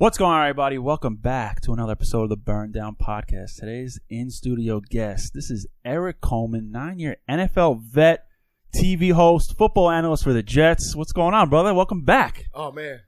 [0.00, 0.78] What's going on, everybody?
[0.78, 3.56] Welcome back to another episode of the Burn Down Podcast.
[3.56, 5.34] Today's in studio guest.
[5.34, 8.24] This is Erik Coleman, nine year NFL vet,
[8.72, 10.94] TV host, football analyst for the Jets.
[10.94, 11.74] What's going on, brother?
[11.74, 12.44] Welcome back.
[12.54, 13.00] Oh man,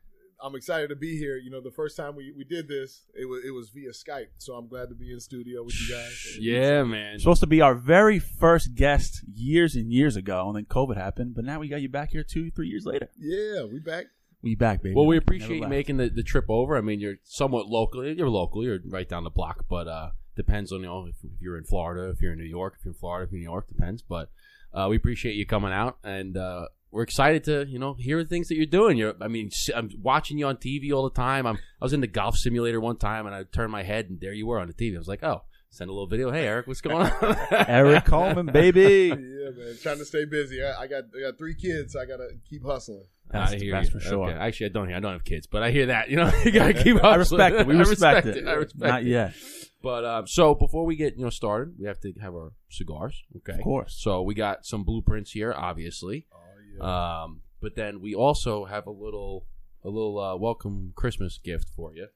[0.42, 1.36] I'm excited to be here.
[1.36, 4.30] You know, the first time we, we did this, it was it was via Skype,
[4.38, 6.36] so I'm glad to be in studio with you guys.
[6.40, 7.20] Yeah, man.
[7.20, 11.36] Supposed to be our very first guest years and years ago, and then COVID happened.
[11.36, 13.10] But now we got you back here two, three years later.
[13.16, 14.06] Yeah, we back.
[14.42, 14.94] We back, baby.
[14.94, 16.76] Well, we appreciate you making the, the trip over.
[16.76, 18.06] I mean, you're somewhat local.
[18.06, 18.64] You're local.
[18.64, 21.64] You're right down the block, but uh, depends on you know if, if you're in
[21.64, 23.68] Florida, if you're in New York, if you're in Florida, if you're in New York,
[23.68, 24.02] depends.
[24.02, 24.30] But
[24.72, 28.28] uh, we appreciate you coming out, and uh, we're excited to you know hear the
[28.28, 28.96] things that you're doing.
[28.96, 31.46] You're, I mean, I'm watching you on TV all the time.
[31.46, 34.20] I'm I was in the golf simulator one time, and I turned my head, and
[34.20, 34.94] there you were on the TV.
[34.94, 36.30] I was like, oh, send a little video.
[36.30, 37.36] Hey, Erik, what's going on?
[37.50, 39.08] Erik Coleman, baby.
[39.08, 40.62] Yeah, man, trying to stay busy.
[40.62, 41.94] I, I got I got three kids.
[41.94, 43.04] So I gotta keep hustling.
[43.30, 43.92] That's, I hear that's you.
[43.92, 44.28] for sure.
[44.30, 44.38] Okay.
[44.38, 44.96] Actually, I don't hear.
[44.96, 46.10] I don't have kids, but I hear that.
[46.10, 46.96] You know, you gotta keep.
[47.04, 47.40] I hustling.
[47.40, 47.66] respect it.
[47.66, 48.46] We I respect, it.
[48.46, 48.88] I respect it.
[48.88, 49.06] Not it.
[49.06, 49.34] yet.
[49.82, 53.22] But um, so before we get you know started, we have to have our cigars.
[53.38, 53.96] Okay, Of course.
[53.98, 56.26] So we got some blueprints here, obviously.
[56.32, 56.38] Oh
[56.76, 57.22] yeah.
[57.22, 59.46] Um, but then we also have a little
[59.84, 62.08] a little uh, welcome Christmas gift for you.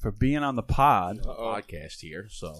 [0.00, 1.54] For being on the pod, Uh-oh.
[1.54, 2.54] Podcast here, so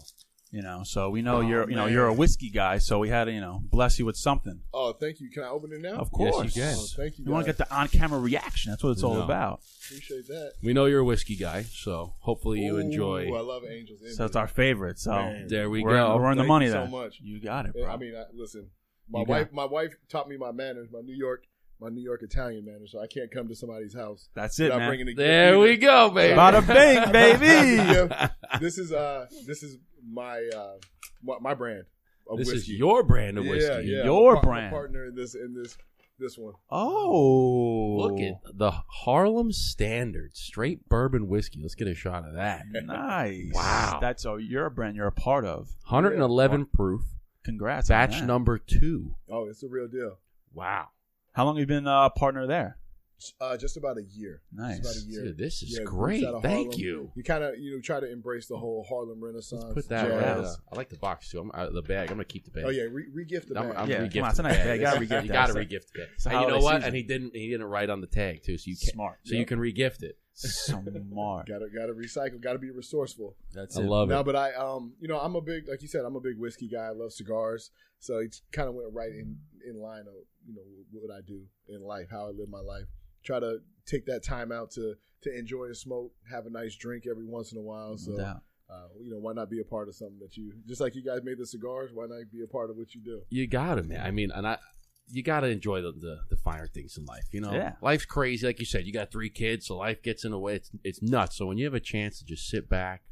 [0.52, 1.92] you know, so we know Oh, you're, you know, man.
[1.94, 4.60] you're a whiskey guy, so we had to, you know, bless you with something.
[4.74, 5.30] oh, thank you.
[5.30, 5.94] Can I open it now?
[5.94, 6.54] Of Yes, course.
[6.56, 6.74] you can.
[6.78, 7.24] Oh, thank you.
[7.24, 8.70] You want to get the on-camera reaction.
[8.70, 9.22] That's what it's all No.
[9.22, 9.60] about.
[9.86, 10.52] Appreciate that.
[10.62, 11.62] we know you're a whiskey guy.
[11.62, 13.34] So hopefully you Ooh, enjoy.
[13.34, 14.00] I love Angels.
[14.16, 14.98] So it's our favorite.
[14.98, 15.46] So Man.
[15.48, 16.16] There we we're, go.
[16.18, 16.90] We're in the money you so then.
[16.90, 17.18] much.
[17.22, 17.86] You got it, bro.
[17.86, 18.68] I mean, I, listen,
[19.10, 21.44] my You got wife my wife taught me my manners, my New York
[21.80, 22.92] my New York Italian manners.
[22.92, 24.88] So I can't come to somebody's house That's it, without man.
[24.90, 25.58] bringing a gift there either.
[25.58, 26.34] we go, baby.
[26.36, 27.46] Bada bing, baby.
[27.76, 28.28] Yeah.
[28.60, 30.74] this is uh this is my uh
[31.22, 31.84] my, my brand
[32.28, 32.72] of this whiskey.
[32.72, 33.88] is your brand of whiskey.
[33.88, 34.70] yeah, Your I'm brand.
[34.72, 35.76] Partner in this in this
[36.18, 36.54] this one.
[36.70, 41.60] Oh, Look at the Harlem Standard straight bourbon whiskey.
[41.60, 42.64] Let's get a shot of that.
[42.72, 43.50] nice.
[43.52, 43.98] Wow.
[44.00, 44.96] That's oh, your brand.
[44.96, 45.68] You're a part of.
[45.88, 47.02] 111 proof,
[47.44, 47.90] Congrats.
[47.90, 48.26] on batch that.
[48.26, 49.16] number two.
[49.30, 50.18] Oh, it's a real deal.
[50.54, 50.88] Wow.
[51.32, 52.78] How long have you been a partner there?
[53.40, 54.42] Uh, just about a year.
[54.52, 54.78] Nice.
[54.78, 55.24] Just about a year.
[55.26, 56.16] Dude, this is Yeah, great.
[56.22, 57.10] roots out of Thank you.
[57.14, 59.72] You kind of you know try to embrace the whole Harlem Renaissance.
[59.74, 60.20] Put that jazz.
[60.20, 60.46] right.
[60.46, 61.40] Uh, I like the box too.
[61.40, 62.10] I'm, uh, the bag.
[62.10, 62.64] I'm gonna keep the bag.
[62.66, 63.76] Oh yeah, re- regift the I'm, bag.
[63.76, 64.80] I'm Yeah, re-gift come on, it's a the nice bag.
[64.80, 65.00] You gotta regift.
[65.00, 66.08] re-gift You gotta So- re-gift the bag.
[66.14, 66.72] it's you know what?
[66.76, 66.82] season.
[66.84, 67.34] And he didn't.
[67.36, 69.18] He didn't write on the tag too, so you can Smart.
[69.24, 70.18] so you can re-gift it.
[70.34, 71.46] Smart.
[71.46, 72.40] Gotta gotta recycle.
[72.40, 73.36] Gotta be resourceful.
[73.52, 73.86] That's I it.
[73.86, 74.24] love No, it.
[74.24, 76.68] but I um you know I'm a big like you said I'm a big whiskey
[76.68, 76.86] guy.
[76.86, 80.14] I love cigars, so it kind of went right in in line of
[80.46, 80.62] you know
[80.92, 82.86] what I do in life, how I live my life.
[83.22, 87.04] Try to take that time out to to enjoy a smoke, have a nice drink
[87.08, 87.96] every once in a while.
[87.96, 88.40] So No
[88.72, 91.04] uh, you know why not be a part of something that you just like you
[91.04, 91.90] guys made the cigars.
[91.92, 93.22] Why not be a part of what you do?
[93.28, 94.00] You got to man.
[94.00, 94.58] I mean, and I.
[95.08, 97.26] You got to enjoy the, the the finer things in life.
[97.32, 97.72] You know, Yeah.
[97.82, 98.46] life's crazy.
[98.46, 100.54] Like you said, you got three kids, so life gets in the way.
[100.54, 101.36] It's it's nuts.
[101.36, 103.02] So when you have a chance to just sit back,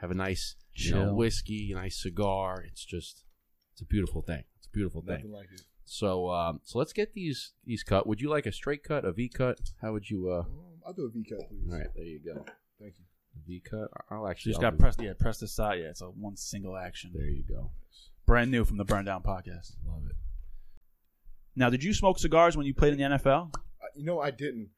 [0.00, 1.14] have a nice you know, Chill.
[1.14, 3.24] whiskey, a nice cigar, it's just
[3.72, 4.44] it's a beautiful thing.
[4.56, 5.16] It's a beautiful thing.
[5.16, 5.60] Nothing like it.
[5.90, 8.06] So um, so let's get these these cut.
[8.06, 9.58] Would you like a straight cut, a V cut?
[9.80, 10.30] How would you?
[10.30, 10.46] uh Um,
[10.86, 11.70] I'll do a V cut, please.
[11.72, 12.44] All right, there you go.
[12.80, 13.04] Thank you.
[13.46, 13.88] V cut.
[14.10, 14.96] I'll You actually just I'll got do- press.
[15.00, 15.78] Yeah, press this side.
[15.80, 17.12] Yeah, it's a one single action.
[17.14, 17.70] There you go.
[18.26, 19.76] Brand new from the Burn Down Podcast.
[19.86, 20.16] Love it.
[21.56, 23.54] Now, did you smoke cigars when you played in the NFL?
[23.56, 23.58] Uh,
[23.96, 24.68] you know, I didn't.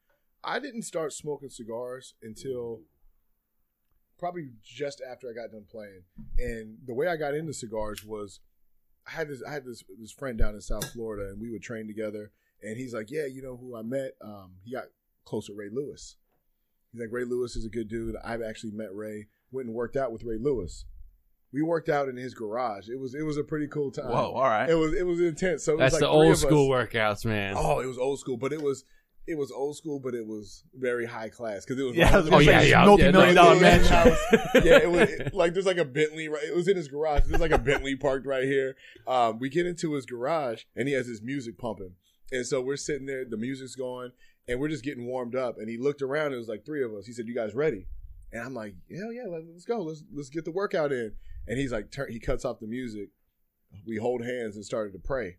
[0.43, 2.81] I didn't start smoking cigars until
[4.17, 6.03] probably just after I got done playing.
[6.39, 8.39] And the way I got into cigars was
[9.07, 11.61] I had this I had this this friend down in South Florida, and we would
[11.61, 12.31] train together.
[12.63, 14.11] And he's like, "Yeah, you know who I met?
[14.23, 14.85] Um, he got
[15.25, 16.15] close with Ray Lewis.
[16.91, 18.15] He's like, Ray Lewis is a good dude.
[18.23, 19.27] I've actually met Ray.
[19.51, 20.85] Went and worked out with Ray Lewis.
[21.53, 22.87] We worked out in his garage.
[22.87, 24.09] It was it was a pretty cool time.
[24.09, 24.69] Whoa, all right.
[24.69, 25.63] It was it was intense.
[25.63, 26.41] So it That's was the like three old of us.
[26.41, 27.55] school workouts, man.
[27.57, 28.85] Oh, it was old school, but it was
[29.27, 32.21] it was old school, but it was very high class because it was Yeah, I
[32.31, 33.93] Oh yeah, say, yeah, multi-million yeah, dollar mansion.
[33.93, 34.17] house.
[34.55, 36.27] yeah, it was it- like there's like a Bentley.
[36.27, 37.23] Right, it was in his garage.
[37.27, 38.75] There's like a Bentley parked right here.
[39.07, 41.93] Um, we get into his garage and he has his music pumping,
[42.31, 43.23] and so we're sitting there.
[43.29, 44.11] The music's going,
[44.47, 45.55] and we're just getting warmed up.
[45.57, 46.27] And he looked around.
[46.27, 47.05] And it was like three of us.
[47.05, 47.87] He said, "You guys ready?"
[48.33, 49.81] And I'm like, "Hell yeah, let- let's go.
[49.81, 51.13] Let's let's get the workout in."
[51.47, 53.09] And he's like, turn, he cuts off the music.
[53.87, 55.37] We hold hands and started to pray.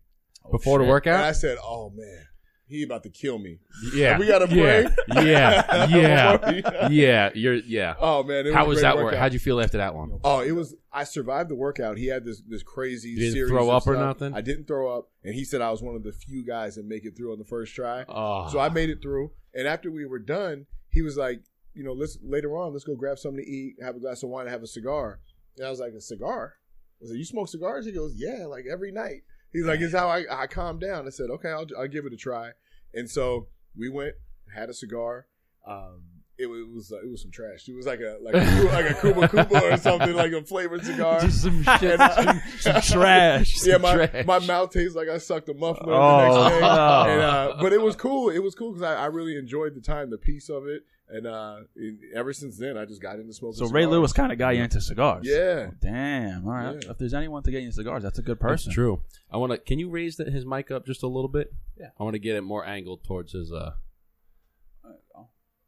[0.51, 0.87] Before the shit.
[0.87, 1.23] And workout.
[1.23, 2.25] I said, "Oh man,
[2.67, 3.59] he about to kill me."
[3.93, 4.87] Yeah, We gotta pray?
[5.09, 5.87] Yeah, yeah,
[6.57, 6.87] yeah.
[6.89, 7.29] yeah.
[7.33, 7.95] You're yeah.
[7.99, 9.05] Oh man, How was great that work?
[9.05, 9.19] workout.
[9.19, 10.19] How'd you feel after that one?
[10.23, 10.75] Oh, it was.
[10.91, 11.97] I survived the workout.
[11.97, 13.09] He had this this crazy.
[13.09, 14.33] You didn't series throw up or nothing?
[14.33, 16.85] I didn't throw up, and he said I was one of the few guys that
[16.85, 18.05] make it through on the first try.
[18.07, 21.41] Oh, So I made it through, and after we were done, he was like,
[21.73, 24.29] you know, let's later on, let's go grab something to eat, have a glass of
[24.29, 25.19] wine, have a cigar.
[25.57, 26.55] And I was like, a cigar?
[27.01, 27.85] I said, you smoke cigars?
[27.85, 29.23] He goes, yeah, like every night.
[29.53, 31.05] He's like, it's how I, I calm down.
[31.05, 32.51] I said, okay, I'll, I'll give it a try.
[32.93, 33.47] And so
[33.77, 34.15] we went,
[34.53, 35.27] had a cigar.
[35.65, 36.01] Um,
[36.37, 37.69] it, it was uh, it was some trash.
[37.69, 40.83] It was like a like a, like a Cuba Cuba or something like a flavored
[40.83, 41.21] cigar.
[41.21, 43.65] Just some shit, some, some trash.
[43.65, 44.25] yeah, my, trash.
[44.25, 46.59] my mouth tastes like I sucked a muffler the Oh, next day.
[46.61, 47.03] no.
[47.07, 48.29] And, uh, but it was cool.
[48.31, 50.81] It was cool because I, I really enjoyed the time, the piece of it,
[51.13, 53.57] and uh, and ever since then, I just got into smoking.
[53.57, 53.91] So Ray cigars.
[53.91, 55.25] Lewis kind of got you into cigars.
[55.25, 55.69] Yeah.
[55.79, 56.45] Damn.
[56.47, 56.77] All right.
[56.83, 56.91] Yeah.
[56.91, 58.73] If there's anyone to get you into cigars, that's a good That's person.
[58.73, 59.01] true.
[59.31, 59.57] I want to.
[59.57, 61.53] Can you raise the, his mic up just a little bit?
[61.79, 61.89] Yeah.
[61.99, 63.51] I want to get it more angled towards his.
[63.51, 63.71] uh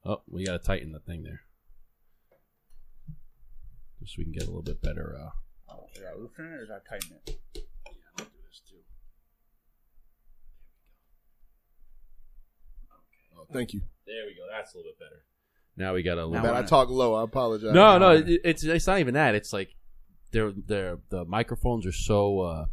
[0.07, 1.41] Oh, we got to tighten the thing there,
[3.99, 5.15] just so we can get a little bit better.
[5.19, 5.29] uh
[5.73, 7.39] Oh, should I loosen it or should I tighten it?
[8.19, 8.75] I'll do this too.
[13.35, 13.81] Oh, thank you.
[14.05, 14.43] There we go.
[14.51, 15.23] That's a little bit better.
[15.77, 16.45] Now we got a little.
[16.45, 17.15] Man, I talk low.
[17.15, 17.73] I apologize.
[17.73, 19.35] No, no, it, it's it's not even that.
[19.35, 19.75] It's like
[20.31, 22.39] they're they're the microphones are so.
[22.41, 22.65] uh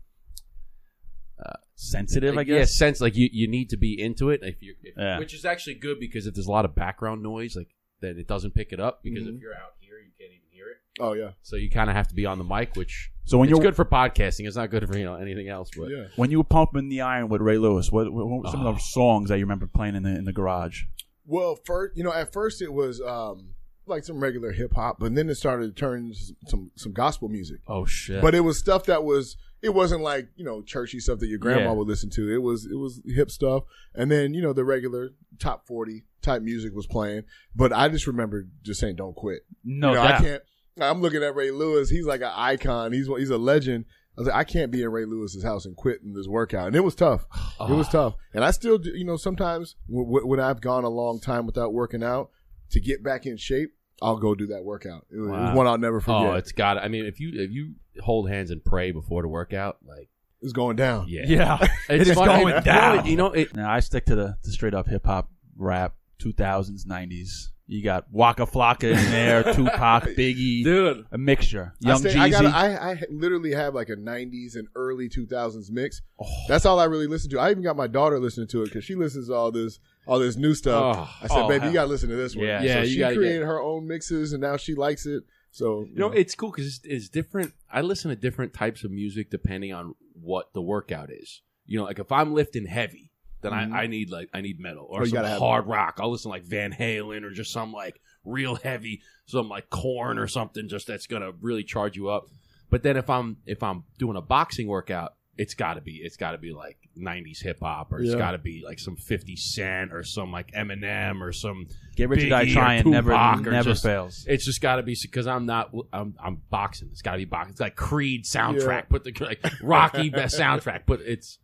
[1.75, 2.77] Sensitive, I like, yeah, guess.
[2.77, 5.19] sense like you, you need to be into it if you if, Yeah.
[5.19, 8.29] which is actually good because if there's a lot of background noise like then it
[8.29, 9.37] doesn't pick it up because Mhm.
[9.37, 11.97] if you're out here you can't even hear it Oh yeah, so you kind of
[11.97, 14.55] have to be on the mic which So when it's you're good for podcasting it's
[14.55, 16.05] not good for you know anything else but yeah.
[16.15, 18.69] when you were pumping the iron with Ray Lewis, what, what were some Oh.
[18.69, 20.83] of the songs that you remember playing in the in the garage?
[21.27, 23.51] Well, first, you know, at first it was um,
[23.87, 27.29] like some regular hip hop, but then it started to turn into some some gospel
[27.29, 27.61] music.
[27.69, 31.21] oh shit But it was stuff that was it wasn't like you know churchy stuff
[31.21, 31.73] that your grandma Yeah.
[31.73, 32.33] would listen to.
[32.33, 33.65] It was it was hip stuff,
[33.95, 37.23] and then you know the regular top forty type music was playing.
[37.55, 40.21] But I just remember just saying, "Don't quit." No you know, doubt.
[40.21, 40.43] I can't.
[40.81, 41.91] I'm looking at Ray Lewis.
[41.91, 42.93] He's like an icon.
[42.93, 43.85] He's he's a legend.
[44.17, 46.67] I was like, I can't be in Ray Lewis's house and quit in this workout,
[46.67, 47.27] and it was tough.
[47.61, 50.85] It was tough, and I still, do, you know, sometimes w- w- when I've gone
[50.85, 52.31] a long time without working out
[52.71, 53.71] to get back in shape,
[54.03, 55.07] I'll go do that workout.
[55.11, 56.17] It was, it was one I'll never forget.
[56.33, 59.29] oh it's got i mean if you if you hold hands and pray before the
[59.29, 60.09] workout like
[60.41, 61.07] it's going down.
[61.09, 63.07] yeah Yeah, it's it is going You know, down.
[63.07, 66.85] you know it Now I stick to the, the straight up hip hop rap, 2000s,
[66.87, 67.51] 90s.
[67.67, 71.73] You got Waka Flocka in there, Tupac, Biggie, dude a mixture.
[71.85, 72.19] I, Young stay, Jeezy.
[72.21, 76.03] I, got I, I literally have like a 90s and early 2000s mix.
[76.21, 76.27] Oh.
[76.49, 77.39] That's all I really listen to.
[77.41, 80.19] I even got my daughter listening to it because she listens to all this all
[80.19, 80.97] this new stuff.
[80.99, 81.15] Oh.
[81.23, 81.69] I said, Oh, baby, hell.
[81.69, 82.47] you got to listen to this one.
[82.47, 82.63] Yeah.
[82.63, 85.23] Yeah, so you she gotta created get- her own mixes and now she likes it.
[85.53, 87.53] So, You know, it's cool because it's, it's different.
[87.73, 91.43] I listen to different types of music depending on what the workout is.
[91.67, 93.12] You know, like if I'm lifting heavy,
[93.43, 93.73] then Mhm.
[93.73, 95.99] I, I need like I need metal Oh, or some hard rock.
[96.01, 100.19] I'll listen to, like Van Halen or just some like real heavy, some like Korn
[100.19, 102.27] or something, just that's gonna really charge you up.
[102.71, 106.17] But then if I'm if I'm doing a boxing workout, it's got to be it's
[106.17, 108.19] got to be like '90s hip hop or it's Yeah.
[108.19, 111.67] got to be like some 50 Cent or some like Eminem or some
[111.97, 114.25] Get Rich or Die Biggie or Trying never never just- fails.
[114.29, 115.71] it's just got to be because I'm not.
[115.93, 116.89] I'm, I'm boxing.
[116.93, 117.53] It's got to be boxing.
[117.53, 118.67] It's like Creed soundtrack.
[118.67, 118.81] Yeah.
[118.83, 120.83] Put the like Rocky best soundtrack.
[120.87, 121.39] But it's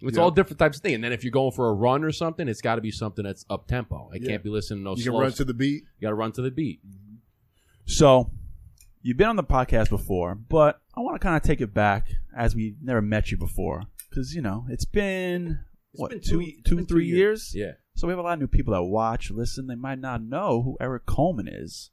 [0.00, 0.22] it's Yeah.
[0.22, 0.94] all different types of thing.
[0.94, 3.24] And then if you're going for a run or something, it's got to be something
[3.24, 4.10] that's up tempo.
[4.12, 4.28] It Yeah.
[4.30, 5.12] can't be listening to no you slow.
[5.14, 5.84] can run to the beat.
[5.98, 6.80] you got to run to the beat.
[7.86, 8.30] So,
[9.02, 12.08] you've been on the podcast before, but I want to kind of take it back
[12.36, 15.58] as we never met you before, because you know it's been
[15.92, 17.54] It's what been two, two- it's two, been two three years.
[17.54, 17.54] years.
[17.54, 17.72] Yeah.
[17.96, 19.66] So we have a lot of new people that watch, listen.
[19.68, 21.90] They might not know who Erik Coleman is.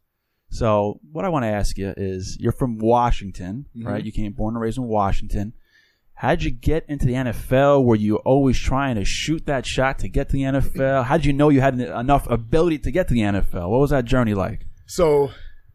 [0.50, 3.86] So what I want to ask you is, you're from Washington, Mhm.
[3.86, 4.04] right?
[4.06, 5.54] You came born and raised in Washington.
[6.22, 7.84] How'd you get into the NFL?
[7.84, 11.06] Were you always trying to shoot that shot to get to the NFL?
[11.06, 13.72] How'd you know you had enough ability to get to the NFL?
[13.72, 14.68] What was that journey like?
[14.86, 15.32] So,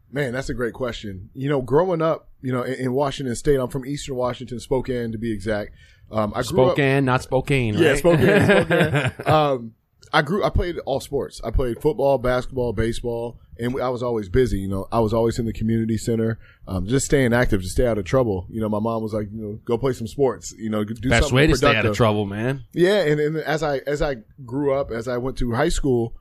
[0.09, 1.31] man, that's a great question.
[1.33, 5.11] You know, growing up, you know, in, in Washington State, I'm from Eastern Washington, Spokane
[5.11, 5.73] to be exact.
[6.09, 6.67] Um, I grew up.
[6.69, 7.73] Spokane, not Spokane.
[7.73, 7.97] Yeah, right?
[7.97, 8.45] Spokane.
[8.45, 9.11] Spokane.
[9.25, 9.73] um,
[10.13, 10.43] I grew.
[10.43, 11.41] I played all sports.
[11.43, 14.59] I played football, basketball, baseball, and I was always busy.
[14.59, 17.85] You know, I was always in the community center, um, just staying active, to stay
[17.87, 18.47] out of trouble.
[18.49, 20.53] You know, my mom was like, you know, go play some sports.
[20.57, 21.97] You know, do Best something way to stay out of productive.
[21.97, 22.63] trouble, man.
[22.73, 26.15] Yeah, and, and as I as I grew up, as I went to high school,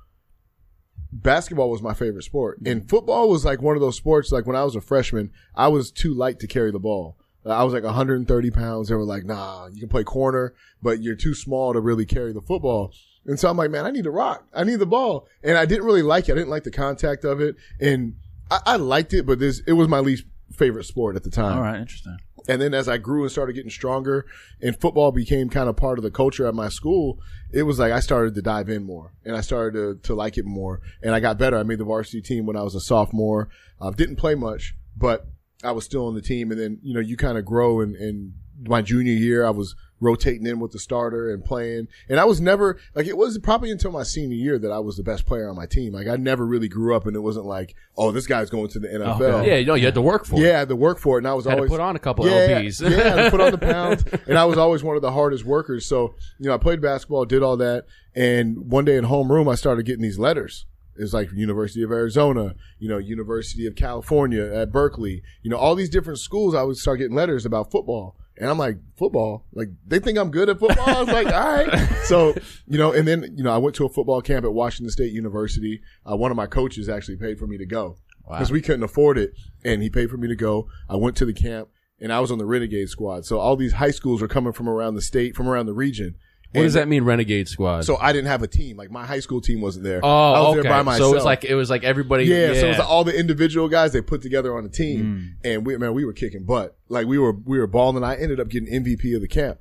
[1.13, 4.33] basketball was my favorite sport, and football was like one of those sports.
[4.33, 7.17] Like when I was a freshman, I was too light to carry the ball.
[7.45, 8.89] I was like 130 pounds.
[8.89, 12.33] They were like, "Nah, you can play corner, but you're too small to really carry
[12.33, 12.93] the football."
[13.27, 14.47] And so I'm like, "Man, I need to rock.
[14.55, 16.33] I need the ball." And I didn't really like it.
[16.33, 18.15] I didn't like the contact of it, and
[18.51, 21.59] I, I liked it, but this it was my least favorite sport at the time.
[21.59, 22.19] All right, interesting.
[22.49, 24.27] And then as I grew and started getting stronger
[24.63, 27.19] and football became kind of part of the culture at my school,
[27.53, 30.39] it was like I started to dive in more and I started to, to like
[30.39, 30.81] it more.
[31.03, 31.59] And I got better.
[31.59, 33.49] I made the varsity team when I was a sophomore.
[33.81, 35.27] Uh, didn't play much, but
[35.65, 36.51] I was still on the team.
[36.51, 38.35] And then, you know, you kind of grow and, and
[38.67, 41.89] my junior year, I was rotating in with the starter and playing.
[42.09, 44.97] And I was never like it was probably until my senior year that I was
[44.97, 45.93] the best player on my team.
[45.93, 48.79] Like I never really grew up and it wasn't like, oh, this guy's going to
[48.79, 49.21] the oh, NFL.
[49.21, 49.49] Okay.
[49.49, 50.43] Yeah, you know, you had to work for it.
[50.43, 51.97] Yeah, I had to work for it, and I was Had always to put on
[51.97, 52.91] a couple yeah, lbs.
[52.91, 55.87] yeah, I put on the pounds, and I was always one of the hardest workers.
[55.87, 59.55] So you know, I played basketball, did all that, and one day in homeroom, I
[59.55, 64.73] started getting these letters, It's like University of Arizona, you know, University of California at
[64.73, 66.55] Berkeley, you know, all these different schools.
[66.55, 69.45] I would start getting letters about football, and I'm like, football?
[69.53, 70.89] Like they think I'm good at football?
[70.89, 71.89] I was like, all right.
[72.07, 72.35] So
[72.67, 75.13] you know, and then you know, I went to a football camp at Washington State
[75.13, 75.83] University.
[76.09, 77.97] Uh, one of my coaches actually paid for me to go
[78.29, 79.33] because we couldn't afford it,
[79.65, 80.69] and he paid for me to go.
[80.89, 81.69] I went to the camp,
[82.01, 83.25] and I was on the Renegade squad.
[83.25, 86.17] So all these high schools are coming from around the state, from around the region.
[86.53, 87.85] What does that mean, Renegade Squad?
[87.85, 88.77] So I didn't have a team.
[88.77, 90.01] Like my high school team wasn't there.
[90.03, 90.63] oh, I was okay.
[90.63, 91.09] there by myself.
[91.09, 92.25] So it was like it was like everybody.
[92.25, 95.37] yeah, Yeah, so it was all the individual guys they put together on a team,
[95.45, 96.77] and we man, we were kicking butt.
[96.89, 98.05] Like we were we were balling.
[98.05, 99.61] I ended up getting MVP of the camp,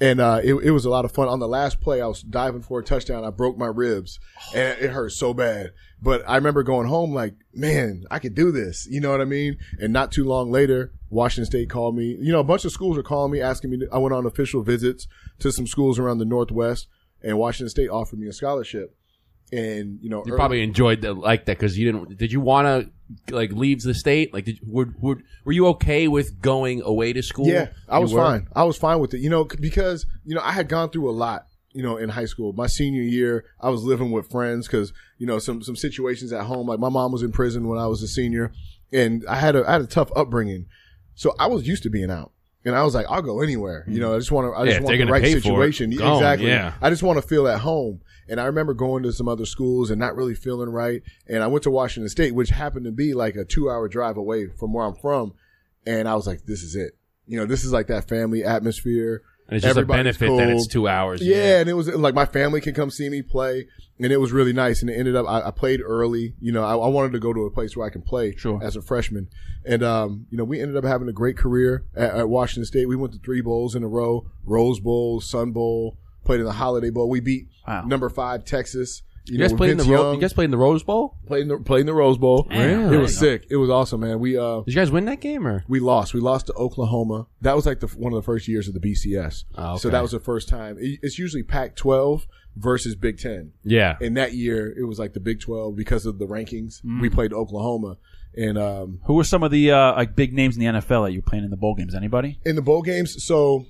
[0.00, 1.28] and uh, it it was a lot of fun.
[1.28, 3.24] On the last play, I was diving for a touchdown.
[3.24, 4.20] I broke my ribs,
[4.54, 5.72] and it hurt so bad.
[6.00, 8.86] But I remember going home like, man, I could do this.
[8.88, 9.56] You know what I mean?
[9.80, 12.16] And not too long later, Washington State called me.
[12.20, 13.78] You know, a bunch of schools were calling me, asking me.
[13.78, 15.06] To, I went on official visits
[15.40, 16.86] to some schools around the Northwest,
[17.22, 18.94] and Washington State offered me a scholarship.
[19.50, 22.18] And you know, You early- probably enjoyed the, like that because you didn't.
[22.18, 22.66] Did you want
[23.26, 24.34] to like leave the state?
[24.34, 27.46] Like, did were, were were you okay with going away to school?
[27.46, 28.46] Yeah, I was fine.
[28.54, 29.20] I was fine with it.
[29.20, 31.46] You know, because you know I had gone through a lot.
[31.72, 35.26] You know, in high school, my senior year, I was living with friends because you
[35.26, 36.66] know some some situations at home.
[36.66, 38.52] Like my mom was in prison when I was a senior,
[38.92, 40.66] and I had a I had a tough upbringing,
[41.18, 42.30] so I was used to being out.
[42.64, 43.84] And I was like, I'll go anywhere.
[43.88, 44.56] You know, I just want to.
[44.56, 45.92] I just if want the right for it, situation.
[45.92, 46.46] exactly.
[46.46, 46.74] yeah.
[46.80, 48.02] I just want to feel at home.
[48.28, 51.02] And I remember going to some other schools and not really feeling right.
[51.26, 54.16] And I went to Washington State, which happened to be like a two hour drive
[54.16, 55.32] away from where I'm from.
[55.86, 56.92] And I was like, this is it.
[57.26, 59.22] You know, this is like that family atmosphere.
[59.48, 61.22] And it's just Everybody's a benefit that it's two hours.
[61.22, 63.66] Yeah, and it was like my family can come see me play,
[63.98, 64.82] and it was really nice.
[64.82, 66.34] And it ended up I, I played early.
[66.38, 68.60] You know, I, I wanted to go to a place where I can play Sure.
[68.62, 69.28] as a freshman,
[69.64, 72.86] and um, you know, we ended up having a great career at, at Washington State.
[72.88, 76.52] We went to three bowls in a row: Rose Bowl, Sun Bowl, played in the
[76.52, 77.08] Holiday Bowl.
[77.08, 77.84] We beat Wow.
[77.86, 79.02] number five Texas.
[79.28, 80.14] You, You guys with played in the Ro- Young.
[80.14, 81.16] you guys played in the Rose Bowl.
[81.26, 82.46] played in the, played in the Rose Bowl.
[82.50, 82.92] Damn.
[82.92, 83.46] It was sick.
[83.50, 84.20] It was awesome, man.
[84.20, 85.64] We uh Did you guys win that game or?
[85.68, 86.14] we lost.
[86.14, 87.26] We lost to Oklahoma.
[87.42, 89.44] That was like the one of the first years of the BCS.
[89.56, 90.76] Oh, So that was the first time.
[90.80, 93.52] It- It's usually Pac-12 versus Big Ten.
[93.64, 93.96] Yeah.
[94.00, 96.80] And that year, it was like the Big 12 because of the rankings.
[97.00, 97.98] We played Oklahoma.
[98.36, 101.12] And um, Who were some of the uh, like big names in the NFL that
[101.12, 101.94] you were playing in the bowl games?
[101.94, 102.38] Anybody?
[102.44, 103.66] in the bowl games, so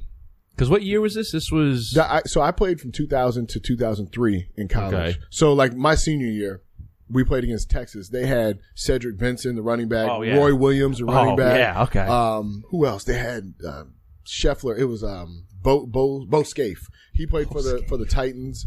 [0.58, 1.30] Because what year was this?
[1.30, 1.96] This was.
[1.96, 4.94] I, so I played from 2000 to 2003 in college.
[5.14, 5.18] Okay.
[5.30, 6.62] So like my senior year,
[7.08, 8.08] we played against Texas.
[8.08, 10.36] They had Cedric Benson, the running back, Oh, yeah.
[10.36, 11.58] Roy Williams, the running Oh, back.
[11.58, 12.00] yeah, okay.
[12.00, 13.04] Um, who else?
[13.04, 13.84] They had uh,
[14.26, 14.76] Scheffler.
[14.76, 16.88] It was um, Bo Bo Bo Scaife.
[17.14, 18.66] He played for the for the Titans.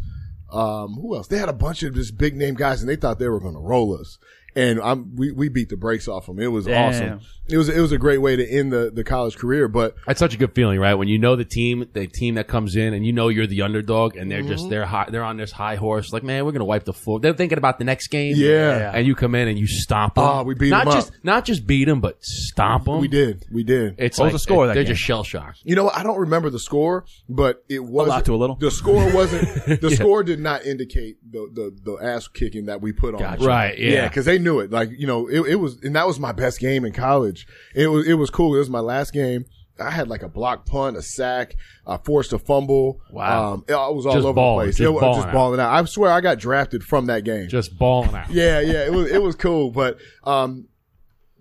[0.50, 1.28] Um, who else?
[1.28, 3.54] They had a bunch of just big name guys, and they thought they were going
[3.54, 4.18] to roll us.
[4.56, 6.40] And I'm, we we beat the brakes off them.
[6.40, 6.90] It was Damn.
[6.90, 7.20] awesome.
[7.48, 9.68] It was it was a great way to end the the college career.
[9.68, 10.94] But That's such a good feeling, right?
[10.96, 13.62] When you know the team, the team that comes in, and you know you're the
[13.62, 14.50] underdog, and they're Mm-hmm.
[14.52, 16.12] just they're high, they're on this high horse.
[16.14, 17.20] Like, man, we're gonna wipe the floor.
[17.20, 18.34] They're thinking about the next game.
[18.38, 18.92] Yeah.
[18.94, 20.24] and you come in and you stomp them.
[20.26, 20.94] Ah, we beat not 'em up.
[20.96, 23.00] just not just beat them, but stomp them.
[23.00, 23.96] we did, we did.
[23.98, 24.94] It's What was like the score of that they're game?
[24.94, 25.60] just shell shocked.
[25.64, 25.98] You know, what?
[25.98, 28.56] I don't remember the score, but it was lot to a little.
[28.58, 29.48] The score wasn't.
[29.82, 33.20] The score did not indicate the the, the ass kicking that we put on.
[33.22, 33.40] Gotcha.
[33.40, 33.48] them.
[33.48, 34.08] Right, yeah.
[34.08, 34.72] because they knew it.
[34.72, 37.48] Like you know, it, it was, and that was my best game in college.
[37.76, 38.56] It was it was cool.
[38.56, 39.46] It was my last game.
[39.80, 41.56] I had like a block punt, a sack,
[41.88, 43.02] I forced a fumble.
[43.10, 43.54] Wow.
[43.54, 44.78] um, it, I was all Just over balling, the place.
[44.78, 45.34] just it balling just out.
[45.34, 45.74] balling out.
[45.74, 47.48] I swear, I got drafted from that game.
[47.48, 48.30] Just balling out.
[48.32, 49.72] Yeah, yeah, it was it was cool.
[49.72, 50.68] But um,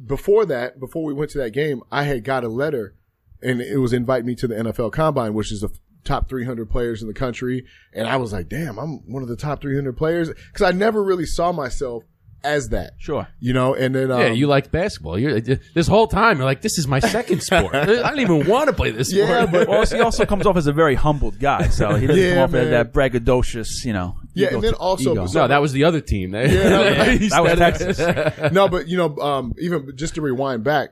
[0.05, 2.95] before that, before we went to that game, I had got a letter,
[3.43, 5.71] and it was invite me to the NFL Combine, which is the
[6.05, 7.67] top 300 players in the country.
[7.93, 11.03] And I was like, damn, I'm one of the top 300 players because I never
[11.03, 12.05] really saw myself
[12.45, 13.29] as that, Sure.
[13.39, 13.75] you know.
[13.75, 15.19] And then um, Yeah, you like basketball.
[15.19, 16.37] You're this whole time.
[16.39, 17.75] You're like, this is my second sport.
[17.75, 19.29] I don't even want to play this sport.
[19.29, 22.23] Yeah, but- Well, he also comes off as a very humbled guy, so he doesn't
[22.23, 24.17] Yeah, come off as that braggadocious, you know.
[24.35, 25.27] Yeah, and then also- ego.
[25.27, 26.31] so- no, that was the other team.
[26.31, 28.53] They- Yeah, that- that was Texas.
[28.53, 30.91] no, but you know, um, even just to rewind back,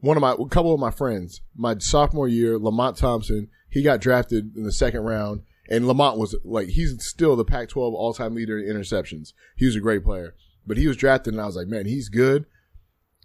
[0.00, 4.00] one of my, a couple of my friends, my sophomore year, Lamont Thompson, he got
[4.00, 8.58] drafted in the second round, and Lamont was like, he's still the Pac-12 all-time leader
[8.58, 9.32] in interceptions.
[9.56, 10.34] He was a great player,
[10.66, 12.46] but he was drafted, and I was like, man, he's good,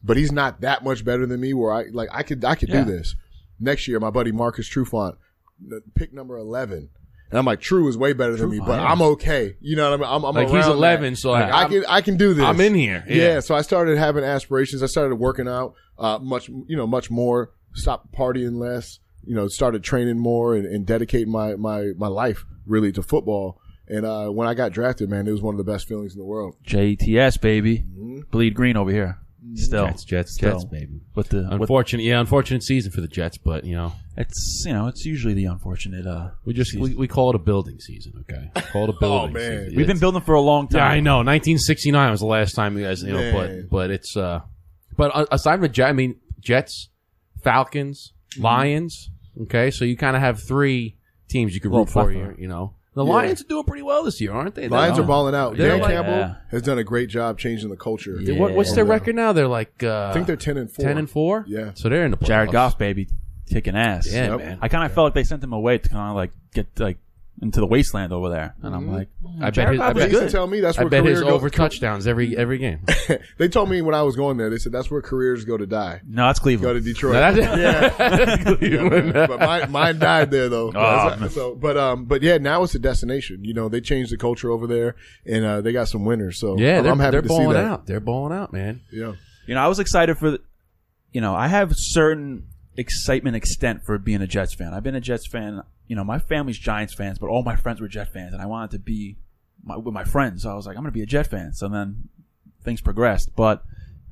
[0.04, 1.54] but he's not that much better than me.
[1.54, 2.84] Where I like, I could, I could Yeah.
[2.84, 3.15] do this.
[3.60, 5.15] Next year, my buddy Marcus Trufant,
[5.94, 6.89] pick number eleven.
[7.32, 9.58] And I'm like, True is way better than me, but I'm okay.
[9.60, 10.10] You know what I mean?
[10.15, 11.00] I'm, I'm Like he's around that.
[11.01, 12.46] 11, so like, I can I can do this.
[12.46, 13.04] I'm in here.
[13.08, 13.15] Yeah.
[13.15, 13.39] Yeah.
[13.39, 14.84] So I started having aspirations.
[14.84, 17.51] I started working out uh, much, you know, much more.
[17.74, 19.00] Stopped partying less.
[19.25, 23.60] You know, started training more and, and dedicating my my my life really to football.
[23.88, 26.20] And uh, when I got drafted, man, it was one of the best feelings in
[26.20, 26.56] the world.
[26.65, 27.80] JTS, baby.
[27.80, 28.20] Mm-hmm.
[28.32, 29.20] Bleed green over here.
[29.54, 30.54] Still, Jets, Jets, still.
[30.54, 31.01] Jets, baby.
[31.13, 34.74] with the with, Unfortunate, yeah, unfortunate season for the Jets, but you know, it's you
[34.74, 36.08] know it's usually the unfortunate.
[36.08, 38.13] Uh, we just we, we call it a building season.
[38.27, 39.30] Okay, call it a building.
[39.38, 39.60] Oh man.
[39.65, 39.77] season.
[39.77, 40.80] we've been building for a long time.
[40.80, 41.18] Yeah, I know.
[41.18, 43.68] 1969 was the last time you guys, you know, Man.
[43.68, 44.39] but but it's uh,
[44.98, 46.89] but aside from the Jet, I mean, Jets,
[47.44, 48.44] Falcons, Mm-hmm.
[48.44, 49.12] Lions.
[49.44, 50.98] Okay, so you kind of have three
[51.30, 52.04] teams you can Little root for.
[52.06, 52.13] plethora.
[52.13, 53.11] Here, you know, the Yeah.
[53.13, 54.67] Lions are doing pretty well this year, aren't they?
[54.69, 55.57] Lions They're- are balling out.
[55.57, 56.33] They're Dan like- Campbell Yeah.
[56.49, 58.17] has done a great job changing the culture.
[58.21, 58.91] They- what- what's their Yeah.
[58.91, 59.33] record now?
[59.33, 60.85] They're like uh, I think they're ten and four.
[60.85, 61.45] ten and four.
[61.47, 61.71] Yeah.
[61.75, 62.27] so they're in the playoffs.
[62.27, 63.07] Jared Goff, baby,
[63.49, 64.11] kicking ass.
[64.11, 64.39] Yeah, Yep.
[64.39, 64.57] man.
[64.61, 66.97] I kind of felt like they sent him away to kind of like get like
[67.42, 69.10] into the wasteland over there, and I'm like,
[69.42, 70.32] I bet Jared his, I Goff They is bet, used to good.
[70.32, 72.80] tell me that's I where bet his career go- over touchdowns every every game.
[73.38, 74.50] they told me when I was going there.
[74.50, 76.01] They said that's where careers go to die.
[76.08, 76.63] No, it's Cleveland.
[76.63, 76.86] Go Cleveland.
[76.86, 77.13] to Detroit.
[77.13, 80.72] Now, that's- Yeah, but, but mine, mine died there though.
[80.74, 83.44] Oh, So- so, but um, but yeah, now it's a destination.
[83.44, 86.39] You know, they changed the culture over there, and uh, they got some winners.
[86.39, 87.65] So yeah, I'm, they're, I'm happy they're to see balling that.
[87.65, 87.86] out.
[87.86, 88.82] They're balling out, man.
[88.92, 89.13] Yeah,
[89.46, 90.39] You know, I was excited for, the,
[91.12, 94.74] you know, I have certain excitement extent for being a Jets fan.
[94.74, 95.63] I've been a Jets fan.
[95.88, 98.46] You know, my family's Giants fans, but all my friends were Jet fans, and I
[98.46, 99.17] wanted to be
[99.63, 100.44] my, with my friends.
[100.44, 101.53] So I was like, I'm going to be a Jet fan.
[101.53, 102.10] So then
[102.63, 103.36] things progressed.
[103.36, 103.63] But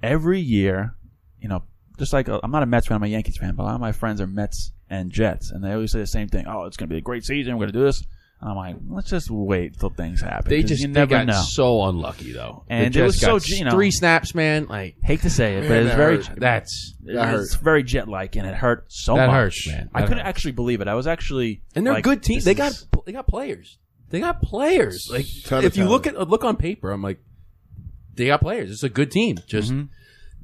[0.02, 0.96] every year,
[1.42, 1.64] you know,
[1.98, 3.76] just like uh, I'm not a Mets fan, I'm a Yankees fan, but a lot
[3.76, 6.46] of my friends are Mets and Jets, and they always say the same thing.
[6.48, 7.56] Oh, it's going to be a great season.
[7.56, 8.04] We're going to do this.
[8.44, 10.50] And I'm like, let's just wait till things happen.
[10.50, 11.42] They 'cause just you they never got know.
[11.48, 14.66] so unlucky though, And They it was just so, got you know- three snaps, man.
[14.70, 16.40] Like Hate to say it, but it's that very hurt.
[16.42, 17.64] that's That it's hurt.
[17.64, 19.34] very jet like, and it hurt so That much.
[19.36, 19.90] hurts, man.
[19.96, 20.30] I That couldn't hurts.
[20.30, 20.90] actually believe it.
[20.90, 22.36] I was actually, and they're like, good team.
[22.36, 23.78] this They got is- they got players.
[24.10, 25.08] They got players.
[25.10, 27.20] Like Ton of if you look at look on paper, I'm like,
[28.14, 28.70] they got players.
[28.72, 29.38] It's a good team.
[29.48, 29.86] Just Mm-hmm.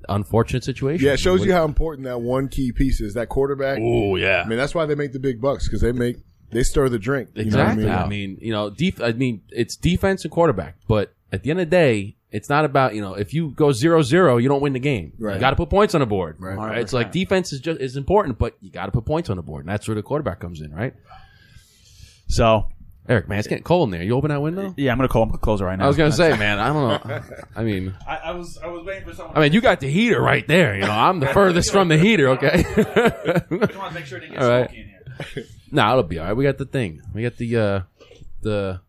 [0.08, 1.06] unfortunate situation.
[1.06, 1.14] yeah.
[1.14, 3.14] It shows you how important that one key piece is.
[3.16, 3.80] That quarterback.
[3.82, 4.44] Oh yeah.
[4.46, 6.16] I mean, that's why they make the big bucks because they make
[6.52, 7.30] they stir the drink.
[7.36, 7.86] You know what I Exactly.
[7.86, 7.94] mean?
[7.94, 11.60] I mean, you know, def- I mean, it's defense and quarterback, but at the end
[11.60, 14.62] of the day, it's not about you know if you go zero zero, you don't
[14.62, 15.14] win the game.
[15.18, 15.36] Right.
[15.36, 16.38] You got to put points on the board.
[16.40, 16.58] Right.
[16.58, 16.78] All right?
[16.80, 19.44] It's like defense is just is important, but you got to put points on the
[19.44, 20.94] board, and that's where the quarterback comes in, right?
[22.28, 22.68] So
[23.08, 24.04] Eric, man, it's getting cold in there.
[24.04, 24.72] You open that window.
[24.78, 25.86] yeah, I'm gonna call him closer right now.
[25.86, 27.22] I was gonna say, man, I don't know.
[27.56, 29.36] I mean, I, I was I was waiting for someone.
[29.36, 30.76] I mean, you got the heater right there.
[30.76, 32.30] You know, I'm the furthest from the heater.
[32.30, 32.50] Okay.
[32.54, 34.70] I just want to make sure it didn't get All right.
[34.70, 34.88] smoky in
[35.36, 35.46] here.
[35.72, 36.36] nah, it'll be all right.
[36.36, 37.02] We got the thing.
[37.14, 37.82] We got the uh
[38.42, 38.82] the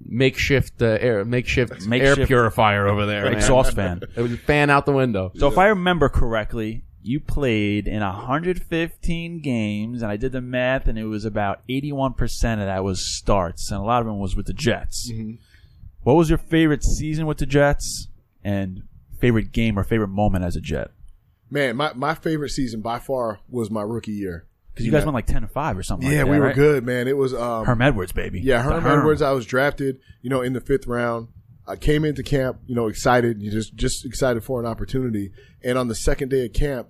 [0.00, 3.24] makeshift uh, air makeshift, air purifier over there.
[3.24, 3.34] man.
[3.34, 4.02] Exhaust fan.
[4.16, 5.32] It would fan out the window.
[5.36, 10.86] So if I remember correctly, you played in 115 games, and I did the math,
[10.88, 12.14] and it was about 81%
[12.54, 15.10] of that was starts, and a lot of them was with the Jets.
[16.02, 18.08] What was your favorite season with the Jets,
[18.44, 18.82] and
[19.18, 20.90] favorite game or favorite moment as a Jet?
[21.50, 24.44] Man, my, my favorite season by far was my rookie year.
[24.78, 26.30] Because you guys went like 10 and 5 or something Yeah, like that.
[26.32, 26.54] we were right?
[26.54, 27.06] good, man.
[27.08, 28.40] It was um, Herm Edwards, baby.
[28.40, 29.22] Yeah, The Herm Edwards.
[29.22, 31.28] I was drafted, you know, in the fifth round.
[31.66, 35.32] I came into camp, you know, excited, you just just excited for an opportunity.
[35.62, 36.88] And on the second day of camp,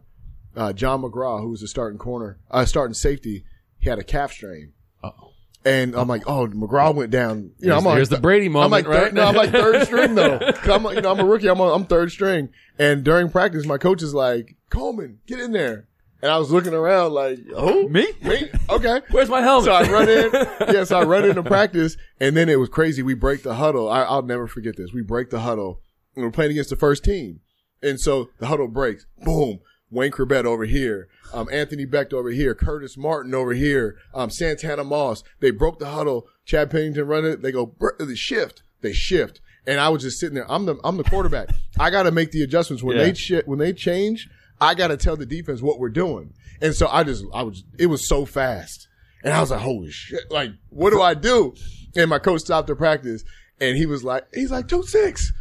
[0.57, 3.45] uh, Jon McGraw, who was the starting corner, uh, starting safety,
[3.79, 4.73] he had a calf strain.
[5.03, 5.31] Uh-oh.
[5.65, 7.51] And I'm like, oh, McGraw went down.
[7.59, 9.05] You know, Here's- I'm like, here's the Brady I'm moment, like, right?
[9.07, 10.39] third, no, I'm like third string though.
[10.65, 11.49] I'm, you know, I'm a rookie.
[11.49, 12.51] I'm, I'm third string.
[12.79, 15.89] And during practice, my coach is like, Coleman, get in there.
[16.21, 17.89] And I was looking around like, who?
[17.89, 18.07] Me?
[18.23, 19.01] me, okay.
[19.11, 19.67] Where's my helmet?
[19.67, 20.31] So I run in.
[20.75, 23.03] yes, I run into practice, and then it was crazy.
[23.03, 23.89] We break the huddle.
[23.89, 24.93] I, I'll never forget this.
[24.93, 25.81] We break the huddle,
[26.17, 27.41] and we're playing against the first team,
[27.83, 29.07] and so the huddle breaks.
[29.25, 29.61] Boom.
[29.91, 34.85] Wayne Chrebet over here, um, Anthony Becht over here, Curtis Martin over here, um, Santana
[34.85, 35.23] Moss.
[35.41, 36.27] They broke the huddle.
[36.45, 37.41] Chad Pennington run it.
[37.41, 38.63] They go "Br- the shift.
[38.83, 40.51] They shift, and I was just sitting there.
[40.51, 41.49] I'm the I'm the quarterback.
[41.79, 43.05] I got to make the adjustments when Yeah.
[43.05, 44.29] they shi when they change.
[44.61, 47.65] I got to tell the defense what we're doing, and so I just I was
[47.79, 48.89] it was so fast.
[49.25, 51.55] And I was like, holy shit, like, what do I do?
[51.97, 53.25] And my coach stopped the practice
[53.61, 55.33] and he was like, he's like, two six.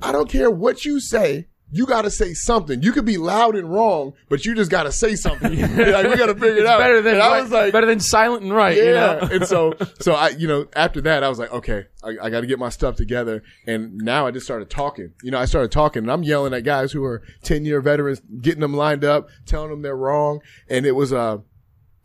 [0.00, 1.48] I don't care what you say.
[1.70, 2.82] You got to say something.
[2.82, 5.58] You could be loud and wrong, but you just got to say something.
[5.60, 6.78] like, we got to figure it out.
[6.78, 8.76] better than and I was like, better than silent and right.
[8.76, 8.84] yeah.
[8.84, 9.28] You know?
[9.32, 12.42] and so, so I, you know, after that, I was like, okay, I, I got
[12.42, 13.42] to get my stuff together.
[13.66, 15.14] And now I just started talking.
[15.22, 18.20] You know, I started talking and I'm yelling at guys who are 10 year veterans,
[18.40, 20.40] getting them lined up, telling them they're wrong.
[20.68, 21.42] And it was a,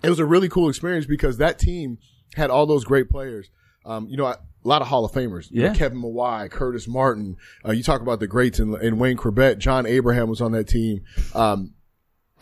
[0.04, 1.98] it was a really cool experience because that team
[2.36, 3.50] had all those great players.
[3.86, 5.50] Um, you know, I, a lot of Hall of Famers.
[5.52, 5.74] You know, Yeah.
[5.74, 7.38] Kevin Mawae, Curtis Martin.
[7.66, 9.58] Uh, you talk about the greats and, and Wayne Chrebet.
[9.58, 11.02] John Abraham was on that team.
[11.34, 11.74] Um,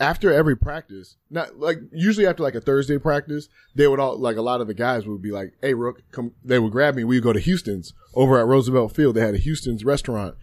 [0.00, 4.36] after every practice, not like usually after like a Thursday practice, they would all like
[4.36, 7.02] a lot of the guys would be like, "Hey, Rook, come." They would grab me.
[7.02, 9.16] We would go to Houston's over at Roosevelt Field.
[9.16, 10.36] They had a Houston's restaurant,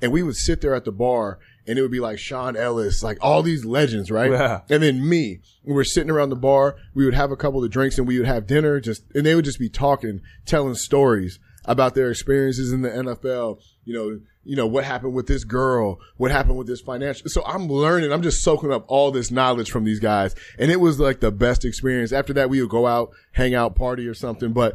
[0.00, 3.02] and we would sit there at the bar, and it would be like Shaun Ellis,
[3.02, 4.30] like all these legends, right?
[4.30, 4.60] Yeah.
[4.68, 6.76] And then me, we were sitting around the bar.
[6.94, 8.80] We would have a couple of drinks, and we would have dinner.
[8.80, 13.60] Just and they would just be talking, telling stories about their experiences in the NFL.
[13.84, 17.28] You know, you know, what happened with this girl, what happened with this financial.
[17.28, 20.34] So I'm learning, I'm just soaking up all this knowledge from these guys.
[20.58, 22.12] And it was like the best experience.
[22.12, 24.52] After that, we would go out, hang out, party or something.
[24.52, 24.74] But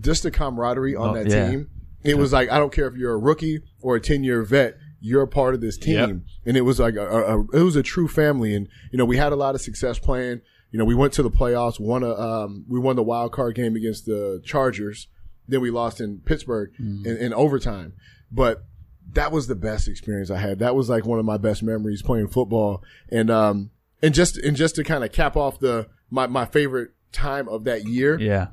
[0.00, 1.50] just the camaraderie on Oh, that yeah.
[1.50, 1.70] team,
[2.02, 4.76] it was like, I don't care if you're a rookie or a 10 year vet,
[5.00, 5.94] you're a part of this team.
[5.94, 6.16] Yep.
[6.46, 8.54] And it was like a, a, it was a true family.
[8.54, 10.40] And, you know, we had a lot of success playing.
[10.70, 13.54] You know, we went to the playoffs, won a, um, we won the wild card
[13.54, 15.08] game against the Chargers.
[15.48, 17.06] Then we lost in Pittsburgh Mm.
[17.06, 17.92] in, in overtime.
[18.32, 18.64] But
[19.12, 20.58] that was the best experience I had.
[20.58, 22.82] That was like one of my best memories playing football.
[23.10, 23.70] And, um,
[24.02, 27.64] and just, and just to kind of cap off the, my, my favorite time of
[27.64, 28.48] that year, Yeah.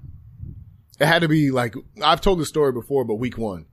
[0.99, 3.65] it had to be like, I've told the story before, but week one,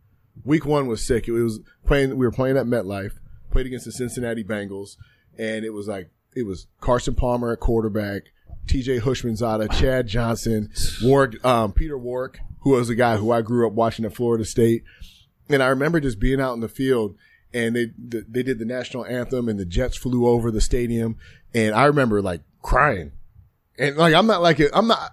[0.44, 1.28] week one was sick.
[1.28, 3.12] It was playing, we were playing at MetLife,
[3.50, 4.96] played against the Cincinnati Bengals.
[5.38, 8.22] And it was like, it was Carson Palmer at quarterback,
[8.66, 10.70] TJ Houshmandzadeh, Chad Johnson,
[11.02, 14.44] Warrick, um, Peter Warrick, who was a guy who I grew up watching at Florida
[14.44, 14.84] State.
[15.48, 17.16] And I remember just being out in the field
[17.52, 21.16] and they, they did the national anthem and the Jets flew over the stadium.
[21.52, 23.12] And I remember like crying.
[23.76, 24.70] And like, I'm not like, it.
[24.72, 25.12] I'm not,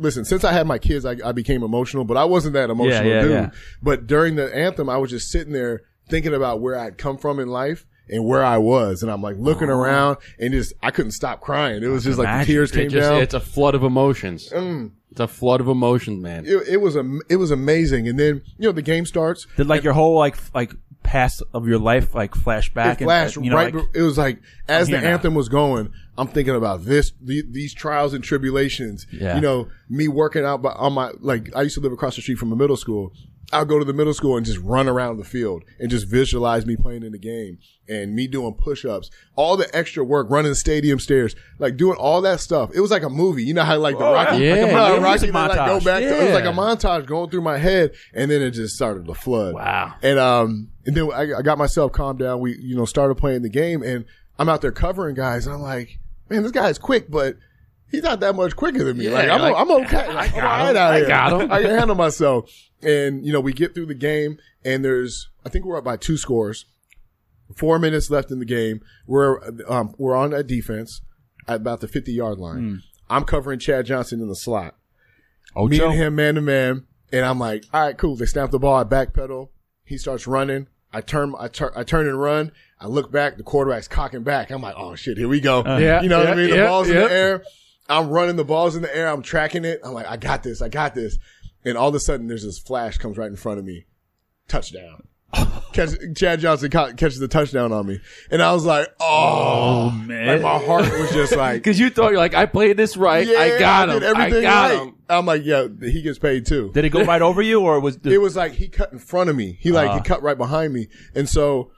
[0.00, 3.06] listen, since I had my kids, I, I became emotional, but I wasn't that emotional
[3.06, 3.30] yeah, dude.
[3.30, 3.50] yeah.
[3.82, 7.38] But during the anthem, I was just sitting there thinking about where I'd come from
[7.38, 9.02] in life and where I was.
[9.02, 11.82] And I'm like looking around and just, I couldn't stop crying.
[11.84, 12.54] It was just like the Imagine.
[12.54, 13.22] tears It came just- down.
[13.22, 14.48] it's a flood of emotions.
[14.50, 14.90] Mm.
[15.12, 16.44] It's a flood of emotions, man.
[16.46, 18.06] It, it was a, it was amazing.
[18.08, 19.46] And then, you know, the game starts.
[19.56, 23.36] Did like your whole like like past of your life like flash back it flashed
[23.36, 23.74] and uh, you know right.
[23.74, 25.14] like, it was like as the here now.
[25.14, 29.06] anthem was going, I'm thinking about this, the, these trials and tribulations.
[29.10, 29.36] Yeah.
[29.36, 32.22] You know, me working out by, on my like I used to live across the
[32.22, 33.12] street from a middle school.
[33.52, 36.66] I'll go to the middle school and just run around the field and just visualize
[36.66, 37.58] me playing in the game
[37.88, 42.20] and me doing push-ups, all the extra work, running the stadium stairs, like doing all
[42.22, 42.70] that stuff.
[42.74, 43.42] It was like a movie.
[43.42, 44.52] You know how like the Rocky, yeah.
[44.52, 45.02] like, Yeah, yeah.
[45.02, 47.92] Rocky they, like go back to, it was like a montage going through my head
[48.14, 49.54] and then it just started to flood.
[49.54, 49.94] Wow.
[50.02, 52.40] And um, and then I, I got myself calmed down.
[52.40, 54.04] We, you know, started playing the game, and
[54.38, 55.46] I'm out there covering guys.
[55.46, 57.36] And I'm like, man, this guy's quick, but
[57.90, 59.04] he's not that much quicker than me.
[59.06, 60.14] Yeah, like, I'm, like, I'm okay.
[60.14, 61.08] Like, I'm all right out I here.
[61.08, 61.52] got him.
[61.52, 62.50] I can handle myself.
[62.82, 65.96] And you know, we get through the game, and there's, I think we're up by
[65.96, 66.66] two scores.
[67.56, 68.80] Four minutes left in the game.
[69.06, 71.02] We're um, we're on that defense
[71.48, 72.82] at about the 50 yard line.
[73.08, 74.76] I'm covering Chad Johnson in the slot
[75.56, 75.90] me Ocho?
[75.90, 76.86] and him man to man.
[77.12, 78.16] And I'm like, all right, cool.
[78.16, 78.76] They snap the ball.
[78.76, 79.48] I backpedal.
[79.84, 80.68] He starts running.
[80.92, 82.52] I turn, I turn, I turn and run.
[82.80, 83.36] I look back.
[83.36, 84.50] The quarterback's cocking back.
[84.50, 85.62] I'm like, oh shit, here we go.
[85.78, 86.50] Yeah, you know what I mean?
[86.50, 87.44] The yeah, ball's in the air.
[87.88, 89.08] I'm running the balls in the air.
[89.08, 89.80] I'm tracking it.
[89.84, 90.62] I'm like, I got this.
[90.62, 91.18] I got this.
[91.64, 93.86] And all of a sudden, there's this flash comes right in front of me.
[94.48, 95.04] Touchdown.
[95.72, 98.00] Catch, Chad Johnson ca- catches the touchdown on me,
[98.32, 100.26] and I was like, "Oh, man.
[100.26, 103.24] Like my heart was just like, Because you thought you're like, I played this right.
[103.24, 104.00] yeah, I got him.
[104.00, 104.88] did everything I got right.
[104.88, 104.94] him.
[105.08, 106.72] I'm like, yeah, he gets paid too.
[106.74, 108.98] Did it go right over you or was the, it was like he cut in
[108.98, 109.56] front of me.
[109.60, 110.02] He like he Ah.
[110.02, 111.70] cut right behind me, and so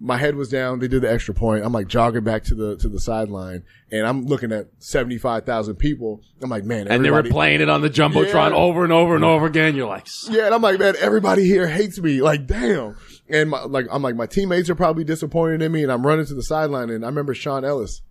[0.00, 0.80] my head was down.
[0.80, 1.64] They did the extra point.
[1.64, 5.44] I'm like jogging back to the to the sideline, and I'm looking at seventy five
[5.46, 6.20] thousand people.
[6.42, 8.56] I'm like, man, And they were playing it on the jumbotron Yeah.
[8.56, 9.76] over and over and over again.
[9.76, 12.20] You're like, Yeah, and I'm like, man, everybody here hates me.
[12.22, 12.96] Like, damn.
[13.28, 16.26] And my, like, I'm like, my teammates are probably disappointed in me, and I'm running
[16.26, 18.02] to the sideline, and I remember Shaun Ellis.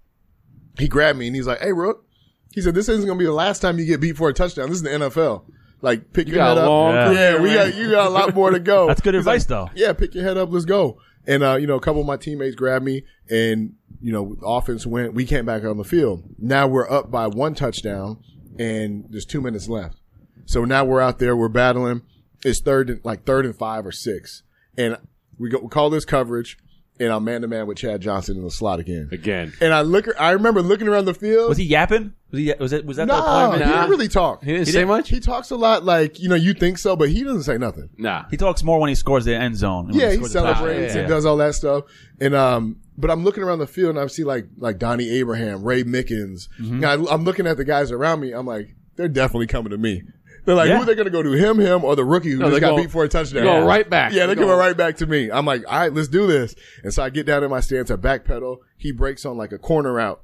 [0.80, 2.04] He grabbed me and he's like, "Hey, Rook,"
[2.52, 4.69] he said, "This isn't gonna be the last time you get beat for a touchdown.
[4.69, 5.43] This is the NFL.
[5.82, 6.69] Like, pick you your got head a up.
[6.69, 7.12] long Yeah.
[7.12, 8.88] yeah, we got you got a lot more to go.
[8.88, 9.69] That's good He's advice like, though.
[9.76, 10.50] Yeah, pick your head up.
[10.52, 10.98] Let's go.
[11.26, 14.86] And uh, you know, a couple of my teammates grabbed me, and you know, offense
[14.86, 15.14] went.
[15.14, 16.24] We came back on the field.
[16.38, 18.22] Now we're up by one touchdown,
[18.60, 19.98] and there's two minutes left.
[20.46, 21.36] So now we're out there.
[21.36, 22.02] We're battling.
[22.44, 24.44] It's third, and, like third and five or six,
[24.78, 24.98] and
[25.40, 25.60] we go.
[25.60, 26.58] We call this coverage,
[26.99, 29.10] and I'm man to man with Chad Johnson in the slot again.
[29.12, 29.53] again.
[29.62, 30.08] And I look.
[30.19, 31.49] I remember looking around the field.
[31.49, 32.13] Was he yapping?
[32.32, 34.43] Was he was it was that the no, he didn't really talk.
[34.43, 35.10] He didn't He say didn't- much?
[35.10, 37.89] He talks a lot, like you know, you think so, but he doesn't say nothing.
[37.97, 38.25] Nah.
[38.32, 39.89] He talks more when he scores the end zone.
[39.93, 40.56] Yeah, he scores the touchdown.
[40.56, 41.15] celebrates yeah, and yeah.
[41.15, 41.84] does all that stuff.
[42.19, 45.63] And um, but I'm looking around the field and I see like like Donnie Abraham,
[45.63, 46.47] Ray Mickens.
[46.60, 46.86] Mm-hmm.
[46.86, 48.32] I, I'm looking at the guys around me.
[48.34, 50.03] I'm like, they're definitely coming to me.
[50.45, 50.77] They're like, Yeah.
[50.77, 51.32] who are they going to go to?
[51.32, 53.43] Him, him, or the rookie who No, just got go- beat for a touchdown?
[53.43, 54.12] go right back.
[54.12, 55.32] Yeah, they're They go- coming right back to me.
[55.32, 56.53] I'm like, all right, let's do this.
[56.84, 58.58] And so I get down in my stance, I backpedal.
[58.77, 60.21] He breaks on like a corner route.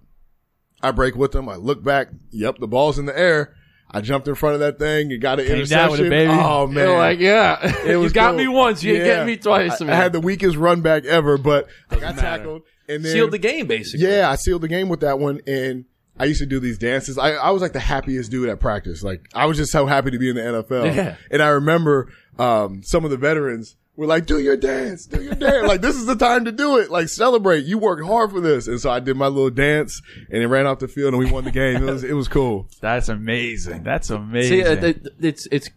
[0.81, 1.47] I break with him.
[1.49, 2.09] I look back.
[2.31, 3.53] Yep, the ball's in the air.
[3.91, 5.09] I jumped in front of that thing.
[5.09, 5.77] You got an Came interception.
[5.79, 6.31] down with it, baby.
[6.31, 7.57] Oh man, You're like, yeah.
[7.85, 8.37] it was you got cool.
[8.37, 8.83] me once.
[8.83, 9.05] You ain't Yeah.
[9.13, 12.21] getting me twice, I, I had the weakest run back ever, but I got matter.
[12.21, 14.05] tackled and then Sealed the game, basically.
[14.07, 15.85] Yeah, I sealed the game with that one, and
[16.19, 17.17] I used to do these dances.
[17.17, 19.01] I, I was like the happiest dude at practice.
[19.03, 20.95] Like I was just so happy to be in the NFL.
[20.95, 21.15] Yeah.
[21.31, 25.35] And I remember um, some of the veterans were like, "Do your dance, do your
[25.35, 25.67] dance.
[25.67, 26.89] like this is the time to do it.
[26.91, 27.65] Like celebrate.
[27.65, 30.65] You worked hard for this." And so I did my little dance, and it ran
[30.67, 31.77] off the field, and we won the game.
[31.87, 32.67] It was it was cool.
[32.81, 33.83] That's amazing.
[33.83, 34.65] That's See, amazing.
[34.65, 35.69] uh, it- it's it's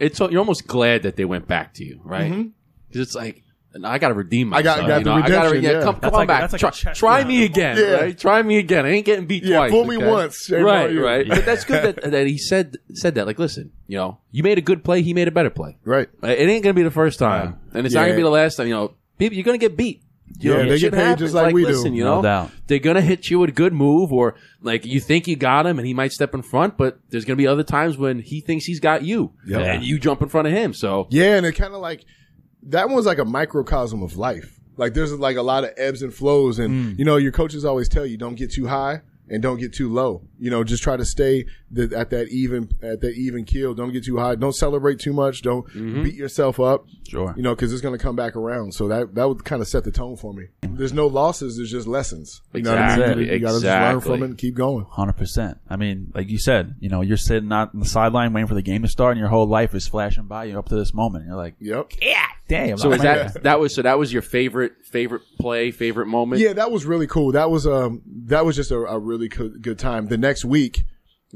[0.00, 2.30] it's you're almost glad that they went back to you, right?
[2.30, 2.48] Mm-hmm.
[2.88, 3.42] Because it's like
[3.74, 4.88] And I got to redeem I got- myself.
[4.88, 5.16] got you the know?
[5.16, 5.82] I gotta, redemption, yeah.
[5.84, 6.52] come, come on like- back.
[6.52, 7.76] like try a try me again.
[7.76, 7.84] Yeah.
[8.00, 8.18] Right?
[8.18, 8.86] Try me again.
[8.86, 9.70] I ain't getting beat Yeah, twice.
[9.70, 10.06] fool me okay?
[10.10, 10.44] once.
[10.46, 11.04] shame Right, you.
[11.04, 11.26] right.
[11.26, 11.34] Yeah.
[11.34, 13.26] But that's good that, that he said said that.
[13.26, 15.02] Like, listen, you know, you made a good play.
[15.02, 15.76] He made a better play.
[15.84, 16.08] Right.
[16.22, 18.68] It ain't gonna be the first time, and it's not gonna be the last time.
[18.68, 20.02] You know, people, you're gonna get beat.
[20.40, 21.20] You Yeah, know, they shit get paid happens.
[21.20, 21.68] just like we do.
[21.68, 22.50] listen, You No doubt.
[22.68, 25.78] they're gonna hit you with a good move, or like you think you got him,
[25.78, 26.76] and he might step in front.
[26.78, 29.58] But there's gonna be other times when he thinks he's got you, Yeah.
[29.60, 30.72] and you jump in front of him.
[30.74, 32.04] So Yeah, and it kind of like
[32.64, 34.58] that one's like a microcosm of life.
[34.76, 36.98] Like there's like a lot of ebbs and flows, and mm.
[36.98, 39.92] you know your coaches always tell you don't get too high and don't get too
[39.92, 40.22] low.
[40.38, 43.74] You know, just try to stay the, at that even at that even keel.
[43.74, 44.34] Don't get too high.
[44.34, 45.42] Don't celebrate too much.
[45.42, 46.04] Don't mm-hmm.
[46.04, 46.86] beat yourself up.
[47.08, 47.34] Sure.
[47.36, 48.72] You know, because it's going to come back around.
[48.72, 50.46] So that that would kind of set the tone for me.
[50.62, 51.56] There's no losses.
[51.56, 52.42] There's just lessons.
[52.52, 53.32] You know what I Exactly, mean?
[53.32, 54.86] You got to just learn from it and keep going.
[54.88, 55.58] Hundred percent.
[55.68, 58.54] I mean, like you said, you know, you're sitting out on the sideline waiting for
[58.54, 60.94] the game to start, and your whole life is flashing by you up to this
[60.94, 61.26] moment.
[61.26, 61.92] You're like, Yep.
[62.00, 62.78] yeah, damn.
[62.78, 66.40] So is like- that that was so that was your favorite favorite play, favorite moment?
[66.42, 67.32] Yeah, that was really cool.
[67.32, 70.06] That was um that was just a, a really good, good time.
[70.06, 70.84] The next week,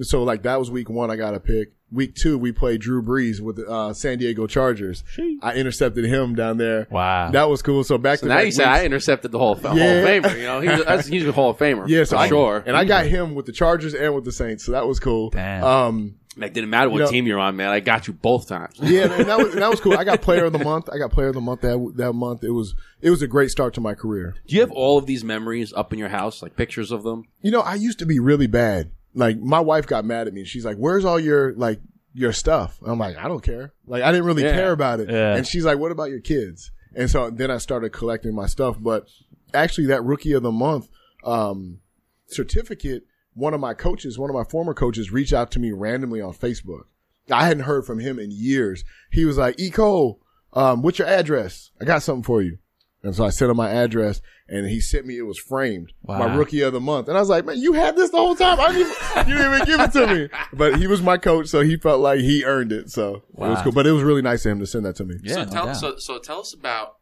[0.00, 1.10] so like that was week one.
[1.10, 1.72] I got a pick.
[1.90, 5.04] Week two, we played Drew Brees with the uh, San Diego Chargers.
[5.42, 6.86] I intercepted him down there.
[6.90, 7.30] Wow.
[7.32, 7.84] that was cool.
[7.84, 9.96] So back So to now back you say I intercepted the whole, Hall Yeah.
[9.98, 10.36] of Famer.
[10.38, 11.84] You know, he's, that's, he's a Hall of Famer.
[11.88, 12.64] yeah, so for I, sure.
[12.64, 14.64] and I got him with the Chargers and with the Saints.
[14.64, 15.28] So that was cool.
[15.28, 15.62] Damn.
[15.64, 17.68] Um, It didn't matter what You know- team you're on, man.
[17.68, 18.76] I got you both times.
[18.80, 19.98] yeah, and that was that was cool.
[19.98, 20.88] I got Player of the Month.
[20.90, 22.42] I got Player of the Month that that month.
[22.42, 24.34] It was it was a great start to my career.
[24.46, 27.24] Do you have all of these memories up in your house, like pictures of them?
[27.42, 28.90] You know, I used to be really bad.
[29.14, 30.44] Like my wife got mad at me.
[30.44, 31.80] She's like, "Where's all your like
[32.14, 33.74] your stuff?" I'm like, "I don't care.
[33.86, 34.54] Like I didn't really Yeah.
[34.54, 35.34] care about it." Yeah.
[35.36, 38.76] And she's like, "What about your kids?" And so then I started collecting my stuff.
[38.80, 39.06] But
[39.52, 40.88] actually, that Rookie of the Month
[41.24, 41.80] um,
[42.26, 46.20] certificate, one of my coaches, one of my former coaches, reached out to me randomly
[46.20, 46.84] on Facebook.
[47.30, 48.84] I hadn't heard from him in years.
[49.10, 50.20] He was like, "E Cole,
[50.52, 51.70] um, what's your address?
[51.80, 52.58] I got something for you."
[53.04, 55.18] And so I sent him my address, and he sent me.
[55.18, 56.18] It was framed, Wow.
[56.18, 58.36] my rookie of the month, and I was like, "Man, you had this the whole
[58.36, 58.60] time.
[58.60, 61.48] I didn't even, you didn't even give it to me." But he was my coach,
[61.48, 62.90] so he felt like he earned it.
[62.90, 63.72] So it was cool.
[63.72, 65.16] But it was really nice of him to send that to me.
[65.22, 65.76] Yeah, so tell doubt.
[65.76, 66.96] so so tell us about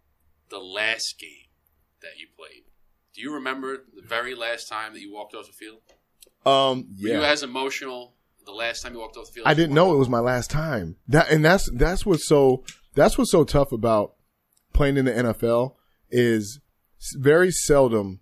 [0.48, 1.48] the last game
[2.02, 2.64] that you played.
[3.14, 5.80] Do you remember the very last time that you walked off the field?
[6.46, 8.14] Um, Were you as emotional
[8.46, 9.46] the last time you walked off the field?
[9.46, 10.96] I didn't know it was my last time.
[11.08, 14.14] That and that's that's what's so that's what's so tough about
[14.72, 15.74] playing in the NFL
[16.10, 16.60] is
[17.16, 18.20] very seldom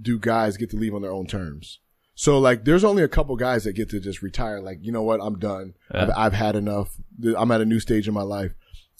[0.00, 1.80] do guys get to leave on their own terms.
[2.14, 4.60] So like, there's only a couple guys that get to just retire.
[4.60, 5.20] Like, you know what?
[5.22, 5.74] I'm done.
[5.90, 6.88] I've, I've had enough.
[7.36, 8.52] I'm at a new stage in my life.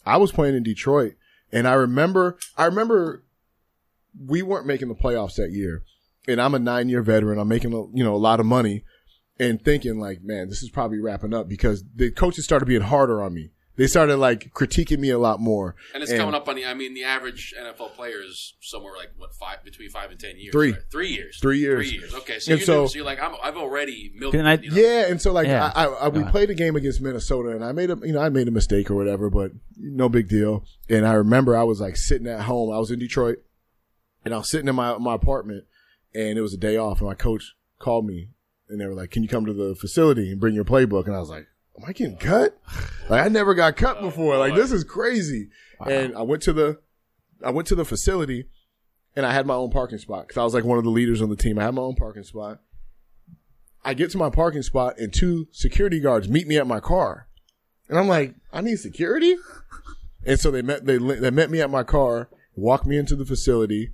[0.05, 1.15] I was playing in Detroit,
[1.51, 3.25] and I remember, I remember
[4.25, 5.83] we weren't making the playoffs that year,
[6.29, 7.39] and I'm a nine year veteran.
[7.39, 8.83] I'm making a, you know a lot of money,
[9.39, 13.21] and thinking like, man, this is probably wrapping up because the coaches started being harder
[13.21, 13.51] on me.
[13.75, 15.73] They started like critiquing me a lot more.
[15.93, 16.65] And it's coming up on the.
[16.65, 20.37] I mean, the average NFL player is somewhere like what five between five and ten
[20.37, 20.51] years.
[20.51, 20.73] Three.
[20.73, 20.81] right?
[20.91, 21.87] three years, Three years.
[21.89, 22.13] three years.
[22.13, 24.35] Okay, so, And you so- knew, so you're like, I'm, I've already milked.
[24.35, 24.75] Can I- you know?
[24.75, 25.71] Yeah, and so like Yeah.
[25.73, 26.31] I, I, I we ahead.
[26.31, 28.91] played a game against Minnesota, and I made a you know I made a mistake
[28.91, 30.65] or whatever, but no big deal.
[30.89, 32.73] And I remember I was like sitting at home.
[32.75, 33.37] I was in Detroit,
[34.25, 35.63] and I was sitting in my my apartment,
[36.13, 38.29] and it was a day off, and my coach called me,
[38.67, 41.15] and they were like, "Can you come to the facility and bring your playbook?" And
[41.15, 42.57] I was like, "Am I getting cut?
[43.09, 44.37] Like I never got cut oh, before.
[44.37, 45.49] Like this is crazy."
[45.83, 46.79] And I went to the
[47.43, 48.45] I went to the facility,
[49.15, 51.21] and I had my own parking spot because I was like one of the leaders
[51.21, 51.57] on the team.
[51.57, 52.59] I had my own parking spot.
[53.83, 57.27] I get to my parking spot and two security guards meet me at my car.
[57.87, 59.35] And I'm like, I need security?
[60.25, 63.25] And so they met, they, they met me at my car, walked me into the
[63.25, 63.93] facility.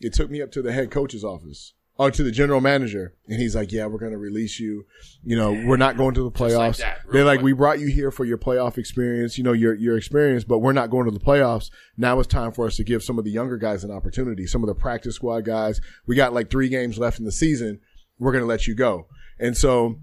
[0.00, 3.14] It took me up to the head coach's office or to the general manager.
[3.28, 4.86] And he's like, yeah, we're going to release you.
[5.22, 6.78] You know, we're not going to the Just like playoffs.
[6.78, 9.98] that, They're like, we brought you here for your playoff experience, you know, your, your
[9.98, 11.70] experience, but we're not going to the playoffs.
[11.98, 14.46] Now it's time for us to give some of the younger guys an opportunity.
[14.46, 15.82] Some of the practice squad guys.
[16.06, 17.80] We got like three games left in the season.
[18.18, 19.06] We're going to let you go.
[19.38, 19.98] And so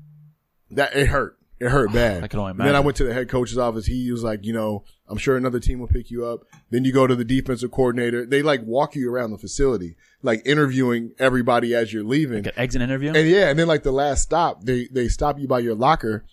[0.69, 1.39] that it hurt.
[1.59, 2.23] It hurt bad.
[2.23, 3.87] I can only And Then I went to the head coach's office.
[3.87, 6.41] He was like, you know, I'm sure another team will pick you up.
[6.69, 8.25] Then you go to the defensive coordinator.
[8.25, 12.43] They like walk you around the facility, like interviewing everybody as you're leaving.
[12.43, 13.13] Like an exit interview.
[13.13, 16.25] And yeah, and then like the last stop, they they stop you by your locker,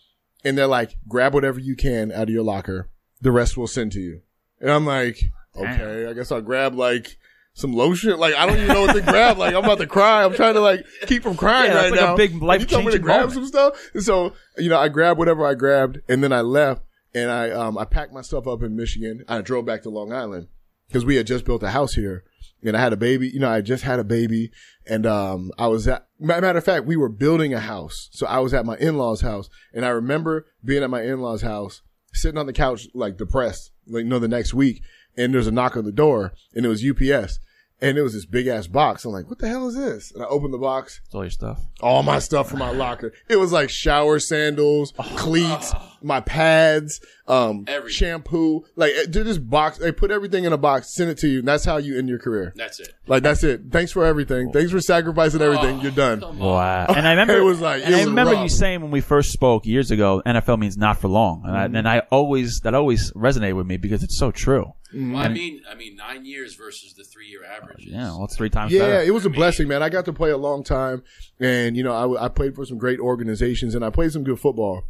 [0.45, 2.91] and they're like, grab whatever you can out of your locker.
[3.21, 4.23] The rest we'll send to you.
[4.61, 5.21] And I'm like,
[5.57, 7.17] okay, I guess I'll grab like
[7.55, 8.19] some lotion.
[8.19, 9.39] Like I don't even know what to grab.
[9.39, 10.25] Like I'm about to cry.
[10.25, 12.17] I'm trying to like keep from crying Yeah, right like a now.
[12.17, 13.35] big And you told me to grab moment.
[13.35, 13.91] some stuff.
[13.95, 16.83] And so you know, I grabbed whatever I grabbed, and then I left,
[17.15, 19.25] and I um I packed my stuff up in Michigan.
[19.29, 20.49] I drove back to Long Island
[20.89, 22.25] because we had just built a house here.
[22.63, 24.51] And I had a baby, you know, I just had a baby
[24.87, 28.09] and, um, I was at, matter of fact, we were building a house.
[28.13, 31.83] So I was at my in-laws house and I remember being at my in-laws house,
[32.15, 34.83] sitting on the couch, like depressed, like, you know, the next week.
[35.17, 37.39] and there's a knock on the door and it was UPS
[37.81, 39.05] and it was this big ass box.
[39.05, 40.13] I'm like, what the hell is this?
[40.13, 41.61] And I opened the box, It's all your stuff.
[41.81, 43.13] all my stuff from my locker.
[43.29, 47.95] It was like shower sandals, cleats, my pads, um, Everything.
[47.95, 48.65] shampoo.
[48.77, 49.79] Like eh, they just box.
[49.79, 51.39] They put everything in a box, send it to you.
[51.41, 52.53] And that's how you end your career.
[52.57, 52.93] That's it.
[53.07, 53.63] Like that's it.
[53.71, 54.53] Thanks for everything.
[54.53, 55.81] Thanks for sacrificing everything.
[55.81, 56.39] You're done.
[56.39, 56.87] Wow.
[56.89, 58.43] And I remember It was like- and it I was remember rough.
[58.43, 61.65] you saying when we first spoke years ago, NFL means not for long, and, I,
[61.65, 64.73] and I always that always resonated with me because it's so true.
[64.95, 65.35] Well, I mm-hmm.
[65.35, 67.85] mean, I mean, nine years versus the three-year average.
[67.85, 69.03] Yeah, well, it's three times Yeah, better.
[69.03, 69.83] it was a blessing, man.
[69.83, 71.03] I got to play a long time,
[71.41, 74.25] and you know, I, w- I played for some great organizations, and I played some
[74.25, 74.85] good football.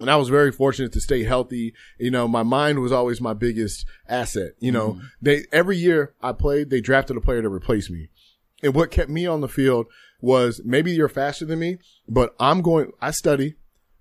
[0.00, 1.74] And I was very fortunate to stay healthy.
[1.98, 4.52] You know, my mind was always my biggest asset.
[4.60, 5.06] You know, mm-hmm.
[5.20, 8.08] they every year I played, they drafted a player to replace me.
[8.62, 9.86] And what kept me on the field
[10.20, 12.92] was maybe you're faster than me, but I'm going.
[13.00, 13.54] I study.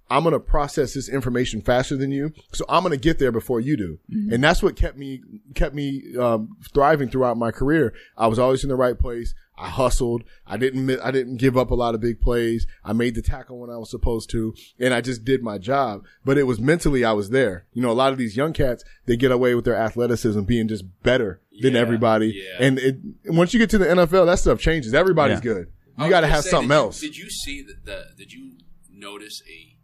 [0.10, 2.32] I'm going to process this information faster than you.
[2.54, 4.00] So I'm going to get there before you do.
[4.10, 5.22] And that's what kept me,
[5.56, 7.94] kept me, um, thriving throughout my career.
[8.18, 9.34] I was always in the right place.
[9.60, 10.24] I hustled.
[10.46, 12.68] I didn't, I didn't give up a lot of big plays.
[12.86, 16.06] I made the tackle when I was supposed to and I just did my job.
[16.24, 17.66] But it was mentally, I was there.
[17.74, 20.68] You know, a lot of these young cats, they get away with their athleticism being
[20.68, 22.28] just better than Yeah, everybody.
[22.44, 22.66] yeah.
[22.66, 24.94] And it, once you get to the NFL, that stuff changes.
[24.94, 25.54] Everybody's Yeah.
[25.54, 25.72] good.
[26.00, 27.02] You got to have something did you- else.
[27.02, 28.06] Did you see the, the?
[28.16, 28.52] Did you
[28.94, 29.77] notice a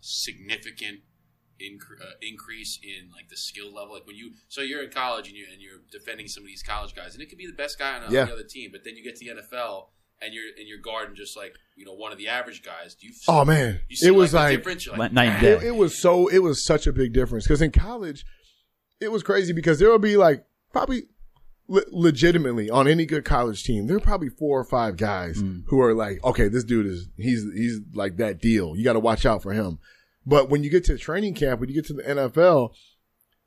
[0.00, 1.00] significant
[1.60, 3.94] incre- uh, increase in like the skill level?
[3.94, 6.62] Like when you, so you're in college and you're and you're defending some of these
[6.62, 8.24] college guys, and it could be the best guy on, a, Yeah.
[8.24, 9.88] the other team, but then you get to the NFL
[10.20, 12.94] and you're and you're guarding just like you know one of the average guys.
[12.94, 13.12] Do you?
[13.28, 14.86] Oh man, you see it was like, the like difference?
[14.86, 15.52] You're Night and day.
[15.52, 18.24] it, it was so it was such a big difference because in college
[19.00, 21.04] it was crazy because there would be like probably
[21.68, 25.60] le- legitimately on any good college team there are probably four or five guys hmm.
[25.66, 29.00] who are like okay this dude is he's he's like that deal you got to
[29.00, 29.78] watch out for him
[30.26, 32.72] but when you get to training camp when you get to the NFL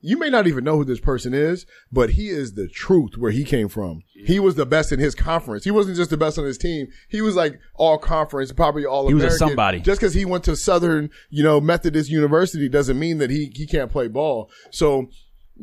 [0.02, 3.32] you may not even know who this person is, but he is the truth where
[3.32, 4.02] he came from.
[4.14, 5.64] He was the best in his conference.
[5.64, 6.88] He wasn't just the best on his team.
[7.08, 9.80] He was like all conference, probably all He was a somebody.
[9.80, 13.68] Just because he went to Southern, you know, Methodist University doesn't mean that he, he
[13.68, 14.50] can't play ball.
[14.72, 15.10] So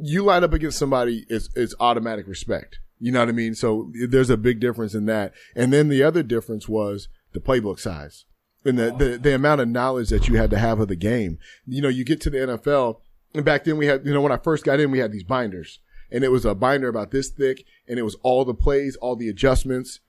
[0.02, 2.78] you line up against somebody, it's, it's automatic respect.
[3.00, 3.54] You know what I mean?
[3.54, 5.32] So there's a big difference in that.
[5.54, 8.24] And then the other difference was the playbook size
[8.64, 11.38] and the, the, the amount of knowledge that you had to have of the game.
[11.66, 13.00] You know, you get to the NFL
[13.34, 15.22] and back then we had, you know, when I first got in, we had these
[15.24, 15.78] binders
[16.10, 19.14] and it was a binder about this thick and it was all the plays, all
[19.14, 20.00] the adjustments,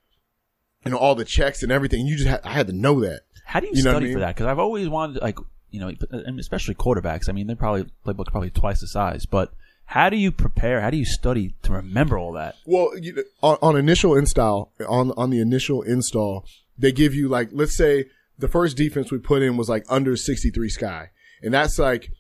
[0.86, 2.08] you know, all the checks and everything.
[2.08, 3.22] You just had, I had to know that.
[3.46, 4.14] How do you, You what I study mean?
[4.16, 4.36] for that?
[4.36, 5.38] Because I've always wanted, like,
[5.72, 7.30] you know, and especially quarterbacks.
[7.30, 9.26] I mean, they probably playbook probably twice the size.
[9.26, 9.54] But
[9.90, 10.82] how do you prepare?
[10.82, 12.58] How do you study to remember all that?
[12.64, 16.46] Well, you, on, on initial install, on on the initial install,
[16.78, 18.06] they give you like, let's say
[18.38, 21.10] the first defense we put in was like under 63 sky,
[21.42, 22.12] and that's like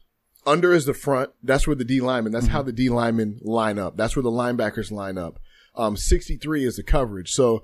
[0.47, 1.29] under is the front.
[1.43, 2.31] That's where the D lineman.
[2.31, 3.97] That's how the D linemen line up.
[3.97, 5.39] That's where the linebackers line up.
[5.75, 7.29] Um, 63 is the coverage.
[7.29, 7.61] So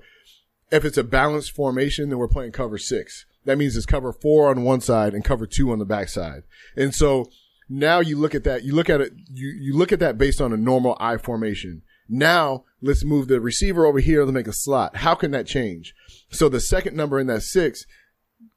[0.70, 3.26] if it's a balanced formation, then we're playing cover six.
[3.44, 6.44] That means it's cover four on one side and cover two on the backside.
[6.76, 7.28] And so
[7.68, 10.40] now you look at that, you look at it, you, you look at that based
[10.40, 11.82] on a normal I formation.
[12.08, 14.98] Now let's move the receiver over here to make a slot.
[14.98, 15.94] How can that change?
[16.30, 17.84] So the second number in that six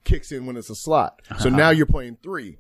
[0.03, 1.21] kicks in when it's a slot.
[1.39, 2.57] So now you're playing three.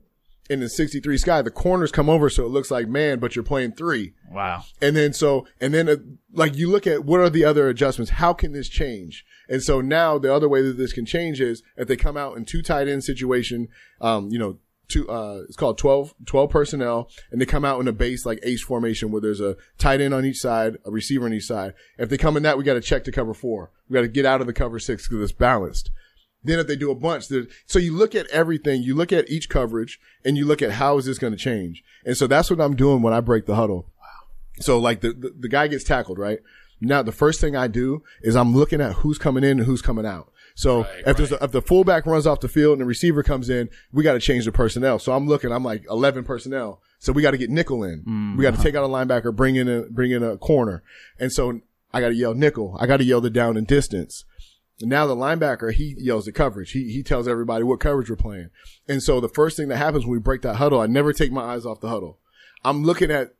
[0.49, 3.43] In the 63 sky, the corners come over so it looks like man, but you're
[3.43, 4.13] playing three.
[4.31, 4.63] Wow.
[4.81, 5.97] And then so, and then uh,
[6.33, 8.13] like you look at what are the other adjustments?
[8.13, 9.25] How can this change?
[9.47, 12.35] And so now the other way that this can change is if they come out
[12.35, 13.67] in two tight end situation,
[14.01, 14.57] um, you know,
[14.89, 18.39] two, uh, it's called 12, 12 personnel and they come out in a base like
[18.43, 21.73] ace formation where there's a tight end on each side, a receiver on each side.
[21.97, 23.71] If they come in that, we got to check to cover four.
[23.87, 25.91] We got to get out of the cover six because it's balanced.
[26.43, 27.25] Then if they do a bunch,
[27.65, 30.97] so you look at everything, you look at each coverage and you look at how
[30.97, 31.83] is this going to change?
[32.05, 33.91] And so that's what I'm doing when I break the huddle.
[34.61, 36.39] So like the, the, the guy gets tackled, right?
[36.81, 39.81] Now the first thing I do is I'm looking at who's coming in and who's
[39.81, 40.31] coming out.
[40.55, 41.41] So Right, if there's right.
[41.41, 44.13] a, if the fullback runs off the field and the receiver comes in, we got
[44.13, 44.99] to change the personnel.
[44.99, 46.81] So I'm looking, I'm like 11 personnel.
[46.99, 47.99] So we got to get nickel in.
[48.01, 48.37] Mm-hmm.
[48.37, 50.83] We got to take out a linebacker, bring in a bring in a corner.
[51.17, 51.61] And so
[51.93, 52.77] I got to yell nickel.
[52.79, 54.25] I got to yell the down and distance.
[54.81, 56.71] Now the linebacker, he yells the coverage.
[56.71, 58.49] He, he tells everybody what coverage we're playing.
[58.87, 61.31] And so the first thing that happens when we break that huddle, I never take
[61.31, 62.19] my eyes off the huddle.
[62.63, 63.33] I'm looking at,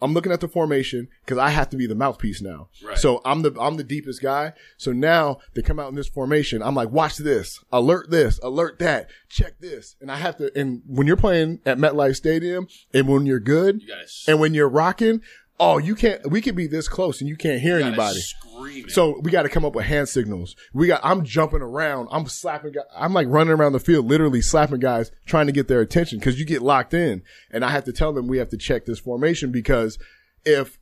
[0.00, 2.68] I'm looking at the formation because I have to be the mouthpiece now.
[2.84, 2.98] Right.
[2.98, 4.52] So I'm the, I'm the deepest guy.
[4.76, 6.62] So now they come out in this formation.
[6.62, 9.96] I'm like, watch this, alert this, alert that, check this.
[10.00, 13.82] And I have to, and when you're playing at MetLife Stadium and when you're good
[13.82, 13.94] You
[14.28, 15.20] and when you're rocking,
[15.60, 18.18] oh, you can't, we could be this close and you can't hear you anybody.
[18.20, 18.88] screaming.
[18.88, 20.56] So we got to come up with hand signals.
[20.72, 22.08] We got, I'm jumping around.
[22.10, 22.84] I'm slapping, guys.
[22.96, 26.38] I'm like running around the field, literally slapping guys, trying to get their attention because
[26.38, 27.22] you get locked in.
[27.50, 29.98] And I have to tell them we have to check this formation because
[30.44, 30.78] if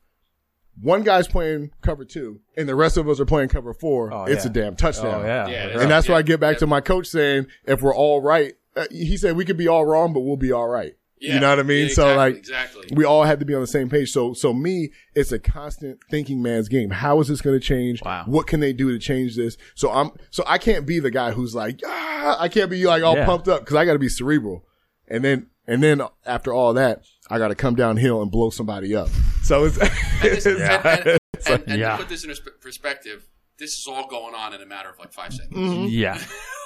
[0.81, 4.23] one guy's playing cover two and the rest of us are playing cover four, Oh,
[4.25, 4.49] it's yeah.
[4.49, 5.21] a damn touchdown.
[5.21, 5.47] Oh yeah.
[5.47, 8.53] Yeah, And that's why I get back to my coach saying, if we're all right,
[8.75, 10.93] uh, he said we could be all wrong, but we'll be all right.
[11.23, 11.35] Yeah.
[11.35, 11.87] You know what I mean?
[11.87, 12.87] Yeah, so like, exactly.
[12.93, 14.11] we all had to be on the same page.
[14.11, 16.89] So, so me, it's a constant thinking man's game.
[16.89, 18.03] How is this going to change?
[18.03, 18.25] Wow.
[18.27, 19.55] What can they do to change this?
[19.73, 23.03] So I'm, so I can't be the guy who's like, ah, I can't be like
[23.03, 23.25] all Yeah.
[23.25, 24.65] pumped up because I got to be cerebral.
[25.07, 28.93] And then, and then after all that, I got to come downhill and blow somebody
[28.93, 29.07] up.
[29.43, 31.17] So it's, And, this, and, and,
[31.47, 31.91] and, and Yeah.
[31.91, 33.29] to put this in perspective,
[33.59, 35.55] this is all going on in a matter of like five seconds.
[35.57, 35.87] Mm-hmm.
[35.89, 36.19] Yeah.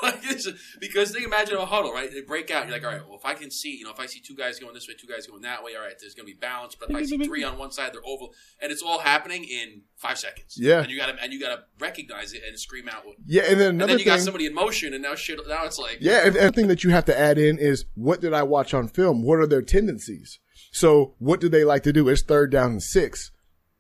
[0.04, 0.48] like this,
[0.80, 2.12] because think, imagine a huddle, right?
[2.12, 2.68] They break out.
[2.68, 4.36] You're like, all right, well, if I can see, you know, if I see two
[4.36, 6.38] guys going this way, two guys going that way, all right, there's going to be
[6.40, 6.76] balance.
[6.76, 9.82] But if I see three on one side, they're oval, and it's all happening in
[9.96, 10.56] five seconds.
[10.56, 10.82] Yeah.
[10.82, 13.04] and you got to and you got to recognize it and scream out.
[13.26, 13.42] yeah.
[13.50, 14.14] And then And another then you thing.
[14.14, 15.40] got somebody in motion, and now shit.
[15.48, 17.86] Now it's like, Yeah, and, and the thing that you have to add in is
[17.96, 19.24] what did I watch on film?
[19.24, 20.40] What are their tendencies?
[20.72, 22.08] So what do they like to do?
[22.08, 23.32] It's third down and six.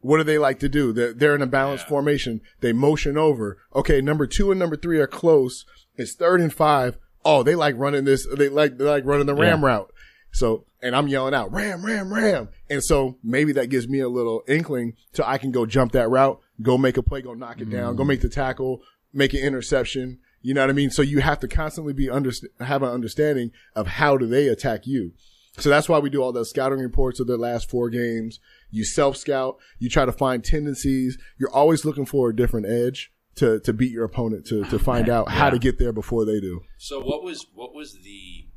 [0.01, 0.93] What do they like to do?
[0.93, 1.89] They're, they're in a balanced Yeah.
[1.89, 2.41] formation.
[2.61, 3.57] They motion over.
[3.75, 5.65] Okay, number two and number three are close.
[5.95, 6.97] It's third and five.
[7.25, 8.27] Oh, they like running this.
[8.37, 9.67] They like they like running the ram Yeah.
[9.67, 9.93] route.
[10.31, 12.49] So, and I'm yelling out ram, ram, ram.
[12.69, 16.09] And so maybe that gives me a little inkling to I can go jump that
[16.09, 18.07] route, go make a play, go knock it down, go mm.
[18.07, 18.81] make the tackle,
[19.11, 20.19] make an interception.
[20.41, 20.91] You know what I mean?
[20.91, 24.85] So you have to constantly be under, have an understanding of how do they attack
[24.85, 25.13] you.
[25.57, 28.39] So that's why we do all the scouting reports of their last four games.
[28.69, 29.57] You self scout.
[29.79, 31.17] You try to find tendencies.
[31.39, 35.09] You're always looking for a different edge to, to beat your opponent to, to find
[35.09, 35.51] out how Yeah.
[35.51, 36.61] to get there before they do.
[36.77, 38.47] So what was what was the?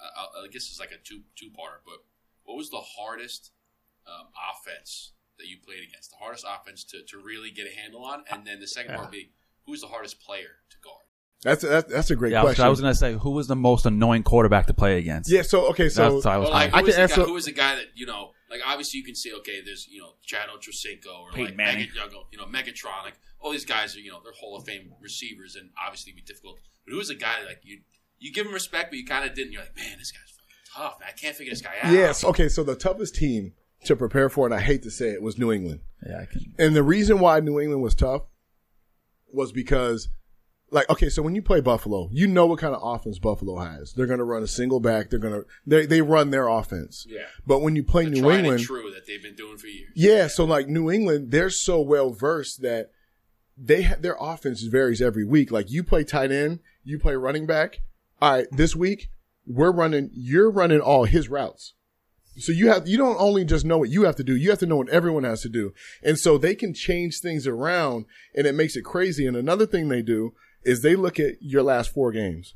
[0.00, 2.04] Uh, I guess it's like a two two parter, but
[2.44, 3.52] what was the hardest
[4.06, 6.10] um, offense that you played against?
[6.10, 9.10] The hardest offense to, to really get a handle on, and then the second part
[9.12, 9.28] being
[9.66, 11.01] who's the hardest player to guard?
[11.42, 12.64] That's, that's, that's a great Yeah, question.
[12.64, 15.30] I was gonna say who was the most annoying quarterback to play against.
[15.30, 15.42] yeah.
[15.42, 15.88] So, okay.
[15.88, 16.78] So, That's what I was Or like, thinking.
[16.78, 18.30] I was can the answer- guy, who was the guy that you know?
[18.50, 21.88] Like obviously you can say okay, there's you know Chad Ochocinco or Peyton like Manning.
[21.96, 23.02] Mega, you know Megatron.
[23.02, 26.20] Like all these guys are you know they're Hall of Fame receivers and obviously be
[26.20, 26.58] difficult.
[26.84, 27.80] But who was the guy that, like you
[28.18, 29.52] you give him respect, but you kind of didn't.
[29.52, 31.00] You're like, man, this guy's fucking tough.
[31.00, 31.08] Man.
[31.08, 31.92] I can't figure this guy out.
[31.92, 32.22] yes.
[32.24, 32.48] Okay.
[32.50, 33.54] So the toughest team
[33.86, 35.80] to prepare for, and I hate to say it, was New England.
[36.06, 36.54] Yeah, I can.
[36.58, 38.22] And the reason why New England was tough
[39.32, 40.08] was because,
[40.72, 43.92] like, okay, so when you play Buffalo, you know what kind of offense Buffalo has.
[43.92, 45.10] They're going to run a single back.
[45.10, 47.06] They're going to they they run their offense.
[47.08, 47.26] Yeah.
[47.46, 49.92] But when you play The New England, true that they've been doing for years.
[49.94, 52.90] yeah, so like New England, they're so well versed that
[53.56, 55.52] they ha- their offense varies every week.
[55.52, 57.80] Like you play tight end, you play running back.
[58.20, 59.10] All right, this week
[59.46, 60.10] we're running.
[60.14, 61.74] You're running all his routes.
[62.38, 64.58] So you have you don't only just know what you have to do, you have
[64.60, 65.74] to know what everyone has to do.
[66.02, 69.26] And so they can change things around and it makes it crazy.
[69.26, 70.32] And another thing they do
[70.64, 72.54] is they look at your last four games.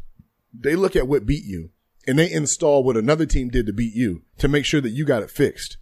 [0.52, 1.70] They look at what beat you
[2.06, 5.04] and they install what another team did to beat you to make sure that you
[5.04, 5.76] got it fixed.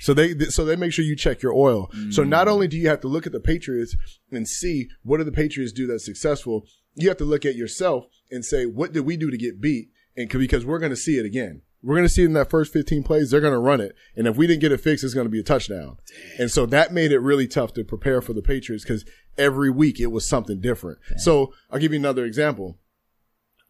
[0.00, 1.90] So they so they make sure you check your oil.
[2.10, 3.96] So not only do you have to look at the Patriots
[4.30, 6.64] and see what do the Patriots do that's successful,
[6.94, 9.90] you have to look at yourself and say what did we do to get beat,
[10.16, 11.62] and because we're going to see it again.
[11.82, 13.30] We're going to see it in that first 15 plays.
[13.30, 15.30] They're going to run it, and if we didn't get it fixed, it's going to
[15.30, 15.96] be a touchdown.
[16.38, 19.04] And so that made it really tough to prepare for the Patriots because
[19.40, 20.98] every week it was something different.
[21.16, 22.78] So I'll give you another example.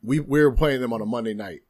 [0.02, 1.60] We we were playing them on a Monday night.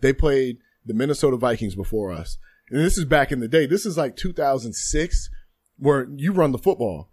[0.00, 2.38] They played the Minnesota Vikings before us.
[2.70, 3.66] And this is back in the day.
[3.66, 5.30] This is like 2006
[5.76, 7.10] where you run the football.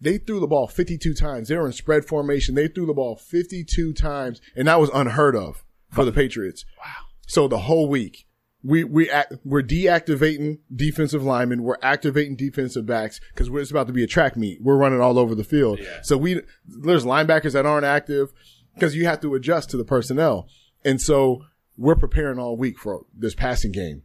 [0.00, 1.48] They threw the ball 52 times.
[1.48, 2.54] They were in spread formation.
[2.54, 6.64] They threw the ball 52 times and that was unheard of for the Patriots.
[6.78, 7.08] Wow.
[7.26, 8.26] So the whole week
[8.62, 11.62] we, we, act, we're deactivating defensive linemen.
[11.62, 14.60] We're activating defensive backs because it's about to be a track meet.
[14.62, 15.78] We're running all over the field.
[15.80, 16.00] Yeah.
[16.02, 18.32] So we, there's linebackers that aren't active
[18.74, 20.48] because you have to adjust to the personnel.
[20.84, 21.44] And so
[21.76, 24.02] we're preparing all week for this passing game.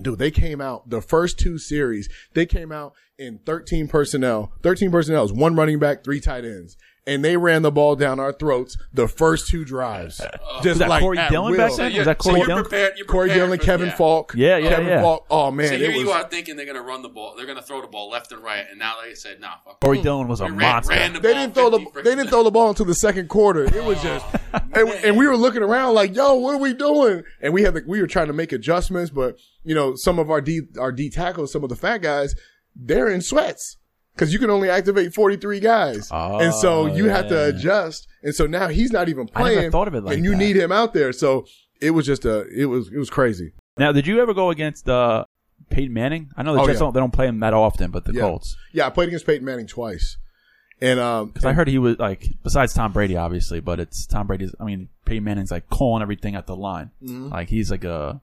[0.00, 2.08] Dude, they came out the first two series.
[2.34, 4.52] They came out in 13 personnel.
[4.62, 6.76] 13 personnel is one running back, three tight ends.
[7.04, 10.20] And they ran the ball down our throats the first two drives.
[10.52, 11.76] Uh, just Was that like Corey at Dillon back will.
[11.78, 11.90] then?
[11.92, 12.62] you're- Was that Corey you're Dillon?
[12.64, 12.92] prepared.
[13.06, 13.94] Corey Dillon, for- Kevin yeah.
[13.96, 14.34] Faulk.
[14.36, 15.02] Yeah, yeah, Kevin yeah.
[15.02, 15.26] Faulk.
[15.30, 16.00] Oh man, So it here was.
[16.00, 17.34] you are thinking they're going to run the ball.
[17.36, 19.80] They're going to throw the ball left and right, and now they said, "Nah, fuck."
[19.80, 20.90] Corey Dillon was a ran- monster.
[20.92, 23.64] ran the They didn't throw the they didn't throw the ball until the second quarter.
[23.64, 27.22] It was just and, and we were looking around like, yo, what are we doing?
[27.40, 30.30] And we had the, we were trying to make adjustments, but you know, some of
[30.30, 32.34] our D our D tackles, some of the fat guys,
[32.76, 33.78] they're in sweats.
[34.16, 36.08] Cause you can only activate 43 guys.
[36.12, 38.06] Oh, and so you have to adjust.
[38.22, 39.70] And so now he's not even I never playing.
[39.70, 40.36] thought of it like and you that.
[40.36, 41.12] need him out there.
[41.12, 41.46] So
[41.80, 43.52] it was just a, it was, it was crazy.
[43.78, 45.24] Now, did you ever go against uh,
[45.70, 46.30] Peyton Manning?
[46.36, 46.80] I know the Oh, Jets yeah.
[46.80, 48.20] don't they don't play him that often, but the Yeah.
[48.20, 48.56] Colts.
[48.72, 48.86] Yeah.
[48.86, 50.18] I played against Peyton Manning twice.
[50.80, 54.26] And, um, Because I heard he was like, besides Tom Brady, obviously, but it's Tom
[54.26, 54.52] Brady's.
[54.60, 56.90] I mean, Peyton Manning's like calling everything at the line.
[57.02, 57.28] Mm-hmm.
[57.28, 58.20] Like he's like a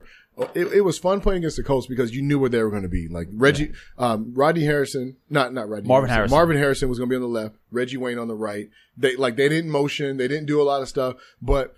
[0.54, 2.82] it, it was fun playing against the Colts because you knew where they were going
[2.82, 3.08] to be.
[3.08, 6.34] Like Reggie, um, Rodney Harrison, not not Rodney, Marvin Harrison.
[6.36, 7.56] Marvin Harrison was going to be on the left.
[7.70, 8.68] Reggie Wayne on the right.
[8.96, 11.74] They like they didn't motion, they didn't do a lot of stuff, but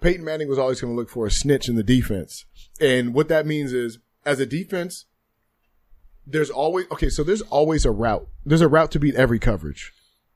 [0.00, 2.44] Peyton Manning was always going to look for a snitch in the defense.
[2.80, 5.04] And what that means is, as a defense,
[6.26, 7.08] there's always okay.
[7.08, 8.28] So there's always a route.
[8.44, 9.92] There's a route to beat every coverage.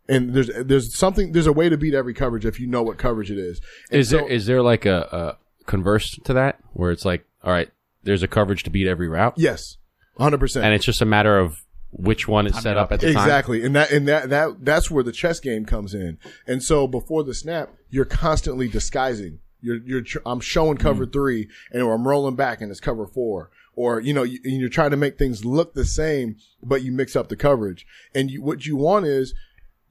[0.07, 2.99] And there's there's something there's a way to beat every coverage if you know what
[2.99, 3.61] coverage it is.
[3.91, 7.25] And Is so- there is there like a, a converse to that where it's like,
[7.45, 7.71] all right,
[8.03, 9.77] there's a coverage to beat every route, yes,
[10.19, 10.65] hundred percent.
[10.65, 13.23] and it's just a matter of which one is set up at the time.
[13.23, 16.19] Exactly, and that and that that that's where the chess game comes in.
[16.47, 19.39] And so before the snap, you're constantly disguising.
[19.61, 21.13] You're you're tr- I'm showing cover hmm.
[21.13, 23.51] three, and I'm rolling back, and it's cover four.
[23.77, 26.93] Or you know, you, and you're trying to make things look the same, but you
[26.93, 27.87] mix up the coverage.
[28.15, 29.35] And you, what you want is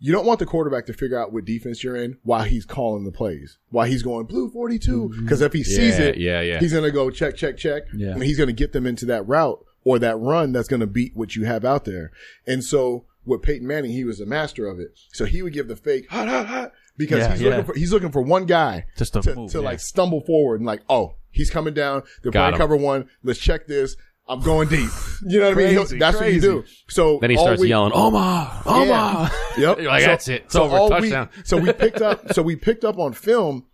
[0.06, 3.06] you don't want the quarterback to figure out what defense you're in while he's calling
[3.06, 4.91] the plays, while he's going blue 42.
[5.10, 5.24] Mm-hmm.
[5.24, 6.60] Because if he sees Yeah, it, yeah, yeah.
[6.60, 7.84] he's going to go check, check, check.
[7.95, 8.10] Yeah.
[8.12, 10.88] And he's going to get them into that route or that run that's going to
[10.88, 12.12] beat what you have out there.
[12.45, 14.91] And so with Peyton Manning, he was a master of it.
[15.14, 17.49] So he would give the fake hot, hot, hot because Yeah, he's yeah.
[17.51, 20.60] looking for, he's looking for one guy Just to to, move, to like stumble forward
[20.60, 22.04] and like, oh, he's coming down.
[22.22, 22.60] They're Got playing him.
[22.60, 23.08] cover one.
[23.24, 23.95] Let's check this.
[24.34, 24.89] I'm going deep.
[25.25, 25.69] You know what I mean?
[25.69, 26.63] He'll- That's what you do.
[26.89, 29.31] So Then he starts week- yelling, Omar, Omar.
[29.57, 29.77] Yep.
[29.79, 30.43] You're like, that's it.
[30.45, 30.77] It's over.
[30.89, 31.29] Touchdown.
[31.36, 32.21] week- so we picked up.
[32.34, 33.65] So we picked up on film.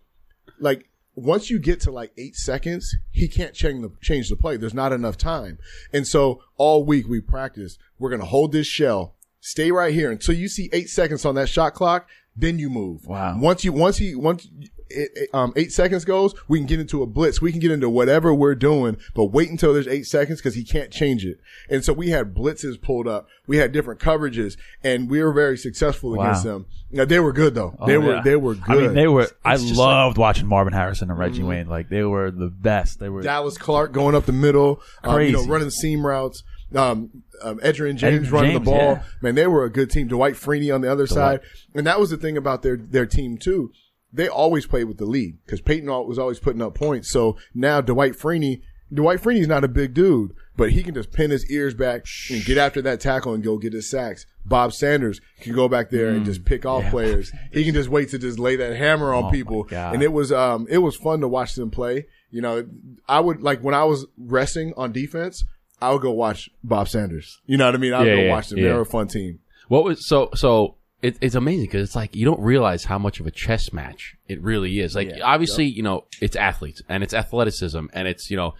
[0.60, 4.56] Like once you get to like eight seconds, he can't change the change the play.
[4.56, 5.58] There's not enough time.
[5.92, 7.78] And so all week we practice.
[7.98, 11.48] We're gonna hold this shell, stay right here until you see eight seconds on that
[11.48, 12.08] shot clock.
[12.36, 13.06] Then you move.
[13.06, 13.38] Wow.
[13.40, 14.46] Once you once he once
[14.90, 17.40] it, it, um, eight seconds goes, we can get into a blitz.
[17.40, 20.64] We can get into whatever we're doing, but wait until there's eight seconds because he
[20.64, 21.38] can't change it.
[21.68, 23.26] And so we had blitzes pulled up.
[23.46, 26.22] We had different coverages, and we were very successful Wow.
[26.24, 26.66] against them.
[26.92, 27.74] Now they were good though.
[27.86, 28.22] they Oh, were yeah.
[28.22, 28.64] they were good.
[28.68, 28.84] I good.
[28.86, 29.28] mean, they were.
[29.44, 31.68] I just loved watching Marvin Harrison and Reggie Wayne.
[31.68, 32.98] Like they were the best.
[32.98, 33.22] They were.
[33.22, 36.42] Dallas Clark going up the middle, um, you know, running seam routes.
[36.74, 38.76] Um, um, Edgerrin James Edgerrin running the ball.
[38.76, 39.02] yeah.
[39.22, 40.06] Man, they were a good team.
[40.08, 41.40] Dwight Freeney on the other side,
[41.74, 43.72] and that was the thing about their their team too.
[44.12, 47.10] They always played with the lead because Peyton was always putting up points.
[47.10, 51.30] So now Dwight Freeney, Dwight Freeney's not a big dude, but he can just pin
[51.30, 54.26] his ears back and get after that tackle and go get his sacks.
[54.44, 57.30] Bob Sanders can go back there and just pick off players.
[57.52, 59.66] He can just wait to just lay that hammer on Oh, people.
[59.70, 62.06] And it was um it was fun to watch them play.
[62.30, 62.66] You know,
[63.08, 65.44] I would like when I was resting on defense,
[65.80, 67.40] I would go watch Bob Sanders.
[67.46, 67.92] You know what I mean?
[67.92, 68.58] I would Yeah, go yeah, watch them.
[68.58, 68.68] yeah.
[68.68, 69.38] They were a fun team.
[69.68, 70.76] What was so so?
[71.02, 74.16] It, it's amazing because it's like you don't realize how much of a chess match
[74.28, 74.94] it really is.
[74.94, 75.24] Like Yeah.
[75.24, 78.54] obviously, you know, it's athletes and it's athleticism and it's you know,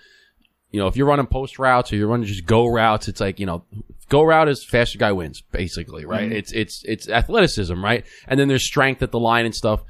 [0.70, 3.38] you know, if you're running post routes or you're running just go routes, it's like
[3.40, 3.64] you know,
[4.08, 6.28] go route is faster guy wins basically, right?
[6.28, 6.36] Mm-hmm.
[6.36, 8.04] It's it's it's athleticism, right?
[8.26, 9.82] And then there's strength at the line and stuff,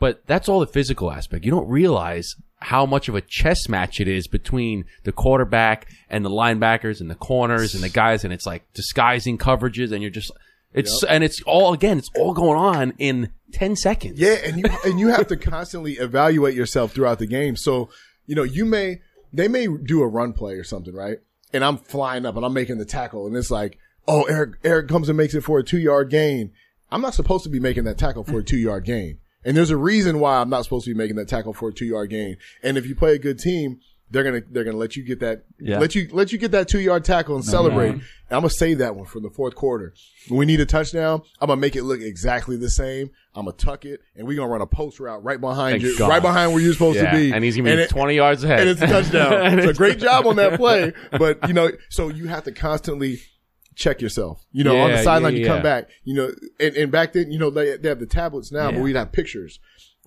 [0.00, 1.44] but that's all the physical aspect.
[1.44, 6.24] You don't realize how much of a chess match it is between the quarterback and
[6.24, 10.10] the linebackers and the corners and the guys, and it's like disguising coverages, and you're
[10.10, 10.30] just
[10.74, 14.18] it's and it's all again, it's all going on in ten seconds.
[14.18, 17.56] Yeah, and you and you have to constantly evaluate yourself throughout the game.
[17.56, 17.90] So,
[18.26, 19.00] you know, you may
[19.32, 21.18] they may do a run play or something, right?
[21.52, 24.88] And I'm flying up and I'm making the tackle, and it's like, oh, Erik Erik
[24.88, 26.52] comes and makes it for a two yard gain.
[26.90, 29.18] I'm not supposed to be making that tackle for a two yard gain.
[29.44, 31.72] And there's a reason why I'm not supposed to be making that tackle for a
[31.72, 32.36] two yard gain.
[32.62, 33.80] And if you play a good team,
[34.12, 35.78] they're gonna they're gonna let you get that Yeah.
[35.78, 37.90] let you let you get that two yard tackle and celebrate.
[37.90, 39.94] And I'm gonna save that one for the fourth quarter.
[40.28, 43.10] When we need a touchdown, I'm gonna make it look exactly the same.
[43.34, 45.98] I'm gonna tuck it, and we're gonna run a post route right behind Thank you,
[45.98, 46.08] God.
[46.08, 47.32] right behind where you're supposed Yeah, to be.
[47.32, 49.32] and he's gonna be it- twenty yards ahead, and it's a touchdown.
[49.46, 52.52] And it's a great job on that play, but you know, so you have to
[52.52, 53.18] constantly
[53.74, 54.44] check yourself.
[54.52, 55.52] You know, on the sideline, yeah, you yeah.
[55.54, 55.88] come back.
[56.04, 58.72] You know, and, and back then, you know, they, they have the tablets now, Yeah.
[58.72, 59.58] but we'd have pictures.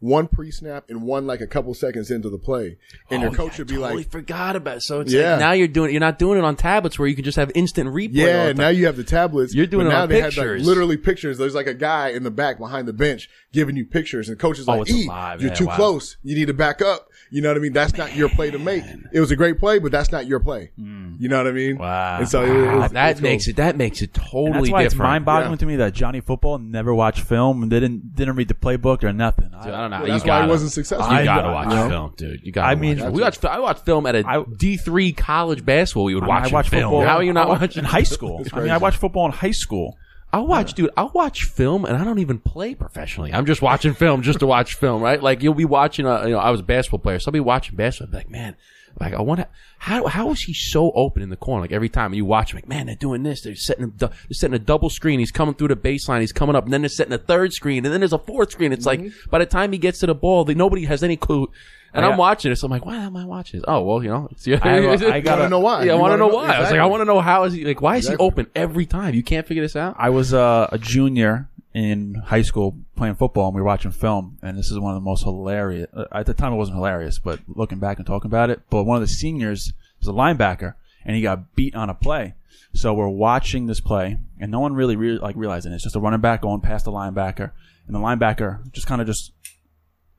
[0.02, 2.78] One pre-snap and one like a couple seconds into the play,
[3.10, 4.82] and your Oh, coach yeah, would be I totally like, forgot about it.
[4.82, 5.32] So it's Yeah.
[5.32, 7.50] like now you're doing you're not doing it on tablets where you can just have
[7.56, 8.12] instant replay.
[8.14, 9.56] Yeah, now you have the tablets.
[9.56, 10.36] You're doing it now on they pictures.
[10.38, 11.38] had like literally pictures.
[11.38, 14.66] There's like a guy in the back behind the bench giving you pictures, and coaches
[14.68, 15.39] Oh, like, "E, alive.
[15.41, 15.76] you're Yeah, too wow.
[15.78, 16.18] close.
[16.24, 17.74] You need to back up." You know what I mean?
[17.74, 18.86] That's not your play to make.
[19.12, 20.72] It was a great play, but that's not your play.
[20.80, 21.16] Hmm.
[21.20, 21.78] You know what I mean?
[21.78, 22.20] Wow.
[22.20, 23.50] And so it, it was, that it's makes cool.
[23.50, 24.86] it that makes it totally And that's why different.
[24.86, 25.58] it's mind-boggling Yeah.
[25.58, 29.12] to me that Johnny Football never watched film and didn't didn't read the playbook or
[29.12, 29.50] nothing.
[29.50, 29.98] Dude, I don't know.
[29.98, 31.14] Well, you that's why he gotta, wasn't successful.
[31.14, 31.90] You gotta watch you know?
[31.90, 32.40] film, dude.
[32.42, 32.68] You gotta.
[32.70, 33.12] I mean, watch.
[33.12, 33.44] we watched.
[33.44, 36.06] I watched film at a D three college basketball.
[36.06, 36.84] We would I, mean, watch I watch film.
[36.84, 37.02] football.
[37.06, 38.46] How are you not watching in high school?
[38.54, 39.98] I mean, I watched football in high school.
[40.36, 40.90] I watch, dude.
[40.98, 43.34] I watch film, and I don't even play professionally.
[43.34, 45.24] I'm just watching film just to watch film, right?
[45.24, 46.06] Like you'll be watching.
[46.06, 48.12] A, you know, I was a basketball player, so I'll be watching basketball.
[48.12, 48.58] Be like, man,
[49.00, 49.48] like I want to.
[49.78, 51.62] How how is he so open in the corner?
[51.62, 53.44] Like every time you watch him, like man, they're doing this.
[53.44, 55.20] They're setting a, they're setting a double screen.
[55.20, 56.20] He's coming through the baseline.
[56.20, 58.52] He's coming up, and then they're setting a third screen, and then there's a fourth
[58.52, 58.74] screen.
[58.74, 59.30] It's like mm-hmm.
[59.30, 61.50] by the time he gets to the ball, they, nobody has any clue.
[61.96, 62.62] And I- I'm watching this.
[62.64, 63.66] I'm like, why am I watching this?
[63.68, 65.50] Oh well, you know, it's, I, I gotta.
[65.50, 65.84] know why.
[65.84, 66.54] Yeah, I You want to wanna know why.
[66.56, 67.82] I was like, I want to know how is he like?
[67.82, 68.24] Why is Exactly.
[68.24, 69.14] he open every time?
[69.16, 69.96] You can't figure this out.
[69.98, 74.38] I was uh, a junior in high school playing football, and we were watching film.
[74.41, 75.88] And this is one of the most hilarious.
[75.93, 78.62] Uh, at the time, it wasn't hilarious, but looking back and talking about it.
[78.70, 82.36] But one of the seniors was a linebacker, and he got beat on a play.
[82.74, 85.76] So we're watching this play, and no one really re- like realizing it.
[85.76, 87.52] it's just a running back going past the linebacker,
[87.88, 89.32] and the linebacker just kind of just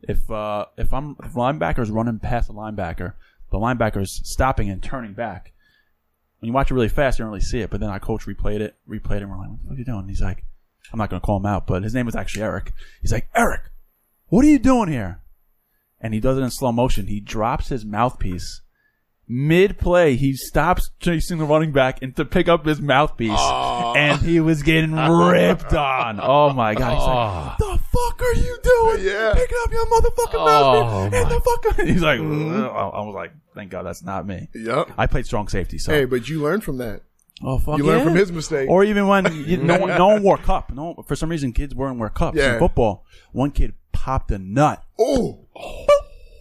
[0.07, 3.15] if uh, if I'm if linebacker's running past the linebacker,
[3.51, 5.53] the linebacker's stopping and turning back.
[6.39, 7.71] When you watch it really fast, you don't really see it.
[7.71, 10.01] But then our coach replayed it, replayed it, and we're like, "What are you doing?"
[10.01, 10.45] And he's like,
[10.93, 13.29] "I'm not going to call him out, but his name was actually Eric." He's like,
[13.35, 13.63] "Eric,
[14.29, 15.23] what are you doing here?"
[16.01, 17.07] And he does it in slow motion.
[17.07, 18.61] He drops his mouthpiece
[19.29, 20.17] mid play.
[20.17, 23.39] He stops chasing the running back and to pick up his mouthpiece,
[23.97, 26.21] and he was getting ripped on.
[26.23, 26.95] Oh my god!
[26.95, 27.66] He's like, "The
[27.97, 29.05] fuck are you doing?
[29.07, 29.33] Yeah.
[29.35, 30.45] picking up your motherfucking Oh,
[30.85, 34.49] mouthpiece and the fucking." He's like, "Ugh." I was like, "Thank God that's not me."
[34.55, 34.91] Yep.
[34.99, 37.03] I played strong safety, so Hey, but you learned from that.
[37.43, 38.05] oh fuck, You learned yeah.
[38.05, 38.69] from his mistake.
[38.71, 40.73] Or even when you, no one, no one wore cup.
[40.73, 42.55] No, for some reason, kids weren't wear cups Yeah.
[42.55, 43.05] in football.
[43.33, 44.83] One kid popped a nut.
[44.99, 45.41] oh,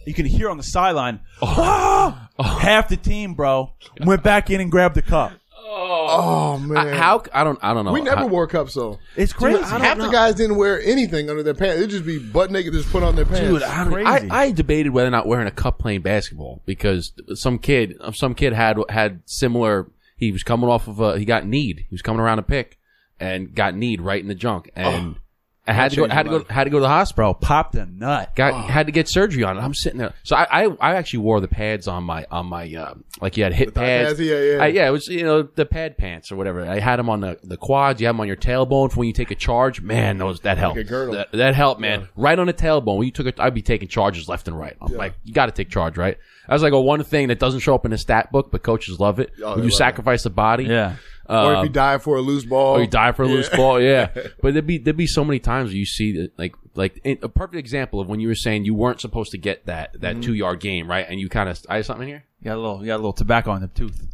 [0.06, 1.20] You can hear on the sideline.
[1.42, 3.72] "Ah!" Half the team, bro,
[4.04, 5.32] went back in and grabbed the cup.
[5.66, 6.76] Oh, oh man.
[6.76, 7.92] I, how I don't I don't know.
[7.92, 8.98] we never How- wore cups though.
[9.16, 11.78] It's crazy, Half the guys didn't wear anything under their pants.
[11.78, 13.40] It'd just be butt naked, just put on their pants.
[13.40, 14.30] Dude, I, crazy.
[14.30, 18.34] I, I debated whether or not wearing a cup playing basketball because some kid, some
[18.34, 19.90] kid had had similar.
[20.16, 21.84] He was coming off of a, he got kneed.
[21.88, 22.78] He was coming around a pick
[23.20, 25.20] and got kneed right in the junk, and oh.
[25.68, 27.34] I had to go, had to go, had to go to the hospital.
[27.34, 28.36] popped a nut.
[28.36, 29.60] Got had to get surgery on it.
[29.60, 32.72] I'm sitting there, so I, I, I actually wore the pads on my on my
[32.72, 34.10] uh, like you had hip thigh pads.
[34.10, 34.62] pads, yeah, yeah.
[34.62, 36.64] I, yeah, it was you know the pad pants or whatever.
[36.64, 38.00] I had them on the, the quads.
[38.00, 39.80] You have them on your tailbone for when you take a charge.
[39.80, 40.78] Man, those that helped.
[40.78, 41.14] a girdle.
[41.14, 42.08] That, that helped, man.
[42.16, 42.98] Right on the tailbone.
[42.98, 44.76] When you took it, I'd be taking charges left and right.
[44.80, 46.16] I'm like, you got to take charge, right?
[46.46, 48.62] That was like a one thing that doesn't show up in the stat book, but
[48.62, 49.32] coaches love it.
[49.42, 50.96] Oh, when you love sacrifice the body, Yeah.
[51.28, 53.48] Or if Um, you die for a loose ball, or you die for a loose
[53.48, 54.08] ball, yeah.
[54.42, 57.28] But there'd be there'd be so many times where you see that, like like a
[57.28, 60.00] perfect example of when you were saying you weren't supposed to get that Mm-hmm.
[60.02, 61.06] that two yard game, right?
[61.08, 62.24] And you kind of I have something here.
[62.40, 64.06] You got a little, you got a little tobacco in the tooth.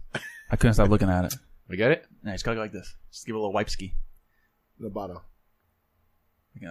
[0.51, 1.35] I couldn't stop looking at it.
[1.69, 2.05] We get it.
[2.23, 2.95] Nice, gotta go like this.
[3.11, 3.95] Just give it a little wipe ski.
[4.79, 5.19] the bottom.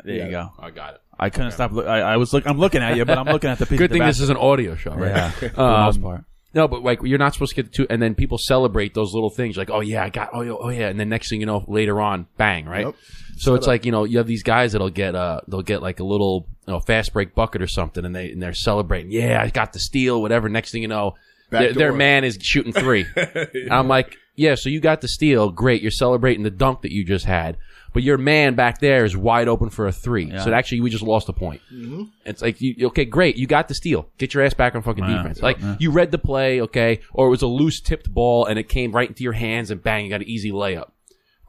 [0.05, 0.51] There you go.
[0.59, 1.01] I got it.
[1.19, 1.71] I couldn't stop.
[1.71, 2.45] Look, I, I was look.
[2.47, 3.79] I'm looking at you, but I'm looking at the piece.
[3.79, 5.09] Good of thing this is an audio show, right?
[5.09, 6.23] Yeah, for the Um, most part.
[6.53, 9.13] No, but like you're not supposed to get the two, and then people celebrate those
[9.13, 11.39] little things, like, oh yeah, I got, oh yeah, oh yeah, and then next thing
[11.39, 12.87] you know, later on, bang, right?
[12.87, 12.95] Yep.
[13.37, 15.99] So it's like you know, you have these guys that'll get, uh, they'll get like
[15.99, 19.41] a little, you know, fast break bucket or something, and they and they're celebrating, yeah,
[19.41, 20.49] I got the steal, whatever.
[20.49, 21.15] Next thing you know,
[21.51, 23.05] their, man is shooting three.
[23.15, 26.91] And I'm like, yeah, so you got the steal, great, you're celebrating the dunk that
[26.91, 27.57] you just had,
[27.93, 30.31] but your man back there is wide open for a three.
[30.39, 31.61] So actually, we just lost a point.
[31.71, 32.03] Mm-hmm.
[32.25, 33.37] It's like, you, okay, great.
[33.37, 34.09] You got the steal.
[34.17, 35.41] Get your ass back on fucking defense.
[35.41, 38.67] Like, you read the play, okay, or it was a loose tipped ball and it
[38.67, 40.91] came right into your hands and bang, you got an easy layup.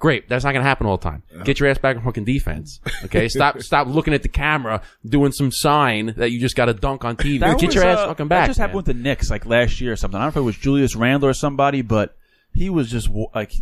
[0.03, 0.29] Great.
[0.29, 1.23] That's not going to happen all the time.
[1.45, 2.81] Get your ass back on fucking defense.
[3.05, 3.29] Okay.
[3.31, 7.05] stop, stop looking at the camera doing some sign that you just got a dunk
[7.05, 7.39] on TV.
[7.39, 8.43] That Get was, your ass uh, fucking back.
[8.43, 8.77] That just happened man.
[8.79, 10.19] with the Knicks like last year or something.
[10.19, 12.17] I don't know if it was Julius Randle or somebody, but
[12.55, 13.53] he was just like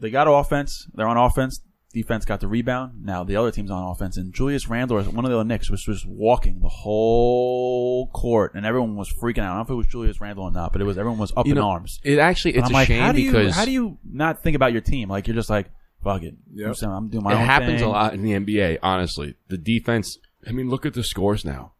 [0.00, 0.86] they got offense.
[0.94, 1.60] They're on offense.
[1.92, 3.02] Defense got the rebound.
[3.04, 5.70] Now the other team's on offense, and Julius Randle or one of the other Knicks
[5.70, 9.54] was just walking the whole court, and everyone was freaking out.
[9.54, 11.32] I don't know if it was Julius Randle or not, but it was everyone was
[11.36, 11.98] up You in know, arms.
[12.04, 14.42] It actually, it's I'm a like, shame how do you because how do you not
[14.42, 15.08] think about your team?
[15.08, 15.70] Like you're just like
[16.02, 16.34] fuck it.
[16.54, 16.76] Yep.
[16.82, 17.88] I'm, I'm doing my it own happens thing.
[17.88, 18.78] a lot in the NBA.
[18.82, 20.18] Honestly, the defense.
[20.46, 21.72] I mean, look at the scores now.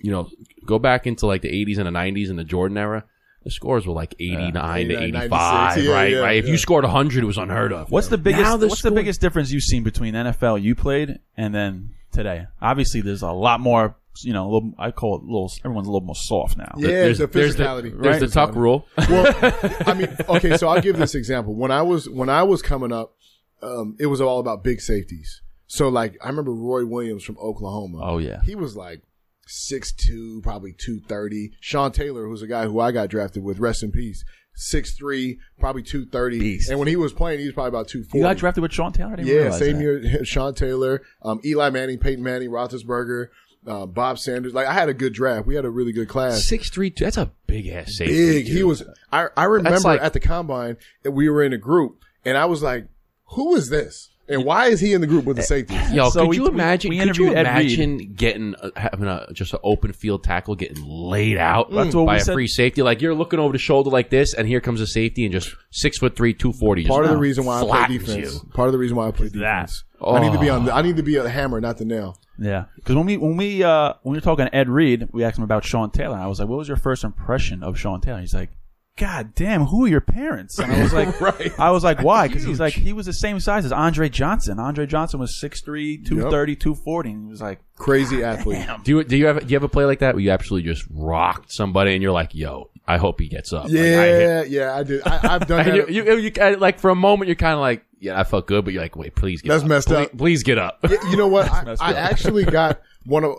[0.00, 0.28] You know,
[0.66, 3.04] go back into like the '80s and the '90s and the Jordan era.
[3.44, 6.12] The scores were like 89 to 85, Yeah, right?
[6.12, 6.36] yeah, right.
[6.38, 7.90] If you scored 100, it was unheard of.
[7.90, 8.42] What's the biggest?
[8.42, 12.46] Now the what's the biggest difference you've seen between NFL you played and then today?
[12.62, 13.96] Obviously, there's a lot more.
[14.22, 15.50] You know, a little, I call it a little.
[15.64, 16.72] Everyone's a little more soft now.
[16.76, 18.00] Yeah, There's, the there's the, physicality.
[18.00, 18.86] there's the tuck rule.
[18.96, 19.34] well,
[19.86, 21.52] I mean, okay, so I'll give this example.
[21.56, 23.16] When I was when I was coming up,
[23.60, 25.42] um, it was all about big safeties.
[25.66, 27.98] So like I remember Roy Williams from Oklahoma.
[28.02, 28.40] Oh, yeah.
[28.44, 29.02] he was like
[29.46, 31.52] six two, probably two thirty.
[31.60, 34.24] Sean Taylor, who's a guy who I got drafted with, rest in peace.
[34.56, 36.38] Six three, probably two thirty.
[36.38, 36.70] Beast.
[36.70, 38.18] And when he was playing, he was probably about two forty.
[38.18, 39.16] You got drafted with Sean Taylor.
[39.20, 39.82] Yeah, same that.
[39.82, 40.24] year.
[40.24, 43.28] Sean Taylor, um, Eli Manning, Peyton Manning, Roethlisberger,
[43.66, 44.54] uh, Bob Sanders.
[44.54, 45.46] Like I had a good draft.
[45.46, 46.44] We had a really good class.
[46.46, 47.04] Six three two.
[47.04, 48.14] That's a big ass safety.
[48.14, 48.46] Big.
[48.46, 48.84] He was.
[49.10, 52.44] I I remember like- at the combine that we were in a group, and I
[52.44, 52.86] was like,
[53.30, 54.10] "Who is this?
[54.28, 56.36] And why is he in the group with the eh, safeties?" Yo, So could we-
[56.36, 56.88] you imagine?
[56.90, 57.38] we could you interviewed Reed.
[57.38, 61.98] imagine getting a, having a just an open field tackle getting laid out That's mm.
[61.98, 62.32] what by we a said.
[62.32, 62.82] free safety?
[62.82, 65.54] Like you're looking over the shoulder like this, and here comes a safety and just
[65.70, 66.86] six foot three, two forty.
[66.86, 68.34] Part of the reason why I play flattens defense.
[68.34, 68.50] you.
[68.54, 69.32] Part of the reason why I play that.
[69.38, 69.84] defense.
[70.06, 70.62] I need to be on.
[70.62, 70.64] Oh.
[70.66, 72.18] The, I need to be a hammer, not the nail.
[72.38, 75.22] Yeah, because when we when we uh, when we were talking to Ed Reed, we
[75.22, 76.14] asked him about Sean Taylor.
[76.14, 78.50] And I was like, "What was your first impression of Sean Taylor?" He's like,
[78.96, 81.52] "God damn, who are your parents?" And I was like, Right.
[81.58, 82.28] I was like, why?
[82.28, 84.58] Because he's like, he was the same size as Andre Johnson.
[84.58, 87.10] Andre Johnson was 6'3", 230, 240.
[87.10, 88.66] And he was like, Crazy athlete.
[88.84, 90.86] Do you do you ever do you ever play like that where you absolutely just
[90.90, 93.64] rocked somebody and you're like, yo, I hope he gets up.
[93.64, 95.02] Like, I hit- Yeah, yeah, I did.
[95.06, 95.90] I, I've done and that.
[95.90, 98.46] you, you, you, kinda- like for a moment you're kind of like, yeah, I felt
[98.46, 99.54] good, but you're like, wait, please get up.
[99.54, 99.68] That's up.
[99.68, 100.18] messed please, up.
[100.18, 100.78] Please get up.
[100.88, 101.50] Yeah, you know what?
[101.52, 103.36] I, I actually got one of.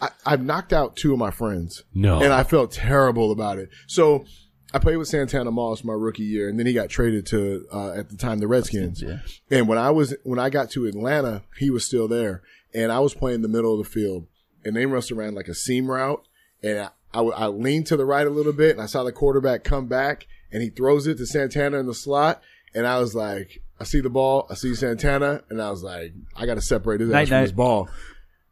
[0.00, 1.82] I, I've knocked out two of my friends.
[1.94, 2.22] No.
[2.22, 3.70] and I felt terrible about it.
[3.88, 4.26] So
[4.74, 7.92] I played with Santana Moss my rookie year, and then he got traded to uh,
[7.92, 9.02] at the time the Redskins.
[9.02, 9.18] Yeah.
[9.50, 12.42] And when I was when I got to Atlanta, he was still there,
[12.74, 14.26] and I was playing the middle of the field,
[14.64, 16.26] and they rushed around like a seam route,
[16.62, 19.12] and I, I, I leaned to the right a little bit, and I saw the
[19.12, 22.42] quarterback come back, and he throws it to Santana in the slot,
[22.74, 23.62] and I was like.
[23.80, 24.46] I see the ball.
[24.48, 27.36] I see Santana, and I was like, I got to separate his Night, ass from
[27.38, 27.42] night.
[27.42, 27.88] this ball.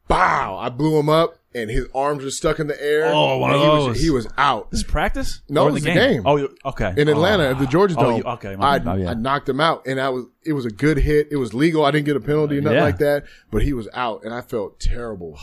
[0.09, 0.59] Bow!
[0.59, 3.07] I blew him up, and his arms were stuck in the air.
[3.13, 3.89] Oh, one and of he those.
[3.89, 5.43] Was, he was out this is practice?
[5.49, 6.23] No, Or it was the game.
[6.25, 6.95] Oh, okay.
[6.97, 8.17] in Atlanta at the Georgia Oh, Dome.
[8.19, 8.89] you- okay, my I, bad.
[8.89, 9.11] Oh, yeah.
[9.11, 11.29] I knocked him out, and I was it was a good hit.
[11.31, 11.85] It was legal.
[11.85, 12.85] I didn't get a penalty or nothing Yeah.
[12.85, 13.25] like that.
[13.51, 15.39] But he was out, and I felt terrible.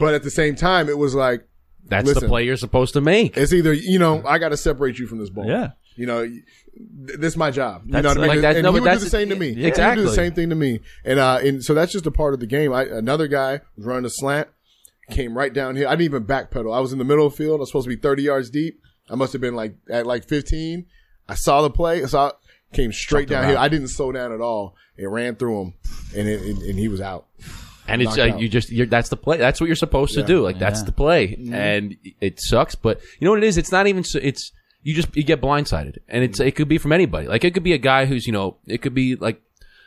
[0.00, 1.46] But at the same time, it was like
[1.88, 2.28] That's the Listen.
[2.28, 3.36] play you're supposed to make.
[3.36, 5.46] it's either you know I got to separate you from this ball.
[5.46, 5.70] Yeah.
[5.96, 6.24] you know.
[6.24, 6.42] th-
[7.18, 7.82] This is my job.
[7.84, 8.28] You That's know what I mean?
[8.28, 9.48] like that- and no, he but would do that's- the same to me.
[9.48, 10.04] yeah, He would exactly.
[10.04, 10.80] do the same thing to me.
[11.04, 12.72] And uh, and so that's just a part of the game.
[12.72, 14.48] I, another guy was running a slant,
[15.12, 15.86] came right down here.
[15.86, 16.74] I didn't even backpedal.
[16.74, 17.60] I was in the middle of the field.
[17.60, 18.80] I was supposed to be 30 yards deep.
[19.10, 20.86] I must have been like at like 15.
[21.28, 22.02] I saw the play.
[22.02, 22.32] I saw
[22.72, 23.58] came straight down here.
[23.58, 24.76] I didn't slow down at all.
[24.96, 25.74] It ran through him,
[26.16, 27.26] and it, and, and he was out.
[27.88, 28.40] and it's like out.
[28.40, 29.36] you just you're that's the play.
[29.36, 30.42] That's what you're supposed to do.
[30.42, 31.54] Like that's the play, mm-hmm.
[31.54, 32.74] and it sucks.
[32.74, 33.58] But you know what it is?
[33.58, 34.04] It's not even.
[34.04, 34.52] So, it's
[34.82, 37.26] you just you get blindsided, and it's it could be from anybody.
[37.26, 39.40] Like it could be a guy who's you know it could be like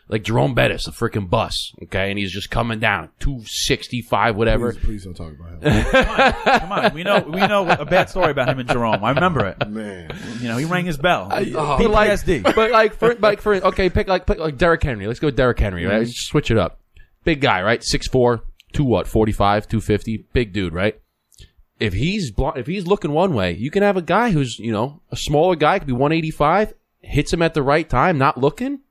[0.08, 4.36] like Jerome Bettis, a freaking bus, okay, and he's just coming down two sixty five,
[4.36, 4.72] whatever.
[4.74, 6.93] Please, please don't talk about him, Come on.
[6.93, 9.03] We know, we know a bad story about him and Jerome.
[9.03, 9.68] I remember it.
[9.68, 10.16] man.
[10.39, 11.30] You know, he rang his bell.
[11.32, 11.43] Uh,
[11.78, 12.56] but like, PTSD.
[12.56, 15.08] but like for like for okay, pick like pick like Derrick Henry.
[15.08, 15.86] Let's go with Derrick Henry.
[15.86, 16.03] Right, mm-hmm.
[16.06, 16.80] Just switch it up.
[17.24, 17.84] Big guy, right?
[17.84, 18.43] Six four,
[18.74, 19.08] two what?
[19.08, 20.28] Forty five, two fifty.
[20.34, 20.99] Big dude, right?
[21.80, 24.72] If he's bl- if he's looking one way, you can have a guy who's you
[24.72, 28.20] know a smaller guy could be one eighty five, hits him at the right time,
[28.20, 28.82] not looking.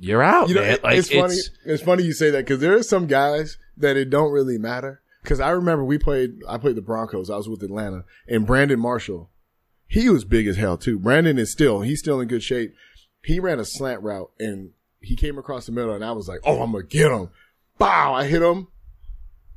[0.00, 0.48] You're out.
[0.48, 0.78] You know, man.
[0.82, 1.36] Like, it's funny.
[1.66, 5.02] It's funny you say that because there are some guys that it don't really matter.
[5.22, 6.40] Because I remember we played.
[6.48, 7.28] I played the Broncos.
[7.28, 9.30] I was with Atlanta and Brandon Marshall.
[9.86, 10.98] He was big as hell too.
[10.98, 11.82] Brandon is still.
[11.82, 12.74] He's still in good shape.
[13.22, 14.70] He ran a slant route and
[15.00, 17.28] he came across the middle and I was like, "Oh, I'm gonna get him!"
[17.76, 18.14] Bow!
[18.14, 18.68] I hit him.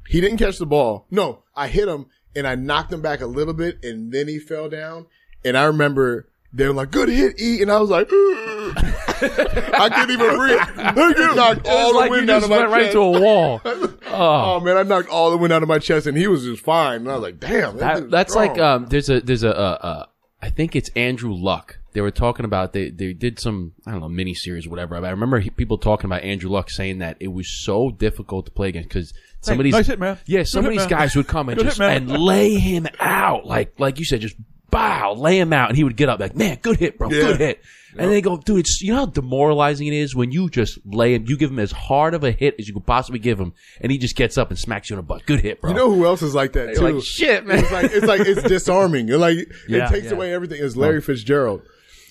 [0.09, 1.07] He didn't catch the ball.
[1.09, 4.39] No, I hit him and I knocked him back a little bit and then he
[4.39, 5.05] fell down.
[5.45, 10.11] And I remember they were like, "Good hit, E," and I was like, I couldn't
[10.11, 10.59] even breathe.
[10.77, 13.19] I could knocked all the like wind out just of my went right to a
[13.19, 13.61] wall.
[14.15, 16.63] Oh man, I knocked all the wind out of my chest, and he was just
[16.63, 17.01] fine.
[17.01, 18.47] And I was like, "Damn, that That, that's strong.
[18.49, 20.05] like um, there's a there's a uh, uh,
[20.39, 21.79] I think it's Andrew Luck.
[21.93, 24.95] They were talking about they they did some I don't know mini series whatever.
[24.95, 28.51] I remember he, people talking about Andrew Luck saying that it was so difficult to
[28.51, 30.19] play against because some of these nice hit, man.
[30.27, 30.99] yeah some of hit, these man.
[30.99, 34.21] guys would come and Good just hit, and lay him out like like you said
[34.21, 34.35] just
[34.73, 37.21] bow lay him out and he would get up like man good hit bro Yeah.
[37.21, 37.63] good hit
[37.97, 41.13] and they go dude it's you know how demoralizing it is when you just lay
[41.13, 43.53] him you give him as hard of a hit as you could possibly give him
[43.81, 45.75] and he just gets up and smacks you in the butt good hit bro You
[45.77, 46.81] know who else is like that too?
[46.81, 49.07] like shit man It's like it's like it's disarming.
[49.07, 49.37] You're like
[49.69, 50.13] Yeah, it takes yeah.
[50.13, 50.59] away everything.
[50.63, 51.61] It's Larry Fitzgerald.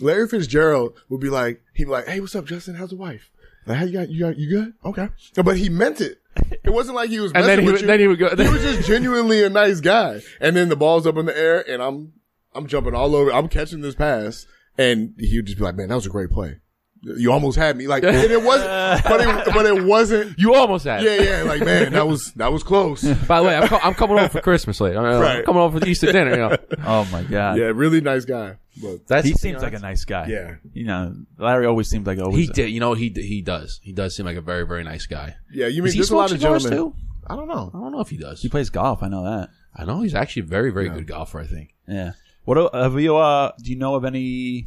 [0.01, 2.75] Larry Fitzgerald would be like, he'd be like, "Hey, what's up, Justin?
[2.75, 3.31] How's the wife?
[3.67, 4.09] Like, how you got?
[4.09, 4.37] You got?
[4.39, 4.73] You good?
[4.85, 5.09] Okay."
[5.43, 6.19] But he meant it.
[6.65, 7.31] It wasn't like he was.
[7.35, 7.87] and then he with would, you.
[7.87, 10.21] then he would go he was just genuinely a nice guy.
[10.41, 12.13] And then the ball's up in the air, and I'm
[12.55, 13.33] I'm jumping all over.
[13.33, 14.47] I'm catching this pass,
[14.79, 16.57] and he would just be like, "Man, that was a great play.
[17.05, 18.69] You almost had me." Like, and it wasn't,
[19.05, 20.39] but it, but it wasn't.
[20.39, 21.03] You almost had.
[21.03, 21.43] Yeah, yeah.
[21.43, 23.03] Like, man, that was that was close.
[23.27, 24.99] By the way, I'm, co- I'm coming home for Christmas later.
[24.99, 25.45] I'm, uh, I'm Right.
[25.45, 26.31] coming home for Easter dinner.
[26.31, 27.59] You know, Oh my god.
[27.59, 28.57] Yeah, really nice guy.
[28.81, 30.27] But that's He you seems know, like a nice guy.
[30.29, 30.55] Yeah.
[30.73, 32.37] You know, Larry always seemed like always.
[32.47, 32.71] He did.
[32.71, 33.81] You know, he he does.
[33.83, 35.35] He does seem like a very very nice guy.
[35.53, 36.93] yeah, you Does mean he there's a smoke lot of cigars gentlemen.
[36.93, 36.99] too?
[37.27, 37.71] I don't know.
[37.75, 38.41] I don't know if he does.
[38.43, 39.03] He plays golf.
[39.03, 39.49] I know that.
[39.75, 41.41] I know he's actually a very very good golfer.
[41.41, 41.75] I think.
[41.89, 42.13] Yeah.
[42.45, 43.17] What have you?
[43.17, 44.67] Uh, do you know of any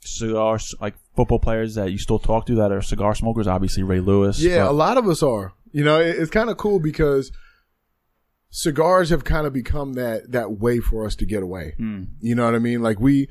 [0.00, 3.46] cigar like football players that you still talk to that are cigar smokers?
[3.46, 4.40] Obviously, Ray Lewis.
[4.40, 5.52] Yeah, but- a lot of us are.
[5.72, 7.32] You know, it, it's kind of cool because
[8.50, 11.74] cigars have kind of become that that way for us to get away.
[11.78, 12.82] You know what I mean?
[12.82, 13.28] Like we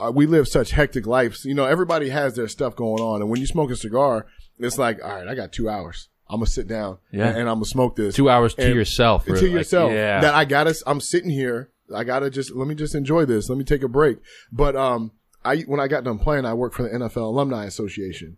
[0.00, 1.44] uh, we live such hectic lives.
[1.44, 4.26] You know, everybody has their stuff going on, and when you smoke a cigar,
[4.58, 6.08] it's like, all right, I got two hours.
[6.30, 7.28] I'm gonna sit down Yeah.
[7.28, 9.24] and, and I'm gonna smoke this Two hours to And- yourself.
[9.24, 9.46] to really.
[9.46, 9.92] Like, yourself.
[9.92, 10.20] yeah.
[10.20, 10.74] That I gotta.
[10.86, 11.70] I'm sitting here.
[11.94, 13.48] I gotta just let me just enjoy this.
[13.48, 14.18] Let me take a break.
[14.52, 15.12] But um,
[15.44, 18.36] I when I got done playing, I worked for the NFL Alumni Association,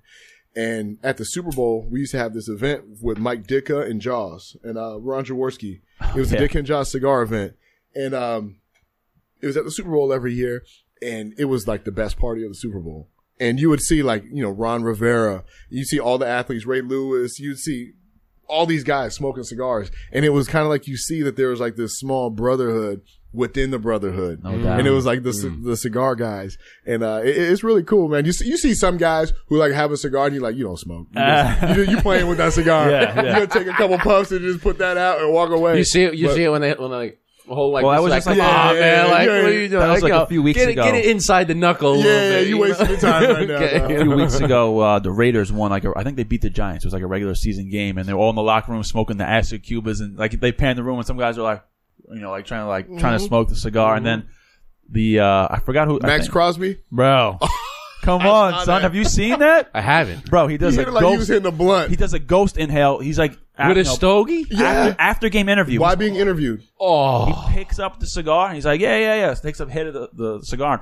[0.54, 4.00] And at the Super Bowl, we used to have this event with Mike Ditka and
[4.00, 5.80] Jaws and uh, Ron Jaworski.
[6.00, 6.40] It was yeah.
[6.40, 7.54] the Ditka and Jaws cigar event,
[7.94, 8.56] and um,
[9.40, 10.64] it was at the Super Bowl every year,
[11.02, 13.08] and it was like the best party of the Super Bowl.
[13.38, 16.82] And you would see like you know Ron Rivera, you see all the athletes, Ray
[16.82, 17.92] Lewis, you'd see
[18.46, 21.48] all these guys smoking cigars, and it was kind of like you see that there
[21.48, 23.00] was like this small brotherhood
[23.32, 24.42] within the brotherhood.
[24.44, 24.78] No doubt.
[24.80, 28.08] And it was like the c the cigar guys, and uh, it, it's really cool,
[28.08, 28.24] man.
[28.24, 30.64] You see, you see some guys who like have a cigar, and you're like, you
[30.64, 31.06] don't smoke.
[31.12, 32.90] You, just- you, you playing with that cigar.
[32.90, 33.22] Yeah, yeah.
[33.26, 35.78] You gonna take a couple puffs and just put that out and walk away.
[35.78, 36.14] You see it.
[36.14, 37.14] You But- see it when they when they
[37.48, 37.84] hold like.
[37.84, 39.32] Well, that this, was just like, like- oh Yeah, man, yeah, like yeah.
[39.36, 39.80] what are you doing?
[39.80, 40.82] That was like a yo, few weeks get ago.
[40.82, 41.94] It, get it inside the knuckle.
[41.94, 42.60] a little Yeah, bit, you know?
[42.60, 43.94] wasting your time right now, Okay.
[43.94, 46.50] a few weeks ago, uh, the Raiders won like a, I think they beat the
[46.50, 46.84] Giants.
[46.84, 49.16] It was like a regular season game, and they're all in the locker room smoking
[49.16, 51.62] the acid Cubas, and like they panned the room, and some guys were like,
[52.12, 54.28] you know, like trying to like trying to smoke the cigar, and then
[54.88, 57.38] the uh, I forgot who I Maxx think- Crosby, bro.
[58.02, 58.66] Come on, son.
[58.66, 58.82] that.
[58.82, 60.30] Have you seen that, I haven't.
[60.30, 60.46] bro?
[60.46, 61.28] He he does hit a it like he was ghost.
[61.30, 61.90] hitting a blunt.
[61.90, 62.98] He does a ghost inhale.
[62.98, 64.46] He's like With a you know, stogie?
[64.50, 64.64] Yeah.
[64.64, 65.80] after, after game interview.
[65.80, 66.62] Why being interviewed.
[66.80, 69.34] Oh, He picks up the cigar and he's like, yeah, yeah, yeah.
[69.34, 70.80] Takes up hit of the, the cigar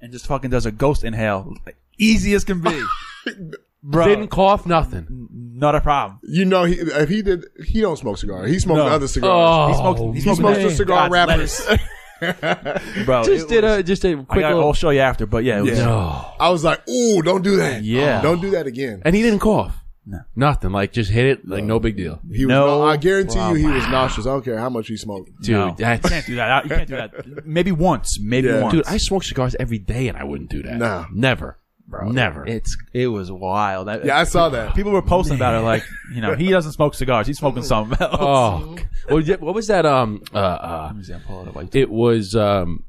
[0.00, 1.52] and just fucking does a ghost inhale.
[1.66, 2.80] Like, easy as can be.
[3.82, 5.28] Bro, didn't cough nothing.
[5.54, 6.18] Not a problem.
[6.22, 8.50] You know, he, if he did, he don't smoke cigars.
[8.50, 8.86] He smoked No.
[8.86, 9.30] other cigars.
[9.32, 10.66] Oh, He smokes, he he smokes, smokes man.
[10.68, 11.60] the cigar God's wrappers.
[13.04, 14.64] Bro, just it did was- a just a I quick got, little.
[14.68, 15.84] I'll show you after, but yeah, it was, Yeah.
[15.86, 16.26] No.
[16.40, 17.82] I was like, "Ooh, don't do that.
[17.82, 18.20] Yeah.
[18.22, 19.76] don't do that again." And he didn't cough.
[20.06, 20.18] No.
[20.36, 20.70] Nothing.
[20.70, 21.48] Like just hit it.
[21.48, 22.20] Like no big deal.
[22.30, 22.50] He was.
[22.50, 24.26] No I guarantee you, he was nauseous.
[24.26, 25.30] I don't care how much he smoked.
[25.42, 26.64] Dude, no, you that's- can't do that.
[26.64, 27.46] You can't do that.
[27.46, 28.60] Maybe once, maybe Yeah.
[28.62, 28.74] once.
[28.74, 30.76] Dude, I smoke cigars every day and I wouldn't do that.
[30.76, 31.06] No.
[31.12, 31.58] Never.
[31.86, 32.46] Never.
[32.46, 33.88] It's it was wild.
[33.88, 34.74] I- Yeah, I saw that.
[34.74, 37.26] People were posting about it, like you know, he doesn't smoke cigars.
[37.26, 38.16] He's smoking something else.
[38.18, 38.76] oh.
[39.08, 39.86] what, was- what was that?
[39.86, 40.22] Um.
[40.34, 40.38] Uh.
[40.38, 41.74] uh Let me see, I'm pulling it up.
[41.74, 42.84] It was um.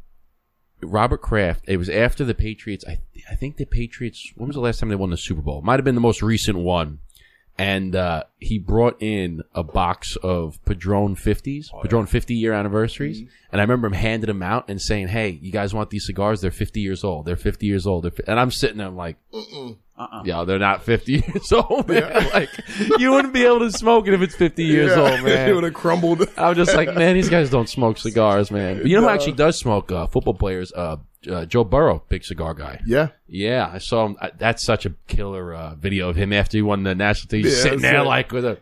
[0.82, 1.66] Robert Kraft.
[1.68, 2.84] It was after the Patriots.
[2.88, 3.00] I
[3.32, 4.32] I think the Patriots.
[4.36, 5.62] When was the last time they won the Super Bowl?
[5.62, 7.00] Might have been the most recent one.
[7.58, 13.22] And uh, he brought in a box of Padron 50s, Padron 50 year anniversaries.
[13.52, 16.42] And I remember him handing them out and saying, Hey, you guys want these cigars?
[16.42, 17.26] They're 50 years old.
[17.26, 18.04] They're 50 years old.
[18.04, 19.18] They're And I'm sitting there I'm like,
[19.98, 20.24] uh-uh.
[20.26, 22.30] yeah, they're not 50 years old, man.
[22.34, 22.50] Like,
[23.00, 25.02] you wouldn't be able to smoke it if it's 50 years Yeah.
[25.02, 25.50] old, man.
[25.50, 26.28] it would have crumbled.
[26.38, 28.78] I'm just like, man, these guys don't smoke cigars, man.
[28.78, 29.92] But you know who actually does smoke?
[29.92, 30.74] Uh, football players.
[30.74, 30.98] Uh,
[31.30, 32.82] uh, Joe Burrow, big cigar guy.
[32.86, 34.16] Yeah, Yeah, I saw him.
[34.22, 37.46] Uh, that's such a killer uh, video of him after he won the national team,
[37.46, 38.04] Yeah, sitting there it.
[38.04, 38.60] like with a.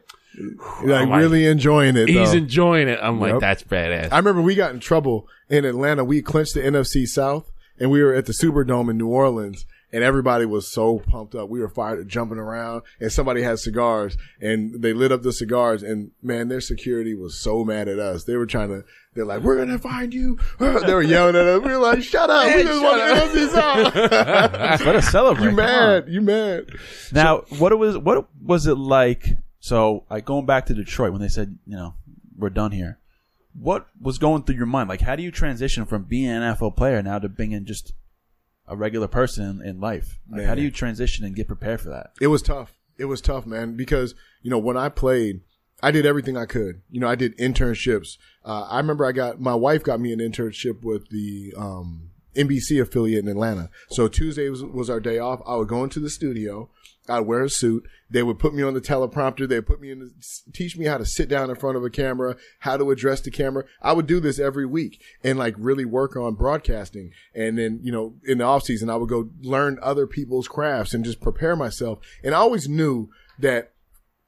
[0.84, 2.08] like my- really enjoying it.
[2.08, 2.38] He's though.
[2.38, 3.00] enjoying it.
[3.02, 3.42] I'm like, Yep.
[3.42, 4.10] that's badass.
[4.12, 6.04] I remember we got in trouble in Atlanta.
[6.04, 10.04] We clinched the NFC South, and we were at the Superdome in New Orleans, and
[10.04, 11.48] everybody was so pumped up.
[11.50, 15.84] We were fired, jumping around, and somebody had cigars, and they lit up the cigars,
[15.84, 18.24] and man, their security was so mad at us.
[18.24, 18.84] They were trying to.
[19.14, 21.62] They're like, "We're gonna find you." They were yelling at us.
[21.62, 22.48] We were like, "Shut up!
[22.48, 23.96] we just want to the NFC South."
[24.86, 25.44] Let us celebrate.
[25.44, 26.06] you Come mad?
[26.10, 26.72] You mad?
[27.12, 29.38] Now, what it was what was it like?
[29.60, 31.94] So, like going back to Detroit when they said, you know,
[32.38, 32.98] we're done here.
[33.54, 34.90] What was going through your mind?
[34.90, 37.94] Like, how do you transition from being an NFL player now to being just
[38.68, 40.20] a regular person in, in life?
[40.30, 42.12] Like, how do you transition and get prepared for that?
[42.22, 42.74] It was tough.
[42.98, 45.42] It was tough, man, because, you know, when I played,
[45.82, 46.82] I did everything I could.
[46.90, 48.18] You know, I did internships.
[48.46, 52.82] Uh, I remember I got, my wife got me an internship with the, um, NBC
[52.82, 53.70] affiliate in Atlanta.
[53.90, 55.42] So Tuesday was, was our day off.
[55.46, 56.70] I would go into the studio.
[57.10, 57.86] I'd wear a suit.
[58.10, 59.48] They would put me on the teleprompter.
[59.48, 60.12] They would put me in, the,
[60.54, 63.32] teach me how to sit down in front of a camera, how to address the
[63.32, 63.66] camera.
[63.82, 67.12] I would do this every week and like really work on broadcasting.
[67.36, 70.94] And then, you know, in the off season, I would go learn other people's crafts
[70.94, 72.00] and just prepare myself.
[72.24, 73.74] And I always knew that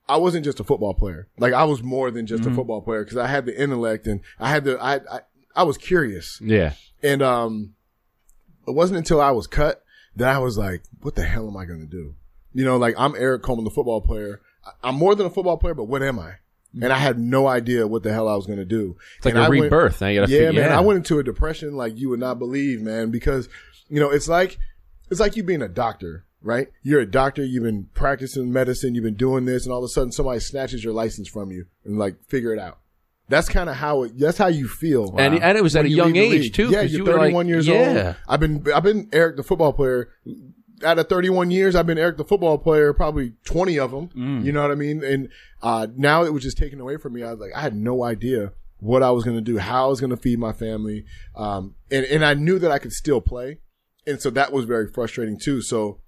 [0.09, 1.30] I wasn't just a football player.
[1.38, 4.21] Like I was more than just a football player because I had the intellect and
[4.39, 5.19] I had the, I, I,
[5.55, 6.39] I was curious.
[6.41, 6.73] yeah.
[7.01, 7.76] And, um,
[8.67, 9.84] it wasn't until I was cut
[10.15, 12.15] that I was like, what the hell am I going to do?
[12.56, 14.41] You know, like I'm Erik Coleman, the football player.
[14.84, 16.36] I'm more than a football player, but what am I?
[16.82, 18.97] And I had no idea what the hell I was going to do.
[19.18, 20.01] It's like And a I went- rebirth.
[20.01, 20.72] Now you gotta yeah, figure man.
[20.72, 23.47] it I went into a depression like you would not believe, man, because
[23.89, 24.58] you know it's like
[25.12, 26.70] it's like you being a doctor, right?
[26.82, 27.43] You're a doctor.
[27.45, 28.95] You've been practicing medicine.
[28.95, 31.66] You've been doing this, and all of a sudden somebody snatches your license from you
[31.86, 32.80] and like figure it out.
[33.30, 34.18] That's kind of how it.
[34.20, 35.16] That's how you feel.
[35.18, 36.70] And, and it was at a you young age too.
[36.70, 38.06] Yeah, you're you were, like- 31 years yeah.
[38.08, 38.16] old.
[38.28, 40.10] I've been I've been Erik the football player.
[40.84, 42.93] Out of 31 years, I've been Erik the football player.
[42.93, 44.09] Probably 20 of them.
[44.09, 44.43] Mm.
[44.43, 45.03] You know what I mean?
[45.03, 45.30] And
[45.61, 47.23] uh, now it was just taken away from me.
[47.23, 49.88] I was like, I had no idea what I was going to do, how I
[49.88, 51.05] was going to feed my family,
[51.36, 53.59] um, and and I knew that I could still play,
[54.05, 55.61] and so that was very frustrating too.
[55.61, 55.99] So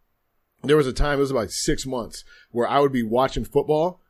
[0.63, 4.01] there was a time it was about six months where I would be watching football,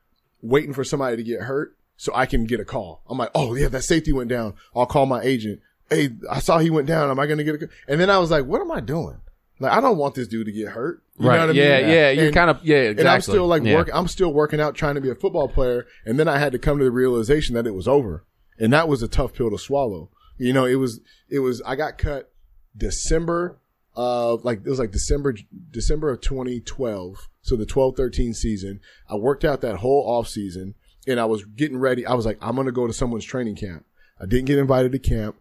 [0.42, 3.04] waiting for somebody to get hurt so I can get a call.
[3.10, 4.54] I'm like, oh yeah, that safety went down.
[4.76, 5.62] I'll call my agent.
[5.90, 7.10] Hey, I saw he went down.
[7.10, 9.22] Am I going to get a, And then I was like, what am I doing?
[9.60, 11.02] Like, I don't want this dude to get hurt.
[11.18, 11.36] You right.
[11.36, 11.64] know what I mean?
[11.64, 12.10] yeah, yeah.
[12.12, 12.76] You're kind of yeah.
[12.78, 13.02] Exactly.
[13.02, 13.76] And I'm still like yeah.
[13.76, 13.94] working.
[13.94, 15.88] I'm still working out, trying to be a football player.
[16.06, 18.24] And then I had to come to the realization that it was over,
[18.60, 20.10] and that was a tough pill to swallow.
[20.38, 21.00] You know, it was.
[21.30, 21.62] It was.
[21.64, 22.32] I got cut
[22.76, 23.58] December
[23.96, 25.36] of like it was like December
[25.72, 27.28] December of 2012.
[27.42, 28.82] So the 12-13 season.
[29.10, 30.76] I worked out that whole off season,
[31.08, 32.06] and I was getting ready.
[32.06, 33.86] I was like, I'm gonna go to someone's training camp.
[34.22, 35.38] I didn't get invited to camp.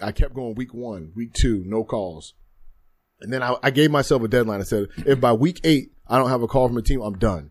[0.00, 2.34] I kept going week one, week two, no calls.
[3.22, 4.60] And then I, I gave myself a deadline.
[4.60, 7.18] I said, if by week eight I don't have a call from a team, I'm
[7.18, 7.50] done.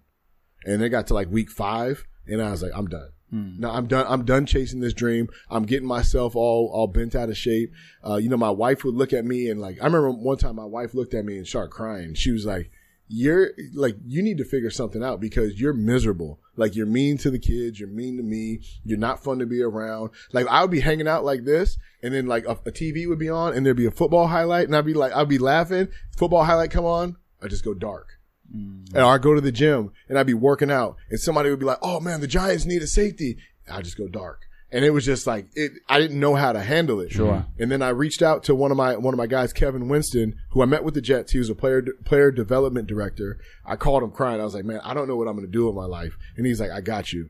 [0.66, 3.10] And it got to like week five, and I was like, I'm done.
[3.34, 4.06] No, I'm done.
[4.10, 5.30] I'm done chasing this dream.
[5.50, 7.72] I'm getting myself all all bent out of shape.
[8.06, 10.58] Uh, you know, my wife would look at me and like I remember one time
[10.58, 12.14] my wife looked at me and started crying.
[12.14, 12.70] She was like,
[13.14, 16.40] "You're like you need to figure something out because you're miserable.
[16.56, 17.80] Like you're mean to the kids.
[17.80, 18.62] You're mean to me.
[18.84, 20.12] You're not fun to be around.
[20.32, 23.20] Like I would be hanging out like this, and then like a, a TV would
[23.20, 25.90] be on, and there'd be a football highlight, and I'd be like, I'd be laughing.
[26.18, 28.08] Football highlight come on, I just go dark.
[28.56, 28.94] Mm.
[28.94, 31.66] And I'd go to the gym and I'd be working out and somebody would be
[31.66, 33.38] like, Oh man, the Giants need a safety.
[33.72, 34.42] I just go dark.
[34.72, 37.12] And it was just like, it, I didn't know how to handle it.
[37.12, 37.46] Sure.
[37.60, 40.36] And then I reached out to one of my, one of my guys, Kevin Winston,
[40.52, 41.34] who I met with the Jets.
[41.34, 43.38] He was a player, player development director.
[43.66, 44.40] I called him crying.
[44.40, 46.18] I was like, man, I don't know what I'm going to do with my life.
[46.38, 47.30] And he's like, I got you.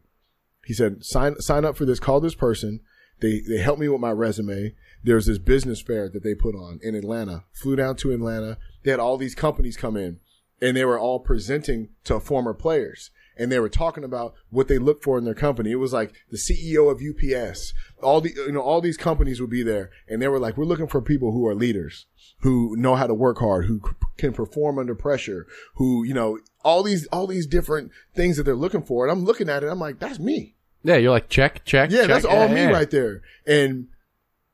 [0.66, 2.82] He said, sign, sign up for this, call this person.
[3.22, 4.76] They, they helped me with my resume.
[5.04, 7.46] There was this business fair that they put on in Atlanta.
[7.54, 8.58] Flew down to Atlanta.
[8.84, 10.20] They had all these companies come in
[10.62, 13.10] and they were all presenting to former players
[13.42, 15.72] and they were talking about what they look for in their company.
[15.72, 17.74] It was like the CEO of UPS,
[18.04, 20.66] all the, you know, all these companies would be there and they were like, we're
[20.66, 22.06] looking for people who are leaders,
[22.42, 23.82] who know how to work hard, who
[24.18, 28.54] can perform under pressure, who, you know, all these, all these different things that they're
[28.54, 29.06] looking for.
[29.06, 29.70] And I'm looking at it.
[29.70, 30.54] I'm like, that's me.
[30.84, 31.90] Yeah, you're like check, check.
[31.90, 32.08] Yeah, check.
[32.10, 32.70] that's all me yeah.
[32.70, 33.22] right there.
[33.48, 33.88] And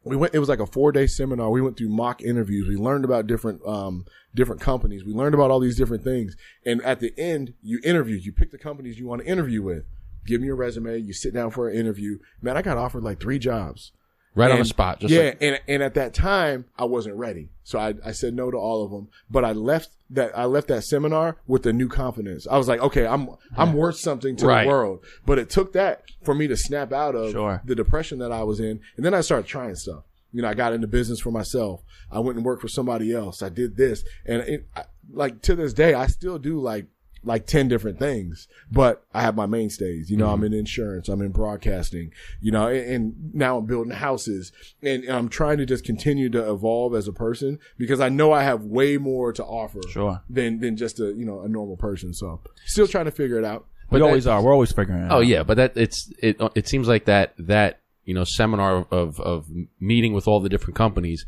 [0.03, 0.33] we went.
[0.33, 1.49] It was like a four day seminar.
[1.49, 2.67] We went through mock interviews.
[2.67, 4.05] We learned about different um
[4.37, 5.03] different companies.
[5.03, 6.37] We learned about all these different things.
[6.65, 8.15] And at the end, you interview.
[8.15, 9.83] You pick the companies you want to interview with.
[10.25, 10.97] Give me your resume.
[10.99, 12.19] You sit down for an interview.
[12.41, 13.91] Man, I got offered like three jobs.
[14.35, 14.99] Right on the spot.
[14.99, 18.35] Just yeah, like, and and at that time I wasn't ready, so I, I said
[18.35, 19.07] no to all of them.
[19.31, 22.45] But I left that I left that seminar with a new confidence.
[22.45, 24.65] I was like, okay, I'm I'm worth something to Right.
[24.65, 25.03] the world.
[25.25, 27.63] But it took that for me to snap out of Sure.
[27.65, 30.03] the depression that I was in, and then I started trying stuff.
[30.31, 31.81] You know, I got into business for myself.
[32.11, 33.41] I went and worked for somebody else.
[33.41, 36.87] I did this, and it, I, like to this day, I still do like
[37.23, 40.09] like 10 different things, but I have my mainstays.
[40.09, 40.45] You know, I'm mm-hmm.
[40.45, 44.51] in insurance, I'm in broadcasting, you know, and, and now I'm building houses
[44.81, 48.31] and, and I'm trying to just continue to evolve as a person because I know
[48.31, 50.21] I have way more to offer Sure.
[50.29, 52.13] than, than just a, you know, a normal person.
[52.13, 53.67] So still trying to figure it out.
[53.89, 54.41] we always are.
[54.41, 55.17] We're always figuring it oh, out.
[55.17, 56.37] oh yeah, but that it's it.
[56.55, 59.45] It seems like that that you know seminar of of
[59.79, 61.25] meeting with all the different companies.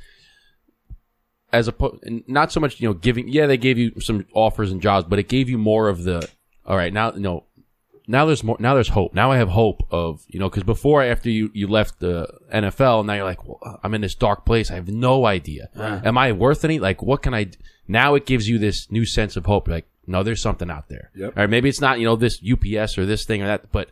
[1.51, 1.73] As a
[2.27, 5.17] not so much you know giving yeah they gave you some offers and jobs but
[5.17, 6.29] it gave you more of the
[6.63, 7.45] all right now you know
[8.07, 11.01] now there's more now there's hope now I have hope of you know because before
[11.03, 14.69] after you you left the NFL now you're like well, I'm in this dark place
[14.69, 16.01] I have no idea uh.
[16.05, 17.57] am I worth any like what can I d-?
[17.87, 21.09] now it gives you this new sense of hope like no there's something out there
[21.15, 21.33] Yep.
[21.35, 23.89] or maybe it's not you know this UPS or this thing or that but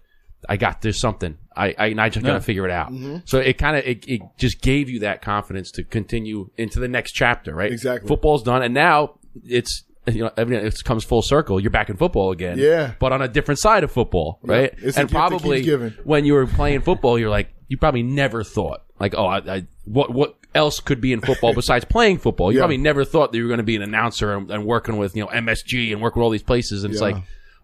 [0.47, 1.37] I got there's something.
[1.55, 2.91] I I, I just gotta figure it out.
[2.91, 3.17] Mm-hmm.
[3.25, 6.87] So it kind of it, it just gave you that confidence to continue into the
[6.87, 7.71] next chapter right?
[7.71, 8.07] Exactly.
[8.07, 11.59] football's done and now it's you know everything it comes full circle.
[11.59, 12.93] You're back in football again Yeah.
[12.99, 14.73] but on a different side of football right?
[14.77, 18.03] It's and gift that keeps probably when you were playing football you're like you probably
[18.03, 22.17] never thought like oh I, I what what else could be in football besides playing
[22.19, 22.51] football?
[22.51, 22.61] You Yeah.
[22.61, 25.15] probably never thought that you were going to be an announcer and, and working with
[25.15, 27.15] you know MSG and working with all these places and it's like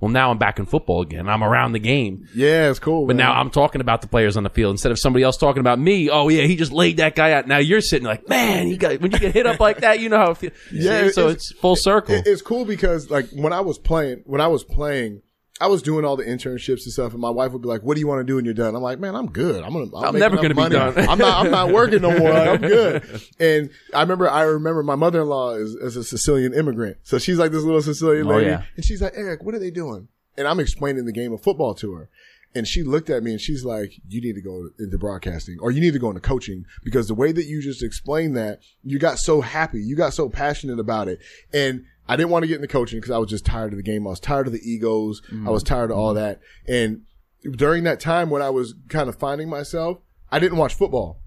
[0.03, 3.07] well now I'm back in football again I'm around the game Yeah, it's cool.
[3.07, 5.61] but now I'm talking about the players on the field instead of somebody else talking
[5.61, 6.09] about me.
[6.09, 7.47] Oh yeah, he just laid that guy out.
[7.47, 10.09] Now you're sitting like, man, you got when you get hit up like that, you
[10.09, 10.53] know how it feels.
[10.71, 12.15] Yeah, so it's- it's, full circle.
[12.15, 15.21] It- it's cool because like when I was playing, when I was playing,
[15.63, 17.93] I was doing all the internships and stuff, and my wife would be like, "What
[17.95, 19.63] do you want to do when you're done?" I'm like, "Man, I'm good.
[19.63, 19.95] I'm gonna.
[19.95, 20.75] I'm make never gonna be money.
[20.75, 21.45] done." I'm not.
[21.45, 22.33] I'm not working no more.
[22.33, 26.97] Like, I'm good." And I remember, I remember my mother-in-law is, is a Sicilian immigrant,
[27.03, 28.63] so she's like this little Sicilian Oh, lady, yeah.
[28.75, 31.73] and she's like, "Erik, what are they doing?" And I'm explaining the game of football
[31.75, 32.09] to her.
[32.55, 35.71] And she looked at me and she's like, you need to go into broadcasting or
[35.71, 38.99] you need to go into coaching because the way that you just explained that, you
[38.99, 39.81] got so happy.
[39.81, 41.17] You got so passionate about it.
[41.51, 43.83] And I didn't want to get into coaching because I was just tired of the
[43.83, 44.05] game.
[44.05, 45.21] I was tired of the egos.
[45.31, 45.73] I was mm-hmm.
[45.73, 46.23] tired of all mm-hmm.
[46.23, 46.39] that.
[46.67, 47.03] And
[47.51, 49.99] during that time when I was kind of finding myself,
[50.31, 51.19] I didn't watch football.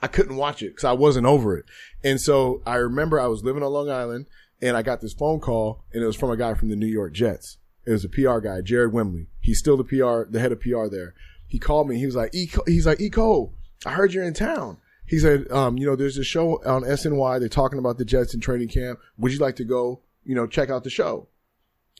[0.00, 1.64] I couldn't watch it because I wasn't over it.
[2.02, 4.26] And so I remember I was living on Long Island
[4.60, 6.86] and I got this phone call and it was from a guy from the New
[6.86, 7.58] York Jets.
[7.86, 9.26] It was a PR guy, Jared Wimley.
[9.40, 11.14] He's still the PR, the head of PR there.
[11.46, 11.98] He called me.
[11.98, 14.78] He was like, e, he's like, E Cole, I heard you're in town.
[15.06, 17.40] He said, um, you know, there's a show on SNY.
[17.40, 18.98] They're talking about the Jets in training camp.
[19.18, 21.28] Would you like to go you know, check out the show.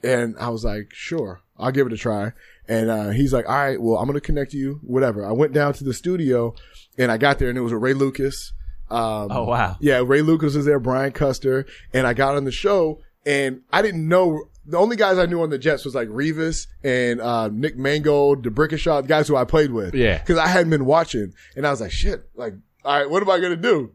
[0.02, 2.32] And I was like, sure, I'll give it a try.
[2.68, 5.24] And, uh, he's like, all right, well, I'm going to connect you, whatever.
[5.26, 6.54] I went down to the studio
[6.98, 8.52] and I got there and it was a Ray Lucas.
[8.90, 9.76] Um, Oh wow.
[9.80, 13.80] yeah, Ray Lucas was there, Brian Custer, and I got on the show and I
[13.80, 17.48] didn't know the only guys I knew on the Jets was like Revis and uh,
[17.48, 19.94] Nick Mangold, D'Brickashaw, the guys who I played with.
[19.94, 20.18] Yeah.
[20.18, 21.32] Because I hadn't been watching.
[21.56, 23.92] And I was like, shit, like, all right, what am I going to do?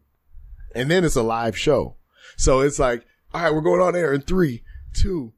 [0.76, 1.96] And then it's a live show.
[2.38, 4.64] So it's like, all right, we're going on air in three,
[4.94, 5.34] two,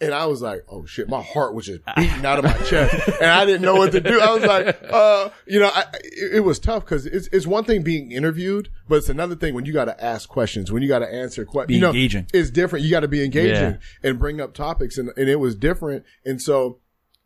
[0.00, 3.08] and I was like, oh shit, my heart was just beating out of my chest
[3.20, 4.20] and I didn't know what to do.
[4.20, 7.64] I was like, uh, you know, I, it, it was tough because it's, it's one
[7.64, 10.88] thing being interviewed, but it's another thing when you got to ask questions, when you
[10.88, 11.68] got to answer questions.
[11.68, 12.28] Be you know, engaging.
[12.32, 12.84] It's different.
[12.84, 13.76] You got to be engaging Yeah.
[14.04, 16.04] and bring up topics and, and it was different.
[16.24, 16.78] And so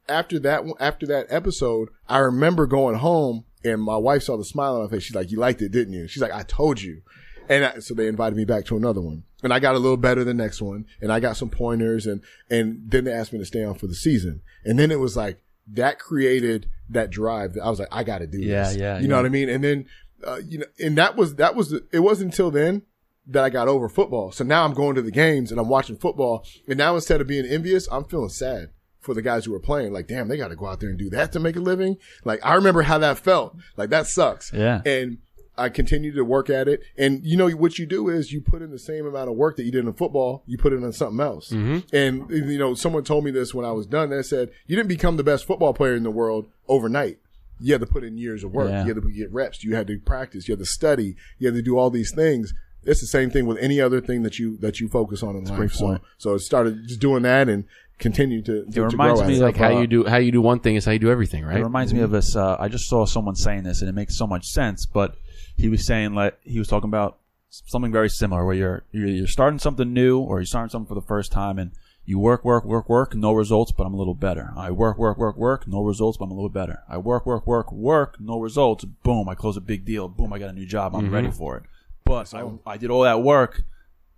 [0.09, 4.77] after that, after that episode, I remember going home and my wife saw the smile
[4.77, 5.03] on my face.
[5.05, 6.07] She's like, you liked it, didn't you?
[6.09, 7.03] She's like, I told you.
[7.49, 9.97] And I, so they invited me back to another one and I got a little
[9.97, 13.39] better the next one and I got some pointers and, and then they asked me
[13.39, 14.43] to stay on for the season.
[14.67, 15.41] And then it was like,
[15.73, 18.77] that created that drive that I was like, I got to do Yeah, this.
[18.77, 19.01] yeah, yeah.
[19.01, 19.49] You know what I mean?
[19.49, 19.87] And then,
[20.25, 22.83] uh, you know, and that was, that was, it wasn't until then
[23.27, 24.31] that I got over football.
[24.33, 26.45] So now I'm going to the games and I'm watching football.
[26.67, 28.71] And now instead of being envious, I'm feeling sad
[29.09, 29.91] for the guys who were playing.
[29.91, 31.97] Like, damn, they got to go out there and do that to make a living.
[32.27, 33.57] Like, I remember how that felt.
[33.79, 34.53] Like, that sucks.
[34.53, 34.83] Yeah.
[34.85, 35.17] And
[35.57, 36.83] I continued to work at it.
[36.99, 39.57] And you know, what you do is you put in the same amount of work
[39.57, 41.49] that you did in football, you put it in something else.
[41.49, 41.97] Mm-hmm.
[41.97, 44.11] And, you know, someone told me this when I was done.
[44.11, 47.19] They said, you didn't become the best football player in the world overnight.
[47.61, 48.69] You had to put in years of work.
[48.69, 48.83] Yeah.
[48.83, 49.65] You had to get reps.
[49.65, 50.47] You had to practice.
[50.47, 51.17] You had to study.
[51.39, 52.53] You had to do all these things.
[52.85, 55.45] It's the same thing with any other thing that you, that you focus on in
[55.45, 55.57] life.
[55.57, 57.65] great So, so it started just doing that and
[57.99, 59.37] continued to, to, to reminds grow me it.
[59.39, 61.11] of, Like how uh, you do how you do one thing is how you do
[61.11, 61.59] everything, right?
[61.59, 62.37] It reminds me of this.
[62.37, 64.87] Uh, I just saw someone saying this, and it makes so much sense.
[64.87, 65.17] But
[65.57, 67.19] he was saying like he was talking about
[67.51, 70.95] something very similar, where you're you're, you're starting something new, or you're starting something for
[70.95, 71.73] the first time, and
[72.05, 74.53] you work, work, work, work, no results, but I'm a little better.
[74.57, 76.83] I work, work, work, work, no results, but I'm a little better.
[76.89, 78.85] I work, work, work, work, no results.
[78.85, 80.09] Boom, I close a big deal.
[80.09, 80.95] Boom, I got a new job.
[80.97, 81.65] I'm ready for it.
[82.05, 83.65] But I, I did all that work.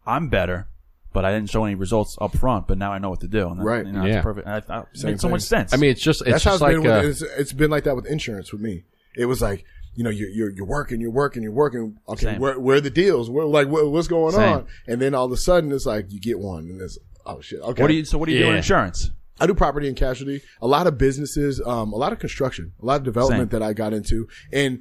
[0.07, 0.69] I'm better.
[1.13, 2.69] But I didn't show any results up front.
[2.69, 3.49] But now I know what to do.
[3.49, 3.85] And that, Right.
[3.87, 4.17] You know, Yeah.
[4.19, 4.47] it's perfect.
[4.47, 5.73] And I, I, it Same makes so much sense.
[5.75, 6.87] I mean, it's just it's That's how just it's like been.
[6.91, 8.85] uh, With, it's, it's been like that with insurance with me.
[9.17, 9.65] It was like
[9.97, 11.99] you know you're you're, you're working, you're working, you're working.
[12.09, 12.41] Okay, Same.
[12.41, 13.29] where where are the deals?
[13.29, 14.53] Where like what, what's going Same.
[14.53, 14.67] on?
[14.87, 16.97] And then all of a sudden it's like you get one, and it's
[17.27, 17.61] oh shit.
[17.61, 18.05] Okay, what do you?
[18.05, 18.57] So what do you do in Yeah.
[18.59, 19.11] insurance?
[19.41, 22.85] I do property and casualty, a lot of businesses, um, a lot of construction, a
[22.85, 23.61] lot of development Same.
[23.61, 24.29] that I got into.
[24.53, 24.81] And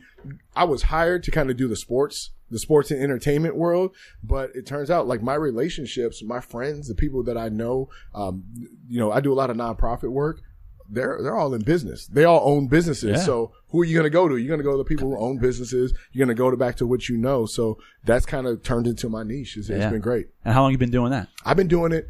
[0.55, 3.95] I was hired to kind of do the sports, the sports and entertainment world.
[4.23, 8.43] But it turns out like my relationships, my friends, the people that I know, um,
[8.87, 10.41] you know, I do a lot of nonprofit work.
[10.91, 12.07] They're, they're all in business.
[12.07, 13.11] They all own businesses.
[13.19, 13.23] Yeah.
[13.23, 14.37] So who are you going to go to?
[14.37, 15.93] You're going to go to the people who own businesses.
[16.11, 17.45] You're going to go to back to what you know.
[17.45, 19.55] So that's kind of turned into my niche.
[19.55, 19.91] It's, it's Yeah.
[19.91, 20.29] been great.
[20.43, 21.27] And how long you been doing that?
[21.45, 22.07] I've been doing it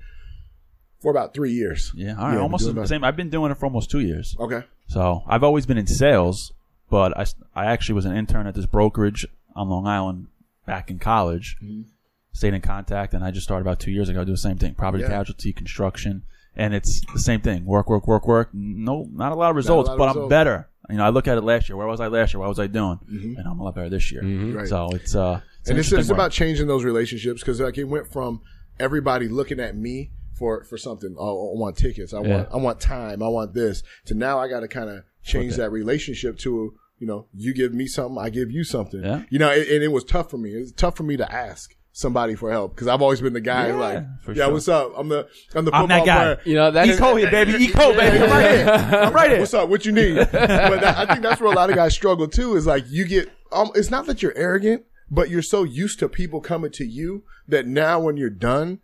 [0.99, 1.91] for about three years.
[1.95, 3.03] Yeah, all right, Yeah, almost the same.
[3.03, 4.35] I've been doing it for almost two years.
[4.39, 4.63] Okay.
[4.87, 6.51] So I've always been in sales,
[6.89, 7.25] but I,
[7.55, 9.25] I actually was an intern at this brokerage
[9.55, 10.27] on Long Island
[10.65, 11.57] back in college.
[11.63, 11.83] Mm-hmm.
[12.31, 14.23] Stayed in contact, and I just started about two years ago.
[14.23, 15.09] Do the same thing: property, Yeah.
[15.09, 16.23] casualty, construction,
[16.55, 17.65] and it's the same thing.
[17.65, 18.49] Work, work, work, work.
[18.53, 20.69] No, not a lot of results, lot of but I'm better.
[20.89, 21.75] You know, I look at it last year.
[21.75, 22.39] Where was I last year?
[22.39, 22.99] What was I doing?
[23.09, 24.21] And I'm a lot better this year.
[24.21, 24.57] Mm-hmm.
[24.57, 24.67] Right.
[24.67, 27.83] So it's uh, it's and it's, interesting it's about changing those relationships because like it
[27.85, 28.41] went from
[28.79, 31.15] everybody looking at me for for something.
[31.19, 32.13] Oh, I want tickets.
[32.13, 32.35] I Yeah.
[32.37, 33.21] want I want time.
[33.21, 33.83] I want this.
[34.07, 37.73] To now, I got to kind of change that relationship to you know you give
[37.73, 39.03] me something, I give you something.
[39.03, 39.23] Yeah.
[39.29, 40.55] You know, and, and it was tough for me.
[40.55, 43.41] It was tough for me to ask somebody for help because I've always been the
[43.41, 44.53] guy Yeah, like, yeah, sure.
[44.53, 44.93] what's up?
[44.97, 46.23] I'm the I'm the I'm that football guy.
[46.35, 46.41] player.
[46.45, 47.51] you know that Eat cold here, baby.
[47.63, 48.17] Eat cold, baby.
[48.23, 48.67] I'm right here.
[48.69, 49.39] I'm right here.
[49.39, 49.67] What's up?
[49.69, 50.15] What you need?
[50.31, 52.55] but that, I think that's where a lot of guys struggle too.
[52.55, 53.29] Is like you get.
[53.51, 57.23] Um, it's not that you're arrogant, but you're so used to people coming to you
[57.47, 58.79] that now when you're done,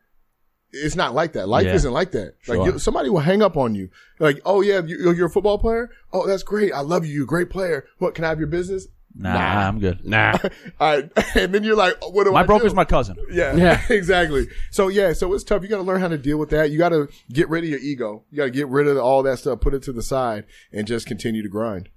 [0.83, 1.47] it's not like that.
[1.47, 1.73] Life Yeah.
[1.73, 2.35] isn't like that.
[2.41, 2.57] Sure.
[2.57, 3.89] Like you, somebody will hang up on you.
[4.19, 5.89] Like, oh yeah, you, you're a football player.
[6.13, 6.71] Oh, that's great.
[6.73, 7.13] I love you.
[7.13, 7.85] You're a great player.
[7.97, 8.15] What?
[8.15, 8.87] Can I have your business?
[9.17, 9.29] Nah,
[9.67, 10.03] I'm good.
[10.05, 10.37] nah.
[10.79, 11.09] All right.
[11.35, 12.75] and then you're like, what do My I broker's do?
[12.75, 13.15] my cousin.
[13.31, 13.81] Yeah, Yeah.
[13.89, 14.47] exactly.
[14.71, 15.61] So yeah, so it's tough.
[15.63, 16.69] You got to learn how to deal with that.
[16.69, 18.23] You got to get rid of your ego.
[18.29, 20.43] You got to get rid of all that stuff, put it to the side,
[20.73, 21.87] and just continue to grind.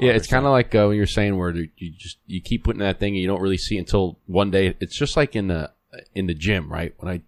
[0.00, 1.68] Yeah, it's kind of like uh, when you're saying where you
[1.98, 4.74] just you keep putting that thing and you don't really see until one day.
[4.80, 5.70] It's just like in the
[6.14, 6.94] in the gym, right?
[6.98, 7.20] When I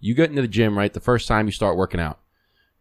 [0.00, 0.92] you get into the gym, right?
[0.92, 2.18] The first time you start working out,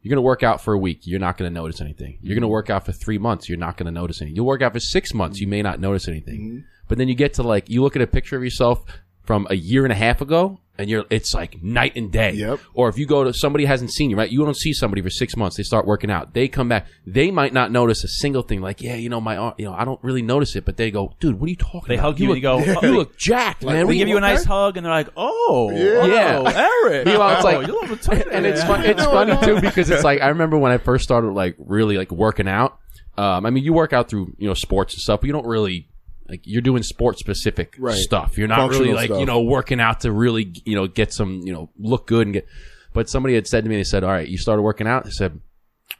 [0.02, 1.06] you're gonna work out for a week.
[1.06, 2.18] You're not gonna notice anything.
[2.22, 2.54] You're gonna mm-hmm.
[2.54, 3.50] work out for three months.
[3.50, 4.36] You're not gonna notice anything.
[4.36, 5.40] You'll work out for six months.
[5.40, 6.40] You may not notice anything.
[6.40, 6.60] Mm-hmm.
[6.88, 8.84] But then you get to like you look at a picture of yourself
[9.30, 12.32] from a year and a half ago, and you're it's like night and day.
[12.32, 12.60] Yep.
[12.74, 14.28] Or if you go to somebody hasn't seen you, right?
[14.32, 15.56] You don't see somebody for six months.
[15.56, 16.34] They start working out.
[16.34, 16.88] They come back.
[17.06, 18.60] They might not notice a single thing.
[18.60, 20.66] Like, yeah, you know, my arm, you know, I don't really notice it.
[20.66, 22.06] But they go, dude, what are you talking They about?
[22.06, 23.86] hug you, and you go, oh, you look jacked, man.
[23.86, 26.06] They give you a okay?" nice hug, and they're like, "Oh, Yeah.
[26.06, 26.42] Yeah.
[26.44, 29.38] oh, Erik." Meanwhile, it's Oh, like- you love a touch and it's fun, it's funny
[29.46, 32.80] too because it's like I remember when I first started like really like working out.
[33.16, 35.46] Um, I mean, you work out through you know sports and stuff, but you don't
[35.46, 35.89] really
[36.30, 37.96] like you're doing sport specific Right.
[37.98, 38.38] stuff.
[38.38, 41.42] You're not Functional really like you know working out to really you know get some
[41.44, 42.48] you know look good and get.
[42.94, 45.12] But somebody had said to me, they said, "All right, you started working out." They
[45.12, 45.40] said,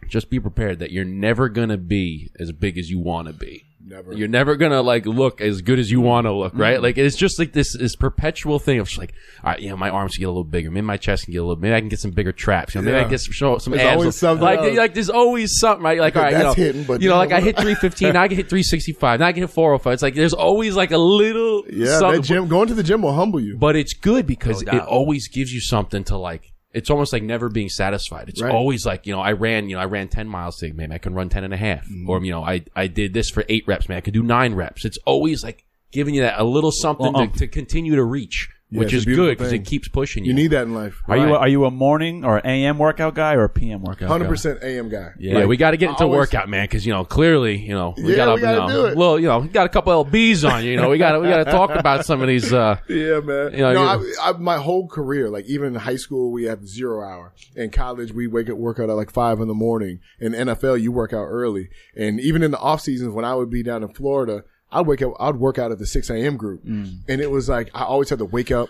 [0.08, 3.64] "Just be prepared that you're never gonna be as big as you want to be."
[3.90, 4.14] Never.
[4.14, 6.62] You're never gonna like look as good as you want to look, Mm-hmm.
[6.62, 6.82] right?
[6.82, 9.14] Like it's just like this this perpetual thing of just like,
[9.44, 11.32] all right, you know, my arms can get a little bigger, maybe my chest can
[11.34, 13.10] get a little, maybe I can get some bigger traps, you know, maybe I can
[13.10, 13.98] get some show some There's abs.
[14.00, 16.00] always something like like there's always something, right?
[16.00, 18.28] Like all right, you know, hitting, but you know, like I hit 315, now I
[18.28, 19.94] can hit 365, now I can hit 405.
[19.94, 23.02] It's like there's always like a little yeah, something, that gym, going to the gym
[23.02, 23.58] will humble you.
[23.58, 26.52] but it's good because No it always gives you something to like.
[26.72, 28.30] It's almost like never being satisfied.
[28.30, 28.54] It's Right.
[28.54, 30.72] always like, you know, I ran, you know, I ran 10 miles today.
[30.76, 31.86] Maybe I can run 10 and a half.
[31.86, 32.10] Mm-hmm.
[32.10, 33.90] Or, you know, I, I did this for eight reps.
[33.90, 34.86] Man, I could do nine reps.
[34.86, 38.04] It's always like giving you that a little something Well, to, um, to continue to
[38.04, 40.30] reach, Yeah, which is good because it keeps pushing you.
[40.30, 41.02] you need that in life.
[41.08, 44.08] Are you a, are you a morning or AM workout guy or a PM workout?
[44.10, 45.14] Hundred percent AM guy.
[45.18, 47.96] yeah, we got to get into always- workout, man, because you know clearly, you know,
[47.98, 48.96] we Yeah, got gotta you do it.
[48.98, 50.70] well, you know, got a couple lbs on you.
[50.72, 52.54] You know, we got to we got to talk about some of these.
[52.54, 53.54] uh Yeah, man.
[53.54, 56.68] You know, no, I, I, my whole career, like even in high school, we had
[56.68, 57.34] zero hour.
[57.56, 60.00] In college, we wake up, workout at like five in the morning.
[60.20, 61.70] In NFL, you work out early.
[61.96, 65.02] And even in the off seasons, when I would be down in Florida, I'd wake
[65.02, 66.38] up, I'd work out at the 6 a.m.
[66.38, 66.64] group.
[66.64, 67.00] Mm.
[67.08, 68.70] And it was like, I always had to wake up,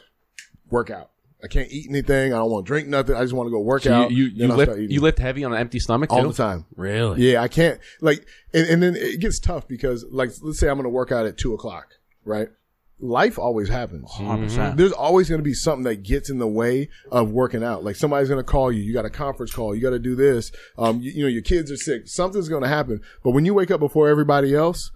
[0.70, 1.12] work out.
[1.44, 2.34] I can't eat anything.
[2.34, 3.16] I don't want to drink nothing.
[3.16, 4.12] I just want to go work so out.
[4.12, 6.28] you you, you lift you lift heavy on an empty stomach all too?
[6.30, 6.66] the time.
[6.76, 7.32] Really?
[7.32, 10.76] Yeah, I can't like, and, and then it gets tough because like, let's say I'm
[10.76, 11.94] going to work out at two o'clock,
[12.26, 12.50] right?
[13.02, 14.12] Life always happens.
[14.12, 14.76] 100%.
[14.76, 17.86] There's always going to be something that gets in the way of working out.
[17.86, 18.82] Like somebody's going to call you.
[18.82, 19.74] You got a conference call.
[19.74, 20.52] You got to do this.
[20.78, 22.10] Um, you, you know, your kids are sick.
[22.10, 23.00] Something's going to happen.
[23.24, 24.92] But when you wake up before everybody else,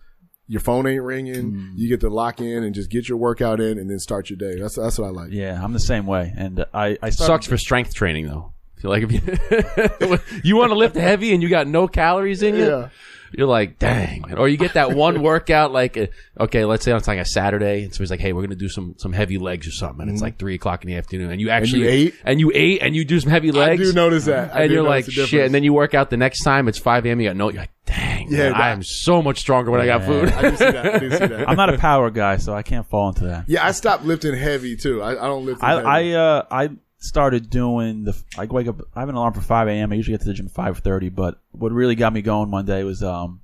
[0.48, 1.72] your phone ain't ringing.
[1.76, 4.38] You get to lock in and just get your workout in and then start your
[4.38, 4.60] day.
[4.60, 5.32] That's that's what I like.
[5.32, 8.54] Yeah, I'm the same way, and uh, I I started, Sucks for strength training though.
[8.78, 12.56] Feel like if you you want to lift heavy and you got no calories in
[12.56, 12.90] you, Yeah.
[13.38, 14.22] You're like, dang.
[14.28, 14.38] man.
[14.38, 16.08] Or you get that one workout like, uh,
[16.40, 18.70] okay, let's say it's like a Saturday, and so he's like, hey, we're gonna do
[18.70, 21.40] some some heavy legs or something, and it's like three o'clock in the afternoon, and
[21.42, 22.16] you actually ate?
[22.24, 23.82] and you ate and you do some heavy legs.
[23.82, 24.54] I do notice that.
[24.56, 26.44] I and do you're notice like the shit, and then you work out the next
[26.44, 27.20] time it's five a.m.
[27.22, 29.82] You got no, you're like, dang, Yeah, man, that- I am so much stronger when
[29.82, 30.30] I got food.
[30.30, 30.86] I do see that.
[30.96, 31.50] I do see that.
[31.50, 33.46] I'm not a power guy, so I can't fall into that.
[33.48, 35.02] yeah, I stopped lifting heavy too.
[35.02, 35.64] I, I don't lift.
[35.64, 35.86] I heavy.
[36.16, 36.70] I uh I
[37.04, 39.92] started doing the I wake up I have an alarm for 5 a.m.
[39.92, 42.84] I usually get to the gym 5:30, but what really got me going one day
[42.84, 43.42] was um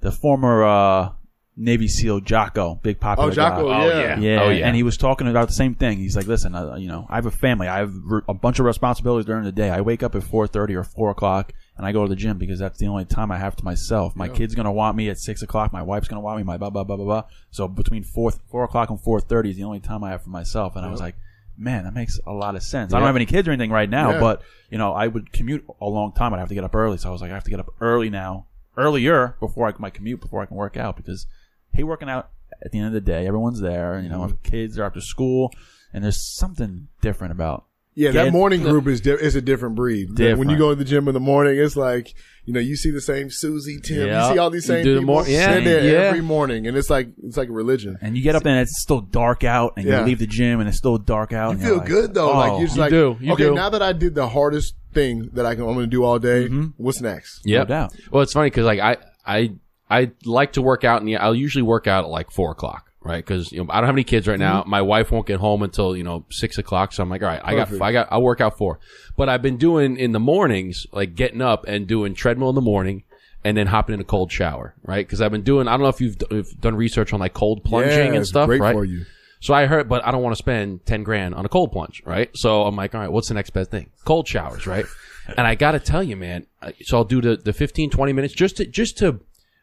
[0.00, 1.10] the former uh
[1.56, 3.84] Navy SEAL Jocko, big popular Oh, Jocko, guy.
[3.84, 3.98] Oh, yeah.
[4.00, 4.18] yeah.
[4.18, 4.66] Yeah, Oh, yeah.
[4.66, 5.98] and he was talking about the same thing.
[5.98, 7.68] He's like, "Listen, uh, you know, I have a family.
[7.68, 9.70] I have re- a bunch of responsibilities during the day.
[9.70, 12.38] I wake up at four thirty or four o'clock, and I go to the gym
[12.38, 14.16] because that's the only time I have to myself.
[14.16, 15.72] My kid's gonna want me at six o'clock.
[15.72, 16.42] My wife's gonna want me.
[16.42, 17.24] My blah blah blah blah blah.
[17.52, 20.30] So between four four o'clock and four thirty is the only time I have for
[20.30, 20.74] myself.
[20.74, 21.14] And I was like,
[21.56, 22.92] man, that makes a lot of sense.
[22.92, 24.20] I don't have any kids or anything right now, Yeah.
[24.20, 26.34] but you know, I would commute a long time.
[26.34, 27.68] I'd have to get up early, so I was like, I have to get up
[27.80, 31.26] early now, earlier before I can my commute before I can work out because
[31.72, 32.30] hey, working out
[32.64, 33.98] at the end of the day, everyone's there.
[34.00, 34.42] You know, Mm-hmm.
[34.42, 35.52] kids are after school,
[35.92, 37.64] and there's something different about.
[37.96, 40.18] Yeah, that morning group is di- is a different breed.
[40.18, 42.14] When you go to the gym in the morning, it's like
[42.44, 44.28] you know you see the same Susie, Tim, Yeah.
[44.28, 45.98] you see all these You same do the people mor- yeah, sit there yeah.
[46.08, 47.96] every morning, and it's like it's like a religion.
[48.00, 50.00] And you get up and it's still dark out, and Yeah.
[50.00, 51.48] you leave the gym and it's still dark out.
[51.50, 53.44] You and feel like, good though, oh, like you're just you like do, you okay,
[53.44, 53.54] do.
[53.54, 56.18] now that I did the hardest thing that I can, I'm going to do all
[56.18, 56.44] day.
[56.46, 56.66] Mm-hmm.
[56.76, 57.40] What's next?
[57.44, 57.94] Yeah, no doubt.
[58.10, 58.96] Well, it's funny because like I
[59.26, 59.52] I
[59.90, 63.24] I like to work out, and I'll usually work out at like four o'clock, right?
[63.24, 64.62] Because you know I don't have any kids right now.
[64.62, 64.70] Mm-hmm.
[64.70, 67.40] My wife won't get home until you know six o'clock, so I'm like, all right,
[67.44, 68.78] I got I got I'll work out four.
[69.16, 72.60] But I've been doing in the mornings, like getting up and doing treadmill in the
[72.60, 73.04] morning.
[73.46, 75.06] And then hopping in a cold shower, right?
[75.06, 75.68] Because I've been doing.
[75.68, 78.26] I don't know if you've, d- if done research on like cold plunging yeah, and
[78.26, 78.72] stuff, great right?
[78.72, 79.04] for you.
[79.40, 82.02] So I heard, but I don't want to spend 10 grand on a cold plunge,
[82.06, 82.30] right?
[82.34, 83.90] So I'm like, all right, what's the next best thing?
[84.06, 84.86] Cold showers, right?
[85.36, 86.46] and I got to tell you, man,
[86.84, 89.20] so I'll do the, the 15, 20 minutes just to, just to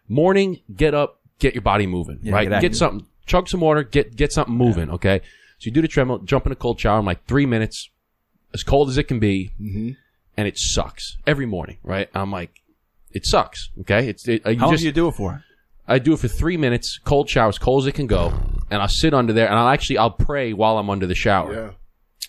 [0.07, 2.47] morning, get up, get your body moving, Yeah, right?
[2.47, 5.21] get Get, something, chug some water, get, get something moving, okay?
[5.59, 7.89] So you do the treadmill, jump in a cold shower in like three minutes,
[8.53, 9.91] as cold as it can be, mm-hmm.
[10.37, 12.09] and it sucks every morning, right?
[12.13, 12.61] I'm like,
[13.11, 14.07] it sucks, okay?
[14.07, 15.43] It's, it, How long just, do you do it for?
[15.87, 18.33] I do it for three minutes, cold shower, as cold as it can go,
[18.69, 21.53] and I'll sit under there and I'll actually I'll pray while I'm under the shower.
[21.53, 21.71] Yeah,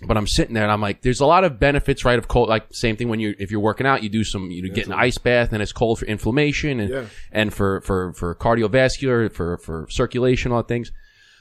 [0.06, 2.18] But I'm sitting there and I'm like, there's a lot of benefits, right?
[2.18, 4.68] Of cold, like same thing when you if you're working out, you do some, you
[4.70, 7.04] get an ice bath and it's cold for inflammation and Yeah.
[7.30, 10.90] and for for for cardiovascular, for for circulation, all that things.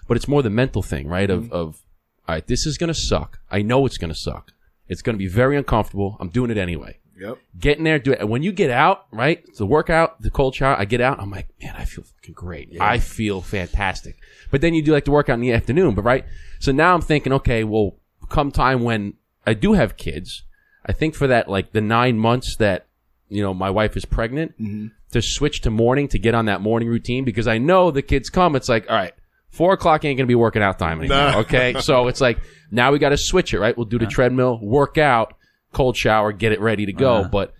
[0.08, 1.30] But it's more the mental thing, right?
[1.30, 1.46] Mm-hmm.
[1.46, 1.82] Of of
[2.28, 3.40] all right, this is going to suck.
[3.50, 4.52] I know it's going to suck.
[4.88, 6.18] It's going to be very uncomfortable.
[6.20, 7.00] I'm doing it anyway.
[7.20, 7.38] Yep.
[7.60, 8.20] Get in there, do it.
[8.20, 11.30] And when you get out, right, the workout, the cold shower, I get out, I'm
[11.30, 12.76] like, man, I feel fucking great.
[12.82, 14.18] I feel fantastic.
[14.50, 16.26] But then you do like the workout in the afternoon, but right?
[16.60, 17.96] So now I'm thinking, okay, well,
[18.32, 19.14] come time when
[19.46, 20.44] I do have kids,
[20.86, 22.88] I think for that, like the nine months that,
[23.30, 24.54] you know, my wife is pregnant,
[25.12, 28.30] to switch to morning to get on that morning routine because I know the kids
[28.30, 29.14] come, it's like, all right,
[29.50, 31.42] four o'clock ain't gonna be working out time anymore.
[31.42, 31.76] Okay.
[31.82, 32.40] so it's like,
[32.72, 33.76] now we got to switch it, right?
[33.76, 35.34] We'll do the treadmill, work out,
[35.74, 37.16] cold shower, get it ready to go.
[37.16, 37.30] Uh-huh.
[37.30, 37.54] But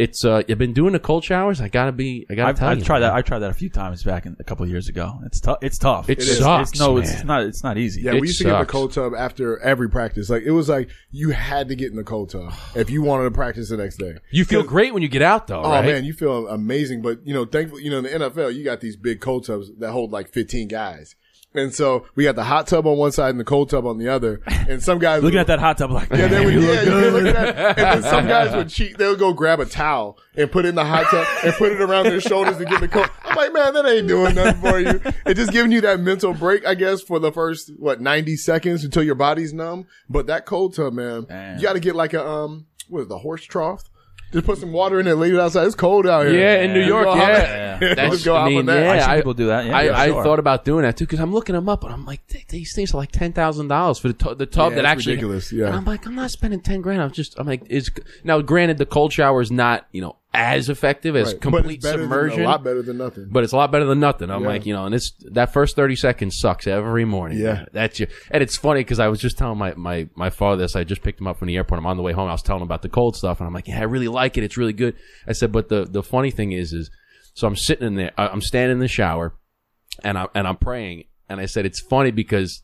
[0.00, 1.60] it's, uh, you've been doing the cold showers.
[1.60, 2.84] I gotta be, I gotta I've, tell I've you.
[2.84, 3.12] tried that.
[3.12, 5.20] I tried that a few times back in, a couple of years ago.
[5.26, 5.58] It's tough.
[5.62, 6.08] It's tough.
[6.08, 7.42] It It's- sucks, It's, no, it's, not.
[7.42, 8.02] It's not easy.
[8.02, 8.72] Yeah, It we used to get in the sucks.
[8.72, 10.30] cold tub after every practice.
[10.30, 13.24] Like it was like you had to get in the cold tub if you wanted
[13.24, 14.14] to practice the next day.
[14.30, 15.84] You feel great when you get out though, Oh right?
[15.84, 17.02] man, you feel amazing.
[17.02, 19.70] But you know, thankfully, you know, in the NFL, you got these big cold tubs
[19.78, 21.14] that hold like 15 guys.
[21.52, 23.98] And so we got the hot tub on one side and the cold tub on
[23.98, 24.40] the other.
[24.46, 27.12] And some guys Looking at that hot tub, like, Yeah, they would, yeah, look good.
[27.12, 27.78] look at that.
[27.78, 28.96] And then some guys would cheat.
[28.98, 31.72] They would go grab a towel and put it in the hot tub and put
[31.72, 33.10] it around their shoulders to get the cold.
[33.24, 35.00] I'm like, man, that ain't doing nothing for you.
[35.26, 38.84] It's just giving you that mental break, I guess, for the first, what, 90 seconds
[38.84, 39.88] until your body's numb.
[40.08, 41.56] But that cold tub, man, Damn.
[41.56, 43.90] you got to get like a, um, what is it, the horse trough?
[44.32, 45.66] Just put some water in it, leave it outside.
[45.66, 46.38] It's cold out here.
[46.38, 46.86] Yeah, in New Yeah.
[46.86, 47.78] York, Go hop- yeah.
[47.80, 48.10] Yeah.
[48.10, 48.80] Just go I hop mean, on that.
[48.84, 49.66] yeah, I've I- people do that.
[49.66, 50.22] Yeah, I, yeah, I sure.
[50.22, 52.72] thought about doing that too because I'm looking them up and I'm like, "Th- these
[52.74, 55.12] things are like ten thousand dollars for the tu- the tub Yeah, that it's actually.
[55.14, 55.66] ridiculous, yeah.
[55.66, 57.02] And I'm like, I'm not spending ten grand.
[57.02, 57.90] I'm just, I'm like, is
[58.22, 61.34] now granted the cold shower is not you know as effective as Right.
[61.34, 63.26] But complete it's better than- submersion, a lot better than nothing.
[63.30, 64.30] but it's a lot better than nothing.
[64.30, 64.48] I'm Yeah.
[64.48, 67.38] like, you know, and it's that first thirty seconds sucks every morning.
[67.38, 67.64] Yeah.
[67.72, 68.06] that's you.
[68.30, 70.76] And it's funny because I was just telling my my my father this.
[70.76, 71.80] I just picked him up from the airport.
[71.80, 72.28] I'm on the way home.
[72.28, 74.38] I was telling him about the cold stuff, and I'm like, yeah, I really like
[74.38, 74.44] it.
[74.44, 74.94] It's really good.
[75.26, 76.90] I said, but the the funny thing is, is
[77.34, 78.12] so I'm sitting in there.
[78.16, 79.34] I- I'm standing in the shower,
[80.04, 82.62] and I and I'm praying, and I said it's funny because.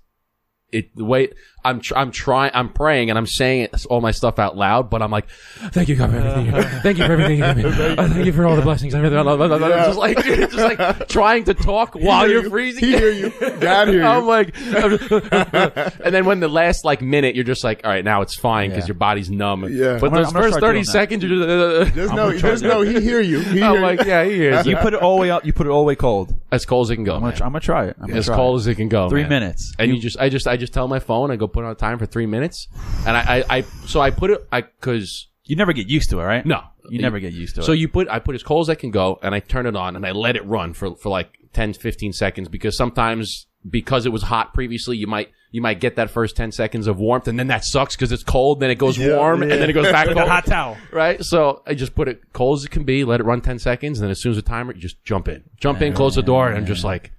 [0.73, 1.29] It the way
[1.65, 5.01] I'm tr- I'm trying I'm praying and I'm saying all my stuff out loud, but
[5.01, 5.29] I'm like,
[5.71, 6.47] thank you God for everything.
[6.47, 7.39] you- Thank you for everything.
[7.39, 7.65] you give me.
[7.97, 8.93] Uh, Thank you for all the blessings.
[8.95, 12.85] I'm just like just like trying to talk while hear you're freezing.
[12.85, 13.31] He hear you.
[13.61, 14.05] God hear you.
[14.07, 18.23] I'm like, and then when the last like minute, you're just like, all right, now
[18.23, 18.89] it's fine because Yeah.
[18.89, 19.65] your body's numb.
[19.71, 19.99] Yeah.
[19.99, 20.93] But I'm gonna- those I'm gonna first start thirty doing that.
[20.93, 23.39] seconds, you're just, uh, Just I'm know, gonna try just to- know he hear you.
[23.41, 23.81] He hear I'm you.
[23.81, 24.79] like, yeah, he hears You you.
[24.79, 25.45] put it all the way up.
[25.45, 26.35] You put it all the way cold.
[26.53, 27.15] As cold as it can go.
[27.15, 27.97] I'm gonna, try, try it.
[28.01, 28.61] I'm gonna as try cold it.
[28.63, 29.09] as it can go.
[29.09, 29.31] Three man.
[29.31, 29.73] minutes.
[29.79, 31.31] And you just, I just, I just tell my phone.
[31.31, 32.69] I go put on a time for three minutes,
[33.07, 36.21] and I, I, I so I put it, I because You never get used to
[36.21, 36.45] it, right?
[36.47, 37.65] no, You never get used to it.
[37.65, 39.77] So you put I put as cold as I can go and I turn it
[39.77, 44.07] on and I let it run for for like 10 15 seconds because sometimes because
[44.07, 47.27] it was hot previously you might you might get that first 10 seconds of warmth
[47.29, 49.53] and then that sucks cuz it's cold then it goes Yeah, warm yeah.
[49.55, 50.29] and then it goes back Like a cold.
[50.31, 50.77] hot towel.
[50.93, 51.25] Right?
[51.25, 53.99] So I just put it cold as it can be, let it run 10 seconds
[53.99, 55.43] and then as soon as the timer you just jump in.
[55.59, 57.11] Jump in, close the door and I'm just like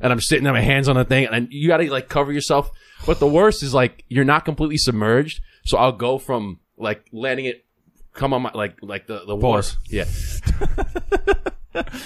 [0.00, 2.32] and I'm sitting there, my hands on the thing, and you got to like cover
[2.32, 2.70] yourself.
[3.06, 7.44] But the worst is like you're not completely submerged, so I'll go from like letting
[7.46, 7.64] it
[8.12, 9.62] come on my like like the the water.
[9.62, 9.76] Pause.
[9.88, 10.04] Yeah,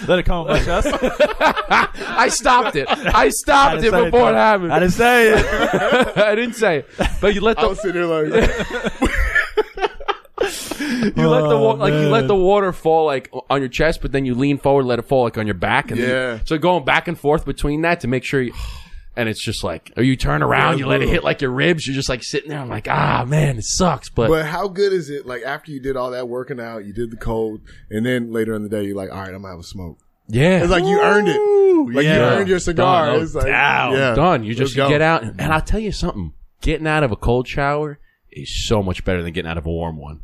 [0.09, 0.89] Let it come on my chest.
[1.01, 2.89] I stopped it.
[2.89, 4.35] I I stopped didn't it before it Tom.
[4.35, 4.73] happened.
[4.73, 5.47] I didn't say it.
[6.19, 6.89] I didn't say it,
[7.21, 8.51] but you let I the was sitting there like,
[10.81, 14.13] you let the wa- like you let the water fall like on your chest, but
[14.13, 16.41] then you lean forward, let it fall like on your back, and then- Yeah.
[16.45, 18.41] so going back and forth between that to make sure.
[18.43, 18.53] you
[19.17, 21.87] And it's just like, or you turn around, you let it hit like your ribs.
[21.87, 22.61] You're just like sitting there.
[22.61, 24.09] I'm like, ah, man, it sucks.
[24.09, 25.27] But, but how good is it?
[25.27, 27.61] Like after you did all that working out, you did the cold,
[27.91, 29.99] and then later in the day, you're like, all right, I'm gonna have a smoke.
[30.29, 31.39] yeah, It's like you earned it.
[31.95, 32.19] Like you yeah.
[32.37, 33.07] earned your cigar.
[33.07, 33.23] Done.
[33.23, 33.93] It's like, Down.
[33.95, 34.45] yeah, done.
[34.45, 34.89] You just Let's go.
[34.89, 36.33] get out, and, and I'll tell you something.
[36.63, 37.99] Getting out of a cold shower
[38.31, 40.21] is so much better than getting out of a warm one.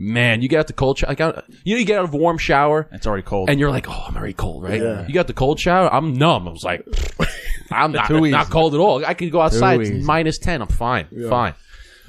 [0.00, 1.08] Man, you get out the cold shower.
[1.10, 3.50] Like, I- you know, you get out of a warm shower, It's already cold.
[3.50, 4.80] and you're like, oh, I'm already cold, right?
[4.80, 5.04] Yeah.
[5.08, 5.92] You got the cold shower.
[5.92, 6.46] I'm numb.
[6.46, 6.86] I was like,
[7.72, 8.30] I'm not, Too easy.
[8.30, 9.04] not cold at all.
[9.04, 9.80] I can go outside.
[9.80, 10.04] It's easy.
[10.06, 10.62] minus ten.
[10.62, 11.06] I'm fine.
[11.28, 11.54] Fine.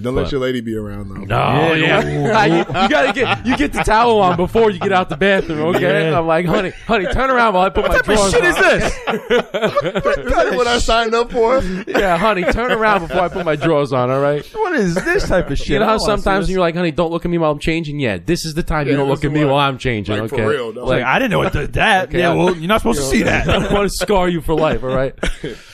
[0.02, 1.16] Don't let your lady be around though.
[1.26, 2.46] No, Yeah, yeah.
[2.46, 5.76] you, you gotta get you get the towel on before you get out the bathroom.
[5.76, 6.18] Okay, Yeah.
[6.20, 8.44] I'm like, honey, honey, turn around while I put my what type of drawers shit
[8.44, 8.50] on.
[8.50, 9.44] is this?
[9.54, 11.62] That's what I signed up for.
[11.88, 14.10] Yeah, honey, turn around before I put my drawers on.
[14.10, 14.46] All right.
[14.54, 15.70] what is this type of shit?
[15.70, 16.54] You know how don't wanna see sometimes this.
[16.54, 18.00] you're like, honey, don't look at me while I'm changing.
[18.00, 20.18] Yeah, this is the time you don't look at me while I'm changing.
[20.20, 20.88] Like, for okay, real, dog.
[20.88, 22.12] Like, I didn't know it did that.
[22.12, 23.48] yeah, well, you're not supposed to see that.
[23.50, 24.84] I want to scar you for life.
[24.84, 25.14] All right.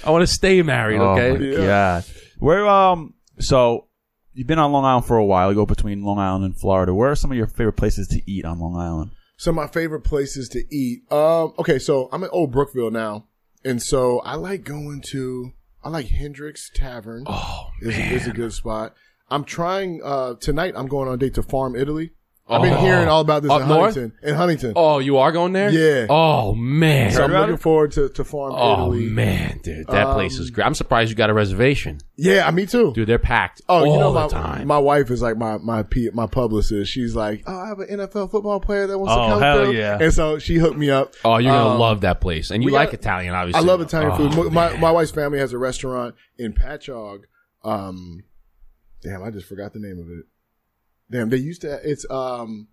[0.03, 0.99] I want to stay married.
[0.99, 1.52] Oh Okay.
[1.52, 1.65] Yeah.
[1.68, 2.06] god.
[2.39, 3.88] Where um so
[4.36, 5.49] you've been on Long Island for a while.
[5.49, 6.94] You go between Long Island and Florida.
[6.94, 9.12] Where are some of your favorite places to eat on Long Island?
[9.38, 11.12] Some of my favorite places to eat.
[11.12, 13.28] Um, okay, so I'm in Old Brookville now,
[13.64, 15.52] and so I like going to.
[15.84, 17.26] I like Hendrick's Tavern.
[17.28, 18.95] Oh is, a, is a good spot.
[19.30, 20.74] I'm trying uh, tonight.
[20.76, 22.12] I'm going on a date to Farm Italy,
[22.47, 22.77] I've been Oh.
[22.77, 23.95] hearing all about this Up in north?
[23.95, 24.19] Huntington.
[24.30, 24.73] In Huntington.
[24.76, 25.72] Oh, you are going there?
[25.72, 26.05] Yeah.
[26.11, 27.09] Oh man.
[27.11, 29.07] so I'm looking forward to, to Farm Oh Italy.
[29.09, 30.65] man, dude, that place Um, is great.
[30.67, 32.93] I'm surprised you got a reservation, Yeah, me too.
[32.93, 33.07] dude.
[33.09, 34.67] They're packed Oh, all you know the my time.
[34.67, 36.91] my wife is like my my P, my publicist.
[36.91, 39.63] She's like, oh, I have an NFL football player that wants Oh, to come hell
[39.65, 39.73] through.
[39.73, 39.97] yeah.
[39.99, 41.15] And so she hooked me up.
[41.26, 43.59] oh, you're gonna Um, love that place, and you we like got- Italian, obviously.
[43.59, 44.53] I love Italian Oh, food.
[44.53, 44.80] My man.
[44.81, 47.22] my wife's family has a restaurant in Patchogue.
[47.63, 48.19] Um,
[49.01, 50.26] damn, I just forgot the name of it.
[51.10, 51.80] Damn, they used to.
[51.90, 52.68] It's um.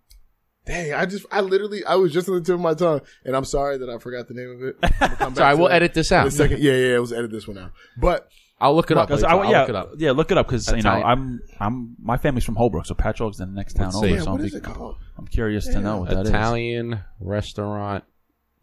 [0.65, 3.35] Dang, I just, I literally, I was just on the tip of my tongue, and
[3.35, 4.77] I'm sorry that I forgot the name of it.
[5.01, 6.27] I'm come Sorry, to we'll that edit this in out.
[6.27, 6.59] a second.
[6.61, 7.73] Yeah, yeah, let's edit this one out.
[7.97, 8.29] But
[8.61, 9.09] I'll look it up.
[9.09, 9.27] Later.
[9.27, 9.91] I, I'll yeah, look it up.
[9.97, 11.05] yeah, look it up because you know Italian.
[11.05, 14.07] I'm I'm my family's from Holbrook, so Patchogue's in the next town Let's over.
[14.07, 14.13] see.
[14.13, 14.95] yeah, so what I'm, is it called?
[15.17, 16.29] I'm curious to know what that is.
[16.29, 18.05] Italian restaurant,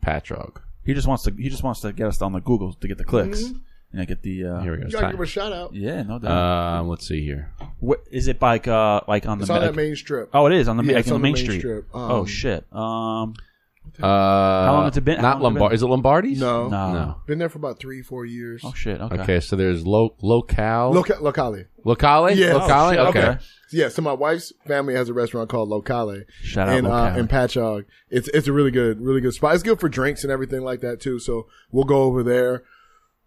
[0.02, 0.56] Patchogue.
[0.86, 2.96] He just wants to he just wants to get us on the Google to get
[2.96, 3.42] the clicks.
[3.42, 3.58] Mm-hmm.
[3.92, 4.80] You know, get the uh, Here we go.
[4.82, 5.10] You It's gotta time.
[5.12, 5.74] give her a shout out.
[5.74, 6.30] yeah, no doubt.
[6.80, 7.52] Um, let's see here.
[7.80, 10.30] what, is it like uh like on It's the on like- that main strip.
[10.32, 11.58] Oh, it is on the Yeah, like it's on the on main, the street.
[11.58, 11.88] strip.
[11.92, 12.64] oh Um, shit.
[12.72, 13.34] Um,
[14.00, 14.06] Uh,
[14.66, 15.70] how long has it been- how Not long has it Lombard.
[15.70, 15.74] been?
[15.74, 16.40] Is it Lombardi's?
[16.40, 16.68] No.
[16.68, 16.92] no.
[16.92, 17.16] No.
[17.26, 18.62] Been there for about three, four years.
[18.64, 19.00] Oh shit.
[19.00, 19.20] Okay.
[19.20, 20.92] Okay, so there's lo- locale.
[20.92, 21.64] Loca- Locale.
[21.84, 22.30] locale.
[22.30, 22.54] Yeah.
[22.54, 22.86] Locale.
[22.86, 23.28] Oh, shit, okay.
[23.30, 23.38] okay.
[23.72, 27.18] Yeah, so my wife's family has a restaurant called Locale Shout out in uh, Locale.
[27.18, 27.84] in Patchogue.
[28.10, 29.54] It's it's a really good, really good spot.
[29.54, 31.18] It's good for drinks and everything like that too.
[31.18, 32.62] So we'll go over there.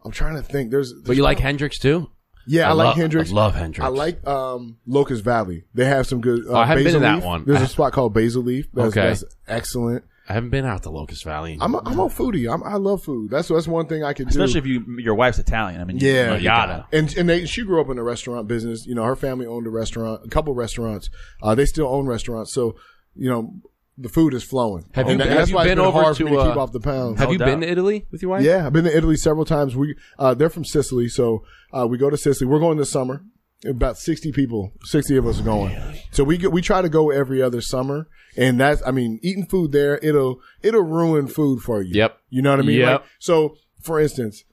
[0.05, 0.71] I'm trying to think.
[0.71, 2.09] There's, But you like Hendrick's too?
[2.45, 3.31] Yeah, I, like love- Hendrick's.
[3.31, 3.85] I love Hendrick's.
[3.85, 5.63] I like um, Locust Valley.
[5.73, 6.45] They have some good.
[6.45, 7.23] Uh, Oh, I haven't been to that leaf.
[7.23, 7.45] one.
[7.45, 8.67] There's a spot called Basil Leaf.
[8.73, 9.07] That's, Okay.
[9.07, 10.03] that's excellent.
[10.27, 11.57] I haven't been out to Locust Valley.
[11.59, 12.51] I'm a, I'm a foodie.
[12.53, 13.29] I'm, I love food.
[13.29, 14.29] That's that's one thing I can do.
[14.41, 15.81] Especially if you your wife's Italian.
[15.81, 16.35] I mean, Yeah.
[16.35, 16.85] you gotta.
[16.93, 18.85] and and they, she grew up in the restaurant business.
[18.85, 21.09] You know, her family owned a restaurant, a couple restaurants.
[21.41, 22.75] Uh, they still own restaurants, so
[23.15, 23.53] you know
[23.97, 24.85] the food is flowing.
[24.93, 26.29] Have And you- that- have that's you why been it's been over hard for to,
[26.29, 27.19] me to keep uh, off the pounds.
[27.19, 27.45] Have No you doubt.
[27.45, 28.43] been to Italy with your wife?
[28.43, 29.75] Yeah, I've been to Italy several times.
[29.75, 32.47] We uh, they're from Sicily, so uh, we go to Sicily.
[32.49, 33.23] We're going this summer.
[33.65, 35.73] About sixty people, sixty of us are going.
[36.11, 39.45] So we get, we try to go every other summer, and that's I mean eating
[39.45, 41.91] food there it'll it'll ruin food for you.
[41.95, 42.17] Yep.
[42.29, 42.79] You know what I mean?
[42.79, 43.01] Yep.
[43.01, 44.43] Like, so for instance,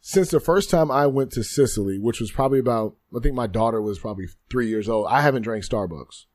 [0.00, 3.48] since the first time I went to Sicily, which was probably about I think my
[3.48, 6.26] daughter was probably three years old, I haven't drank Starbucks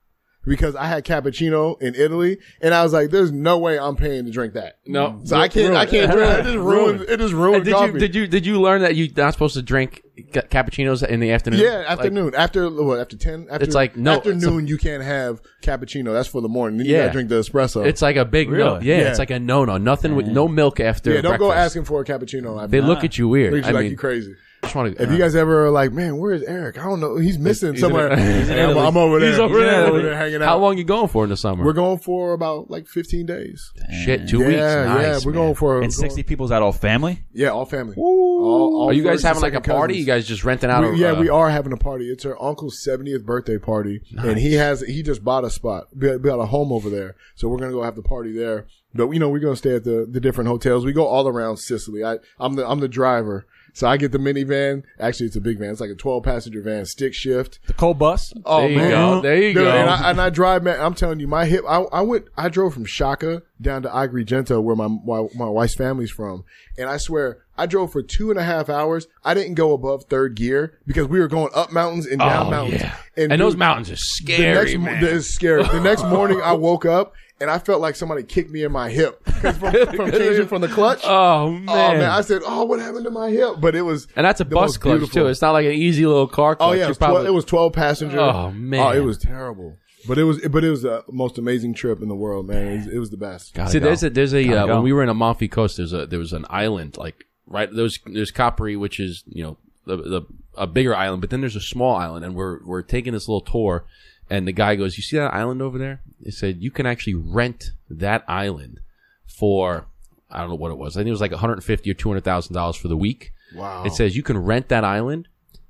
[0.46, 4.26] because I had cappuccino in Italy, and I was like, "There's no way I'm paying
[4.26, 5.20] to drink that." No.
[5.24, 5.76] So I can't.
[5.76, 6.32] I can't drink.
[6.40, 7.02] It just ruined.
[7.02, 7.94] It just ruined And did coffee.
[7.94, 10.02] you did you did you learn that you're not supposed to drink
[10.34, 11.60] ca- cappuccinos in the afternoon?
[11.62, 12.34] Yeah, Like, afternoon.
[12.36, 13.00] after what?
[13.00, 13.48] After ten.
[13.50, 16.14] After, It's like, no, Afternoon, you can't have cappuccino.
[16.14, 16.78] That's for the morning.
[16.78, 17.02] Then you Yeah.
[17.04, 17.86] gotta drink the espresso.
[17.86, 18.80] it's like a big no.
[18.82, 19.10] Yeah, Yeah.
[19.10, 19.78] it's like a no no.
[19.78, 21.14] Nothing with no milk after.
[21.14, 21.22] yeah.
[21.22, 22.60] Don't go asking for a cappuccino.
[22.62, 23.54] I They look at you weird.
[23.54, 24.34] Looks I like mean, you crazy.
[24.66, 25.04] I just want to.
[25.04, 26.78] If you guys ever are like, man, where's Erik?
[26.80, 27.18] I don't know.
[27.18, 28.12] He's missing He's somewhere.
[28.12, 29.30] in- he's I'm, I'm over there.
[29.30, 29.88] He's over Yeah, there.
[29.88, 30.48] over there hanging out.
[30.48, 31.64] How long you going for in the summer?
[31.64, 33.72] We're going for about like 15 days.
[34.04, 34.58] Shit, two yeah, weeks.
[34.58, 34.86] yeah.
[34.86, 35.42] Nice, We're man.
[35.42, 37.24] going for And sixty people's out all family.
[37.34, 37.96] Yeah, all family.
[37.98, 39.94] All, all Are you guys having like a second party?
[39.94, 40.08] cousins.
[40.08, 40.84] You guys just renting out?
[40.84, 42.10] We- a, yeah, uh, we are having a party.
[42.10, 46.22] It's her uncle's 70th birthday party, and he has he just bought a spot, built
[46.22, 47.16] built a home over there.
[47.36, 48.66] So we're gonna go have the party there.
[48.94, 50.86] But you know, we're gonna stay at the the different hotels.
[50.86, 52.04] We go all around Sicily.
[52.04, 53.46] I I'm the I'm the driver,
[53.76, 54.84] so I get the minivan.
[55.00, 55.70] Actually, it's a big van.
[55.70, 57.60] It's like a 12 passenger van, stick shift.
[57.68, 58.34] The cold bus.
[58.46, 59.22] Oh There you man, go.
[59.22, 59.70] There you Dude, go.
[59.70, 60.80] And I, and I drive, man.
[60.80, 61.66] I'm telling you, my hip.
[61.68, 62.26] I, I went.
[62.38, 66.46] I drove from Sciacca down to Agrigento, where my, my my wife's family's from,
[66.78, 69.07] and I swear, I drove for two and a half hours.
[69.23, 72.49] I didn't go above third gear because we were going up mountains and down Oh,
[72.52, 72.82] mountains.
[72.82, 72.95] yeah.
[73.15, 75.02] And, And those dude, mountains are the scary, next, man.
[75.02, 75.64] mo- It's scary.
[75.64, 78.90] The next morning, I woke up and I felt like somebody kicked me in my
[78.90, 81.02] hip 'Cause from, from changing from the clutch.
[81.06, 81.65] oh man.
[81.69, 84.40] Oh man, I said, "Oh, what happened to my hip?" But it was, and that's
[84.41, 85.23] a bus clutch beautiful.
[85.23, 85.27] too.
[85.27, 86.69] It's not like an easy little car clutch.
[86.69, 88.19] Oh yeah, it was, probably- 12, it was twelve passenger.
[88.19, 88.80] Oh, man.
[88.80, 89.77] oh it was terrible.
[90.07, 92.68] But it was, but it was the most amazing trip in the world, man.
[92.68, 93.53] It was, it was the best.
[93.56, 93.86] Gotta See, go.
[93.86, 96.32] there's a there's a uh, when we were in Amalfi Coast, there's a there was
[96.32, 100.22] an island like right there's there's Capri, which is you know the the
[100.58, 103.42] a bigger island, but then there's a small island, and we're we're taking this little
[103.42, 103.86] tour,
[104.30, 107.16] and the guy goes, "You see that island over there?" He said, "You can actually
[107.16, 108.80] rent that island
[109.26, 109.86] for
[110.30, 110.96] I don't know what it was.
[110.96, 113.84] I think it was like 150 or 200 thousand dollars for the week." Wow.
[113.86, 115.28] It says you can rent that island,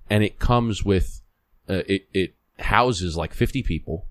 [0.09, 1.21] and it comes with
[1.69, 2.07] uh, it.
[2.13, 4.05] It houses like fifty people.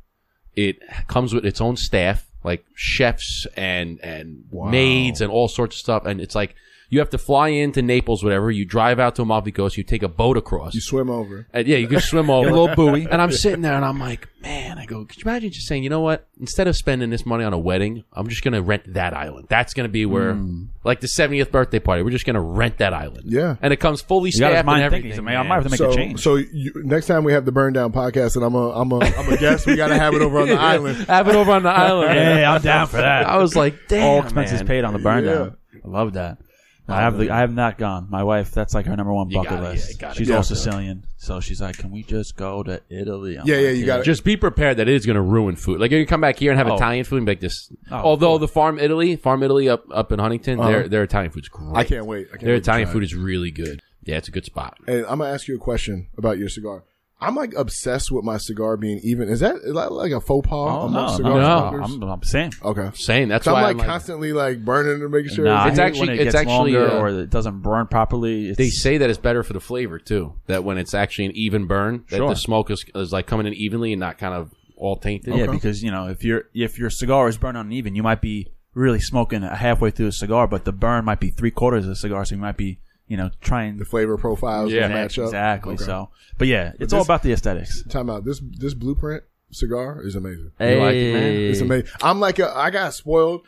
[0.55, 0.78] It
[1.09, 6.05] comes with its own staff, like chefs and and maids and all sorts of stuff.
[6.05, 6.55] And it's like
[6.95, 8.53] you have to fly into Naples, whatever.
[8.53, 9.77] You drive out to Amalfi Coast.
[9.77, 10.77] You take a boat across.
[10.77, 11.45] you swim over.
[11.53, 12.49] And yeah, you can swim over.
[12.49, 13.09] a little buoy.
[13.11, 15.83] And I'm sitting there and I'm like, man, I go, could you imagine just saying,
[15.83, 16.29] you know what?
[16.39, 19.49] Instead of spending this money on a wedding, I'm just going to rent that island.
[19.51, 20.66] That's going to be where, hmm.
[20.85, 23.25] like the 70th birthday party, we're just going to rent that island.
[23.33, 23.57] Yeah.
[23.61, 25.03] And it comes fully You got his staffed and mind everything.
[25.03, 25.11] thinking.
[25.11, 26.23] He's like, man, I might have to make so, a change.
[26.23, 28.99] so you, next time we have the burn down podcast, and I'm a, I'm a,
[29.01, 30.99] I'm a guest, we got to have it over on the island.
[31.09, 32.12] Have it over on the island.
[32.12, 33.27] hey, I'm down for that.
[33.27, 34.05] I was like, damn.
[34.05, 34.66] all expenses man.
[34.69, 35.35] paid on the burn Yeah.
[35.35, 35.57] down.
[35.85, 36.39] I love that.
[36.86, 38.09] I have the, I have not gone.
[38.11, 39.90] My wife, that's like her number one You bucket gotta- list.
[39.93, 40.36] you gotta She's go.
[40.36, 43.70] all Sicilian, so she's like, "Can we just go to Italy?" I'm Yeah, like, yeah,
[43.70, 45.81] you gotta- Just be prepared that it is going to ruin food.
[45.81, 46.74] Like you come back here and have Oh.
[46.77, 47.73] Italian food and be like this.
[47.90, 50.69] Oh, Although the Farm Italy, Farm Italy up up in Huntington, Uh-huh.
[50.70, 51.74] their their Italian food's great.
[51.74, 52.27] I can't wait.
[52.27, 53.81] I can't Their wait to Italian try food is really good.
[54.05, 54.77] Yeah, it's a good spot.
[54.86, 56.85] Hey, I'm gonna ask you a question about your cigar.
[57.26, 59.28] I'm like obsessed with my cigar being even.
[59.28, 61.94] Is that like like a faux pas Oh, among no, cigar no, no, smokers?
[61.94, 62.52] I'm, I'm saying.
[62.62, 62.90] okay.
[62.94, 63.28] Same.
[63.28, 65.44] That's why I'm I'm like like, constantly like burning and making sure.
[65.44, 67.60] Nah, I It's hate actually- when it it's gets actually, longer uh, or it doesn't
[67.62, 68.48] burn properly.
[68.48, 70.34] It's, they say that it's better for the flavor too.
[70.46, 72.28] That when it's actually an even burn, that Sure.
[72.28, 75.34] the smoke is, is like coming in evenly and not kind of all tainted.
[75.36, 78.48] Yeah, because you know if your if your cigar is burned uneven, you might be
[78.74, 81.94] really smoking halfway through a cigar, but the burn might be three quarters of the
[81.96, 84.82] cigar, so you might be you know trying the flavor profiles Yeah.
[84.82, 85.26] yeah, match up.
[85.26, 85.74] exactly.
[85.74, 85.85] Okay.
[85.85, 87.82] So, but yeah, it's this- all about the aesthetics.
[87.89, 88.24] Time out.
[88.24, 90.51] This this blueprint cigar is amazing.
[90.60, 91.32] You like it, man?
[91.36, 91.89] It's amazing.
[92.02, 93.43] I'm like a, I got spoiled,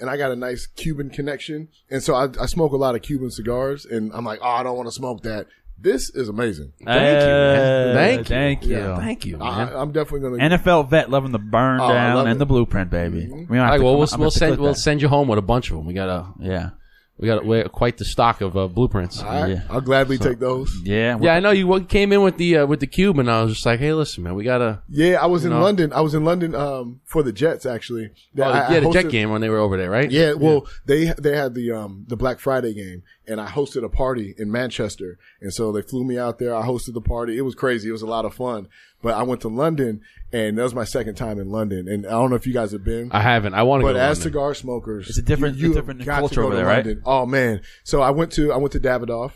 [0.00, 3.02] and I got a nice Cuban connection, and so I, I smoke a lot of
[3.02, 5.46] Cuban cigars, and I'm like, oh, I don't want to smoke that.
[5.80, 6.72] This is amazing.
[6.84, 7.88] Thank you, man.
[7.90, 8.24] Uh, Thank you.
[8.24, 8.76] thank you.
[8.76, 8.96] Yeah.
[8.96, 9.46] Thank you, man.
[9.68, 10.56] I, I'm definitely gonna.
[10.58, 12.38] NFL vet loving the burn Oh, down and it.
[12.40, 13.28] the blueprint, baby.
[13.28, 14.78] We don't have All right, to well, come- we'll, we'll send we'll that.
[14.80, 15.86] send you home with a bunch of them.
[15.86, 16.70] We got a Yeah,
[17.18, 19.20] we got we quite the stock of uh, blueprints.
[19.22, 19.62] All right, Yeah.
[19.70, 20.72] I'll gladly take those.
[20.84, 23.30] yeah, Yeah, I know you w- came in with the uh, with the cube, and
[23.30, 25.60] I was just like, "Hey, listen, man, we gotta." Yeah, I was in know?
[25.60, 25.92] London.
[25.92, 28.10] I was in London um, for the Jets actually.
[28.38, 30.10] Oh, I- I yeah, the Jet game when they were over there, right?
[30.10, 33.88] Yeah, well, they they had the um the Black Friday game, and I hosted a
[33.88, 36.54] party in Manchester, and so they flew me out there.
[36.54, 37.36] I hosted the party.
[37.36, 37.88] It was crazy.
[37.88, 38.68] It was a lot of fun.
[39.00, 40.00] But I went to London,
[40.32, 41.86] and that was my second time in London.
[41.88, 43.10] And I don't know if you guys have been.
[43.12, 43.54] I haven't.
[43.54, 43.88] I want to go.
[43.92, 44.22] But to as London.
[44.32, 46.56] cigar smokers, It's a different- you, you it's have different got to culture go over
[46.56, 46.96] to there, right?
[47.04, 47.60] Oh man!
[47.84, 49.32] So I went to I went to Davidoff.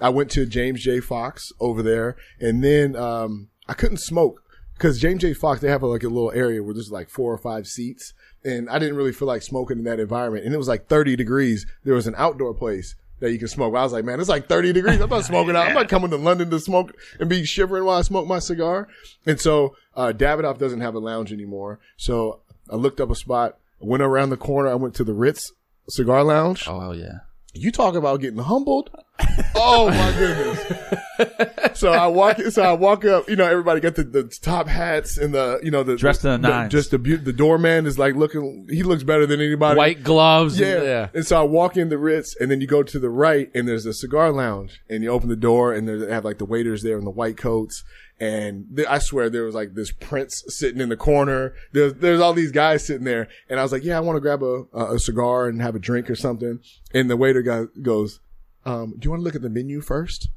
[0.00, 1.00] I went to James J.
[1.00, 4.42] Fox over there, and then um, I couldn't smoke
[4.74, 5.34] because James J.
[5.34, 8.14] Fox they have a, like a little area where there's like four or five seats,
[8.42, 10.44] and I didn't really feel like smoking in that environment.
[10.46, 11.66] And it was like 30 degrees.
[11.84, 13.74] There was an outdoor place that you can smoke.
[13.74, 15.00] I was like, man, it's like 30 degrees.
[15.00, 15.68] I'm not smoking out.
[15.68, 18.88] I'm not coming to London to smoke and be shivering while I smoke my cigar.
[19.24, 21.78] And so uh, Davidoff doesn't have a lounge anymore.
[21.96, 23.58] So I looked up a spot.
[23.80, 24.68] Went around the corner.
[24.70, 25.52] I went to the Ritz
[25.88, 26.66] Cigar Lounge.
[26.68, 27.20] oh yeah.
[27.54, 28.90] You talk about getting humbled.
[29.54, 30.98] Oh my goodness.
[31.74, 35.18] so I walk, so I walk up, you know, everybody got the, the top hats
[35.18, 38.14] and the, you know, the, Dressed to the the- just the, the doorman is like
[38.14, 39.76] looking, he looks better than anybody.
[39.78, 40.58] white gloves.
[40.58, 40.66] Yeah.
[40.76, 41.08] and- yeah.
[41.14, 43.66] And so I walk in the Ritz and then you go to the right and
[43.68, 46.82] there's a cigar lounge and you open the door and they have like the waiters
[46.82, 47.84] there in the white coats.
[48.20, 51.54] And th- I swear there was like this prince sitting in the corner.
[51.72, 53.26] There's, there's all these guys sitting there.
[53.48, 55.74] And I was like, yeah, I want to grab a, a, a cigar and have
[55.74, 56.60] a drink or something.
[56.94, 58.20] And the waiter guy goes,
[58.64, 60.28] um, do you want to look at the menu first?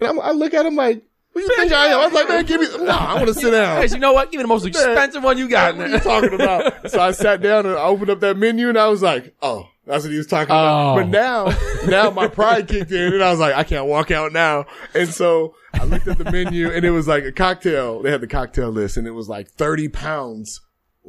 [0.00, 1.02] And I'm, I look at him like,
[1.32, 2.00] what do you think I am?
[2.00, 3.80] I was like, man, give me, no, I want to sit down.
[3.80, 4.32] Guys, you know what?
[4.32, 5.76] Give me the most expensive one you got.
[5.76, 6.90] What are you talking about?
[6.90, 9.68] so I sat down and I opened up that menu and I was like, oh,
[9.86, 10.92] that's what he was talking about.
[10.92, 10.96] Oh.
[10.96, 11.56] But now,
[11.86, 14.66] now my pride kicked in and I was like, I can't walk out now.
[14.94, 18.02] And so I looked at the menu and it was like a cocktail.
[18.02, 20.60] They had the cocktail list and it was like 30 pounds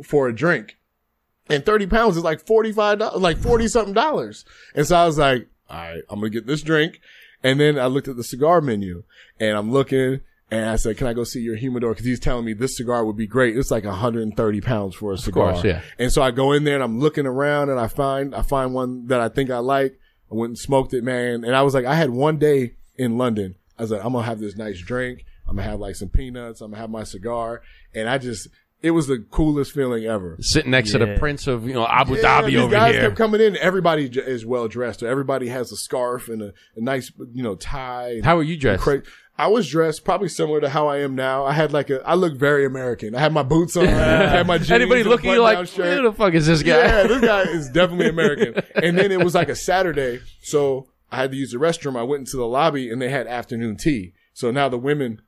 [0.03, 0.77] for a drink.
[1.49, 4.45] And 30 pounds is like $45, like 40 something dollars.
[4.75, 7.01] And so I was like, all right, I'm going to get this drink.
[7.43, 9.03] And then I looked at the cigar menu
[9.39, 11.95] and I'm looking and I said, can I go see your humidor?
[11.95, 13.57] Cause he's telling me this cigar would be great.
[13.57, 15.53] It's like 130 pounds for a cigar.
[15.53, 15.81] course, yeah.
[15.97, 18.73] And so I go in there and I'm looking around and I find, I find
[18.73, 19.97] one that I think I like.
[20.31, 21.43] I went and smoked it, man.
[21.43, 23.55] And I was like, I had one day in London.
[23.77, 25.25] I was like, I'm going to have this nice drink.
[25.47, 26.61] I'm going to have like some peanuts.
[26.61, 27.61] I'm going to have my cigar.
[27.93, 28.47] And I just,
[28.81, 30.37] it was the coolest feeling ever.
[30.39, 33.01] Sitting next to the prince of you know Abu Yeah, Dhabi these over guys here.
[33.03, 33.55] kept coming in.
[33.57, 35.03] Everybody is well dressed.
[35.03, 38.21] Everybody has a scarf and a, a nice, you know, tie.
[38.23, 38.83] How are you dressed?
[38.83, 39.03] Cra-
[39.37, 41.45] I was dressed probably similar to how I am now.
[41.45, 43.15] I had like a, I look very American.
[43.15, 43.87] I had my boots on.
[43.87, 44.71] I had my jeans.
[44.71, 45.97] Anybody looking at you like, shirt.
[45.97, 46.77] who the fuck is this guy?
[46.77, 48.61] Yeah, this guy is definitely American.
[48.75, 51.97] And then it was like a Saturday, so I had to use the restroom.
[51.97, 54.13] I went into the lobby and they had afternoon tea.
[54.33, 55.21] So now the women,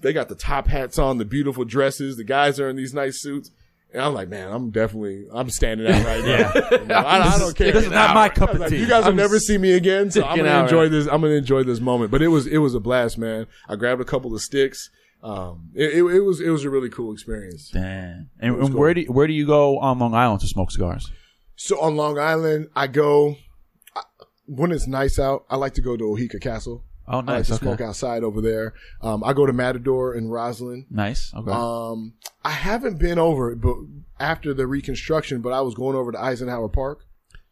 [0.00, 2.16] they got the top hats on, the beautiful dresses.
[2.16, 3.50] The guys are in these nice suits.
[3.92, 6.52] And I'm like, man, I'm definitely, I'm standing out right now.
[6.76, 7.72] You know, I, I don't care.
[7.72, 8.80] This is not my cup of like, tea.
[8.80, 10.90] you guys will I'm never see me again, so I'm gonna enjoy right?
[10.90, 11.06] this.
[11.06, 12.10] I'm gonna enjoy this moment.
[12.10, 13.46] But it was it was a blast, man.
[13.68, 14.90] I grabbed a couple of sticks.
[15.22, 17.70] Um, it, it, it was it was a really cool experience.
[17.72, 18.30] Damn.
[18.38, 18.78] And, and cool.
[18.78, 21.10] where do you, where do you go on Long Island to smoke cigars?
[21.56, 23.36] So on Long Island, I go
[23.94, 24.02] I,
[24.46, 25.46] when it's nice out.
[25.48, 26.84] I like to go to Oheka Castle.
[27.08, 27.46] Oh, I like nice.
[27.48, 27.62] to Okay.
[27.64, 28.74] smoke outside over there.
[29.00, 30.86] Um, I go to Matador in Roslyn.
[30.90, 31.32] Nice.
[31.34, 31.50] Okay.
[31.50, 32.14] Um,
[32.44, 33.76] I haven't been over, but
[34.18, 37.04] after the reconstruction, but I was going over to Eisenhower Park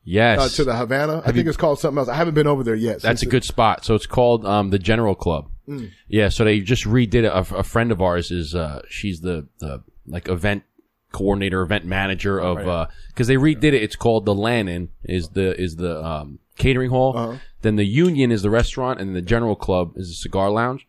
[0.05, 1.22] Yes, uh, to the Havana.
[1.24, 2.09] I think it's called something else.
[2.09, 3.01] I haven't been over there yet.
[3.01, 3.85] That's a since good spot.
[3.85, 5.51] So it's called um, the General Club.
[5.66, 5.90] Mm.
[6.09, 6.28] Yeah.
[6.28, 7.24] So they just redid it.
[7.24, 10.64] A, a friend of ours is uh, she's the the like event
[11.10, 13.82] coordinator, event manager of because they redid it.
[13.82, 17.16] It's called the Lannin is the is the um, catering hall.
[17.16, 17.39] Uh-huh.
[17.65, 20.86] Then the Union is the restaurant, and the General Club is the cigar lounge.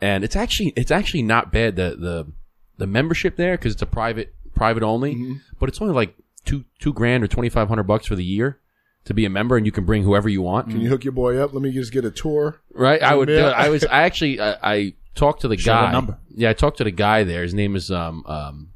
[0.00, 2.32] And it's actually it's actually not bad the the
[2.78, 5.34] the membership there because it's a private private only, Mm-hmm.
[5.60, 6.14] but it's only like
[6.44, 8.58] two two grand or twenty five hundred bucks for the year
[9.04, 10.70] to be a member, and you can bring whoever you want.
[10.70, 11.52] Can you hook your boy up?
[11.52, 12.60] Let me just get a tour.
[12.72, 13.28] Right, I would.
[13.30, 13.40] It.
[13.44, 13.84] I was.
[13.84, 14.40] I actually.
[14.40, 15.92] I, I talked to the Show the guy.
[15.92, 16.18] number.
[16.34, 17.42] Yeah, I talked to the guy there.
[17.42, 18.70] His name is um um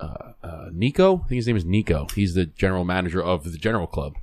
[0.00, 1.16] uh, uh Nico.
[1.24, 2.08] I think his name is Nico.
[2.14, 4.14] He's the general manager of the General Club.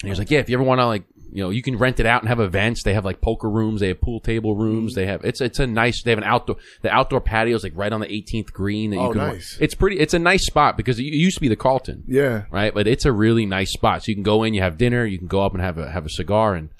[0.00, 1.76] And he was like, "Yeah, if you ever want to like, you know, you can
[1.78, 2.82] rent it out and have events.
[2.82, 3.80] They have like poker rooms.
[3.80, 4.62] They have pool table Mm-hmm.
[4.62, 4.94] rooms.
[4.94, 6.02] They have it's it's a nice.
[6.02, 6.56] They have an outdoor.
[6.82, 8.90] The outdoor patio is like right on the 18th green.
[8.90, 9.56] That you Oh, can, nice.
[9.60, 9.98] It's pretty.
[9.98, 12.44] It's a nice spot because it used to be the Carlton Yeah.
[12.50, 12.72] right?
[12.74, 14.02] But it's a really nice spot.
[14.04, 15.90] So you can go in, you have dinner, you can go up and have a
[15.90, 16.70] have a cigar, and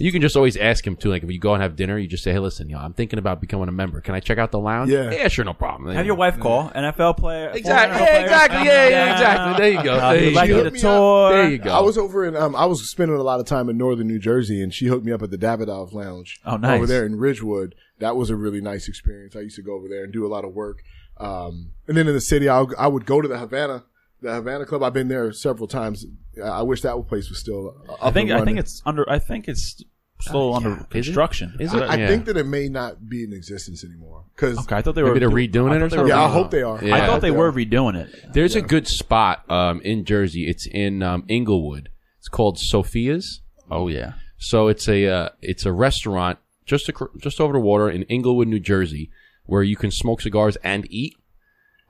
[0.00, 1.10] you can just always ask him too.
[1.10, 2.94] Like if you go and have dinner, you just say, "Hey, listen, you know, I'm
[2.94, 4.00] thinking about becoming a member.
[4.00, 5.10] Can I check out the lounge?" Yeah.
[5.10, 5.94] yeah, sure, no problem.
[5.94, 7.50] Have your wife call NFL player.
[7.50, 8.00] Exactly.
[8.00, 8.58] NFL Yeah, exactly.
[8.64, 9.58] Yeah, yeah, exactly.
[9.62, 9.94] There you go.
[9.94, 10.56] Uh, There you like go.
[10.58, 11.32] you to tour.
[11.32, 11.70] There you go.
[11.70, 14.18] I was over in um I was spending a lot of time in northern New
[14.18, 16.40] Jersey and she hooked me up at the Davidoff Lounge.
[16.46, 16.76] Oh, nice.
[16.78, 17.74] Over there in Ridgewood.
[17.98, 19.36] That was a really nice experience.
[19.36, 20.82] I used to go over there and do a lot of work.
[21.18, 23.84] Um and then in the city I I would go to the Havana
[24.22, 24.82] the Havana Club.
[24.82, 26.06] I've been there several times.
[26.42, 29.08] I I wish that place was still up I think and I think it's under.
[29.08, 29.82] I think it's
[30.20, 30.90] still under Is it?
[30.90, 31.56] construction.
[31.58, 31.82] Is I, it?
[31.90, 32.08] I Yeah.
[32.08, 34.24] think that it may not be in existence anymore.
[34.34, 36.08] Because Okay, I thought they were Maybe they're redoing it or thought they were- something?
[36.08, 36.84] yeah, I hope they are.
[36.84, 36.94] Yeah.
[36.94, 37.52] I thought they hope were are.
[37.52, 38.32] redoing it.
[38.34, 40.46] There's a good spot um, in Jersey.
[40.46, 41.88] It's in um, Englewood.
[42.18, 43.40] It's called Sophia's.
[43.70, 44.12] Oh yeah.
[44.36, 48.48] So it's a uh, it's a restaurant just acro- just over the water in Englewood,
[48.48, 49.10] New Jersey,
[49.44, 51.14] where you can smoke cigars and eat,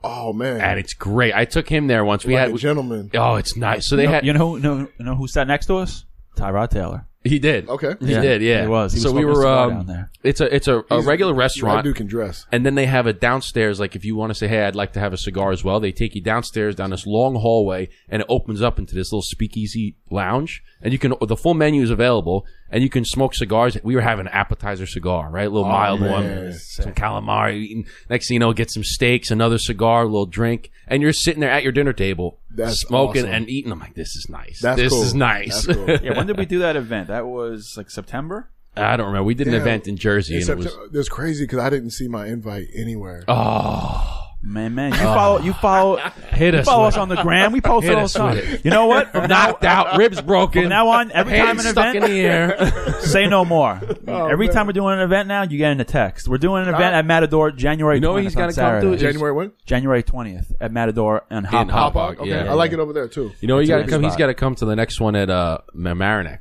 [0.03, 1.33] Oh man, and it's great.
[1.35, 2.25] I took him there once.
[2.25, 3.11] We like had a gentleman.
[3.13, 3.87] oh, it's nice.
[3.87, 6.05] So they You know, had you know who know, know who sat next to us?
[6.37, 7.05] Tyrod Taylor.
[7.23, 8.93] he did Okay, he did yeah he was.
[8.93, 10.11] He was so we were um, down there.
[10.23, 11.83] it's a it's a, a regular restaurant.
[11.83, 12.47] dude can dress.
[12.51, 14.93] And then they have a downstairs, like if you want to say, hey, I'd like
[14.93, 18.21] to have a cigar as well, they take you downstairs down this long hallway and
[18.23, 20.63] it opens up into this little speakeasy lounge.
[20.81, 23.77] And you can, the full menu is available and you can smoke cigars.
[23.83, 25.45] We were having an appetizer cigar, right?
[25.45, 26.11] A little oh, mild man.
[26.11, 26.53] one.
[26.53, 27.57] Some calamari.
[27.57, 27.85] Eating.
[28.09, 30.71] Next thing you know, get some steaks, another cigar, a little drink.
[30.87, 33.33] And you're sitting there at your dinner table, That's smoking awesome.
[33.35, 33.71] and eating.
[33.71, 34.59] I'm like, this is nice.
[34.61, 35.03] That's this cool.
[35.03, 35.65] is nice.
[35.65, 35.97] That's cool.
[36.01, 37.09] Yeah, when did we do that event?
[37.09, 38.49] That was like September.
[38.75, 39.25] I don't remember.
[39.25, 39.59] We did an Yeah.
[39.59, 43.25] event in Jersey and it Except was, crazy because I didn't see my invite anywhere.
[43.27, 45.97] oh, Man, man, you follow, you follow,
[46.31, 46.65] hit you us.
[46.65, 47.01] follow with us it.
[47.01, 47.51] on the gram.
[47.51, 48.37] We post it Hit all us the time.
[48.37, 48.65] it.
[48.65, 49.11] You know what?
[49.11, 50.63] From now, knocked out, ribs broken.
[50.63, 52.99] from now on, every time Hands an stuck event, in the air.
[53.01, 53.79] say no more.
[54.07, 54.55] Oh, every man.
[54.55, 56.27] time we're doing an event now, you get in a text.
[56.27, 57.97] We're doing an event at Matador January.
[57.97, 58.91] You know what 20th he's on gotta come Saturday.
[58.91, 58.97] to?
[58.97, 59.51] January when?
[59.65, 61.93] January twentieth at Matador and Hop In Hop.
[61.93, 62.49] Hop Hog, Okay, yeah.
[62.49, 63.31] I like it over there too.
[63.41, 64.03] You know, you It's a got to good come.
[64.03, 64.19] He's spot.
[64.19, 66.39] got to come to the next one at uh Mamaroneck.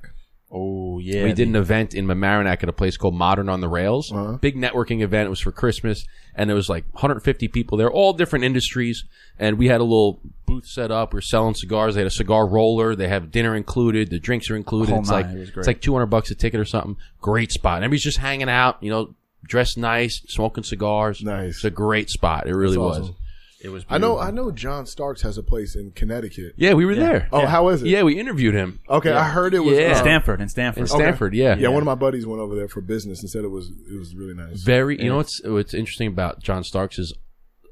[0.52, 3.68] Oh yeah, we did an event in Mamaroneck at a place called Modern on the
[3.68, 4.10] Rails.
[4.12, 4.32] Uh-huh.
[4.38, 5.26] Big networking event.
[5.26, 6.04] It was for Christmas,
[6.34, 9.04] and there was like 150 people there, all different industries.
[9.38, 11.12] And we had a little booth set up.
[11.12, 11.94] We are selling cigars.
[11.94, 12.96] They had a cigar roller.
[12.96, 14.10] They have dinner included.
[14.10, 14.90] The drinks are included.
[14.90, 15.26] Whole it's nine.
[15.26, 16.96] like It it's like 200 bucks a ticket or something.
[17.20, 17.76] Great spot.
[17.76, 18.82] And everybody's just hanging out.
[18.82, 19.14] You know,
[19.44, 21.22] dressed nice, smoking cigars.
[21.22, 21.56] Nice.
[21.56, 22.48] It's a great spot.
[22.48, 22.98] It really That's was.
[23.02, 23.16] awesome.
[23.62, 23.84] It was.
[23.90, 24.18] I know.
[24.18, 24.50] I know.
[24.50, 26.54] John Starks has a place in Connecticut.
[26.56, 27.28] Yeah, we were there.
[27.30, 27.88] Oh, how is it?
[27.88, 28.80] Yeah, we interviewed him.
[28.88, 29.76] Okay, I heard it was.
[29.76, 29.92] Yeah.
[29.92, 30.40] uh, Stamford.
[30.40, 30.80] In Stamford.
[30.82, 31.56] In Stamford, yeah.
[31.56, 33.98] Yeah, one of my buddies went over there for business and said it was it
[33.98, 34.62] was really nice.
[34.62, 35.00] Very.
[35.02, 37.14] You know what's what's interesting about John Starks is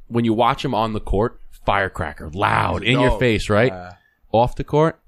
[0.08, 3.72] when you watch him on the court, firecracker, loud, in your face, right?
[3.72, 3.92] Uh,
[4.30, 5.00] Off the court,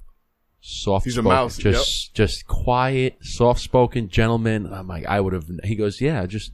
[0.60, 1.04] soft.
[1.04, 4.72] He's a mouse, Just just quiet, soft spoken gentleman.
[4.72, 5.44] I'm like, I would have.
[5.62, 6.52] He goes, yeah, just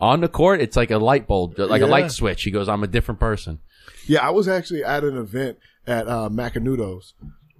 [0.00, 2.42] on the court, it's like a light bulb, like a light switch.
[2.42, 3.60] He goes, I'm a different person.
[4.06, 7.12] Yeah, I was actually at an event at uh, Macanudos,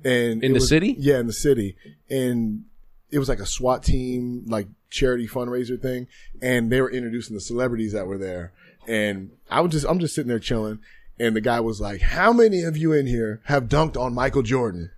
[0.05, 0.95] and In the was- city?
[0.99, 1.77] Yeah, in the city,
[2.11, 2.65] and
[3.11, 6.07] it was like a SWAT team, like charity fundraiser thing,
[6.43, 8.53] and they were introducing the celebrities that were there,
[8.89, 10.81] and I was just, I'm just sitting there chilling,
[11.19, 14.43] and the guy was like, "How many of you in here have dunked on Michael
[14.43, 14.91] Jordan?"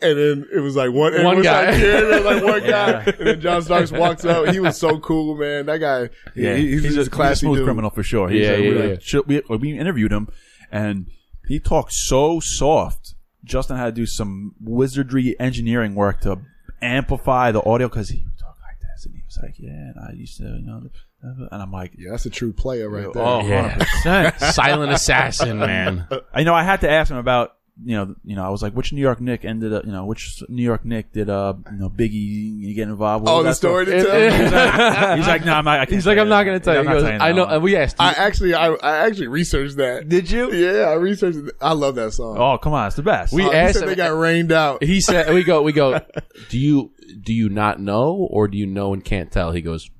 [0.00, 1.70] And then it was like one, One one was guy.
[1.72, 3.04] Like, yeah, was like one guy.
[3.18, 4.48] And then John Starks walks up.
[4.54, 5.66] He was so cool, man.
[5.66, 7.64] That guy, yeah, he, he's, just a, classy he's a smooth dude.
[7.66, 8.28] criminal for sure.
[8.28, 8.96] He's Yeah, a yeah, really yeah.
[8.96, 10.28] chill- we, we interviewed him,
[10.70, 11.08] and
[11.48, 13.14] he talked so soft.
[13.44, 16.38] Justin had to do some wizardry engineering work to
[16.80, 19.94] amplify the audio because he would talk like this, and he was like, "Yeah, and
[19.98, 20.82] I used to, you know,"
[21.22, 23.22] and I'm like, Yeah, that's a true player right there.
[23.22, 23.78] "Oh, Yeah.
[24.04, 26.06] 100%." Silent assassin, man.
[26.32, 27.52] I know I had to ask him about
[27.84, 30.04] you know you know I was like which New York Nick ended up you know
[30.04, 33.86] which New York Nick did uh you know Biggie get involved with Oh, the story
[33.86, 35.16] to tell.
[35.16, 36.80] He's like no I'm not, I can't He's like, I'm not going to tell you.
[36.80, 37.46] I'm He not goes, telling you I know.
[37.46, 37.54] that.
[37.54, 37.96] And we asked.
[37.98, 40.08] I actually, I, I actually researched that.
[40.08, 40.52] Did you?
[40.52, 41.38] Yeah, I researched.
[41.38, 41.54] it.
[41.60, 42.36] I love that song.
[42.38, 43.32] Oh come on it's the best.
[43.32, 44.82] We Oh, he asked said him- they got rained out.
[44.82, 46.00] he said we go we go
[46.48, 49.90] do you do you not know or do you know and can't tell he goes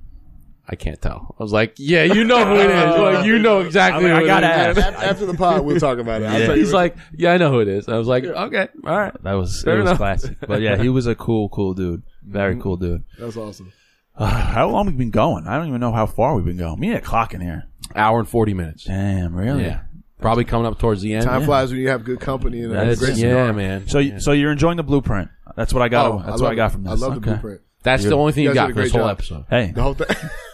[0.69, 3.59] i can't tell i was like yeah you know who it is like you know
[3.61, 4.79] exactly I mean, who I it gotta ask.
[4.79, 6.25] After, after the pod, we'll talk about it.
[6.25, 6.45] I'll Yeah.
[6.47, 8.67] tell you he's what- like yeah i know who it is i was like okay
[8.85, 11.73] all right that was Fair it was classic but yeah he was a cool cool
[11.73, 13.03] dude Very cool, dude.
[13.19, 13.73] That's awesome.
[14.15, 14.25] Uh,
[14.55, 15.45] how long we been going?
[15.47, 16.79] I don't even know how far we've been going.
[16.79, 17.65] Me need a clock in here.
[17.95, 18.85] Hour and forty minutes.
[18.85, 19.63] Damn, really?
[19.63, 19.81] Yeah,
[20.21, 21.25] probably coming up towards the end.
[21.25, 21.45] Time yeah.
[21.47, 23.53] flies when you have good company and a That's- great yeah, cigar.
[23.53, 23.87] man.
[23.89, 25.29] So, you so you're enjoying the blueprint?
[25.57, 26.11] That's what I got.
[26.11, 26.73] Oh, that's I what I got it.
[26.73, 26.91] from this.
[26.93, 27.19] I love Okay.
[27.19, 27.61] the blueprint.
[27.83, 29.17] That's the only thing you, You got for this great whole job.
[29.17, 29.45] episode.
[29.49, 30.07] Hey, The whole thing.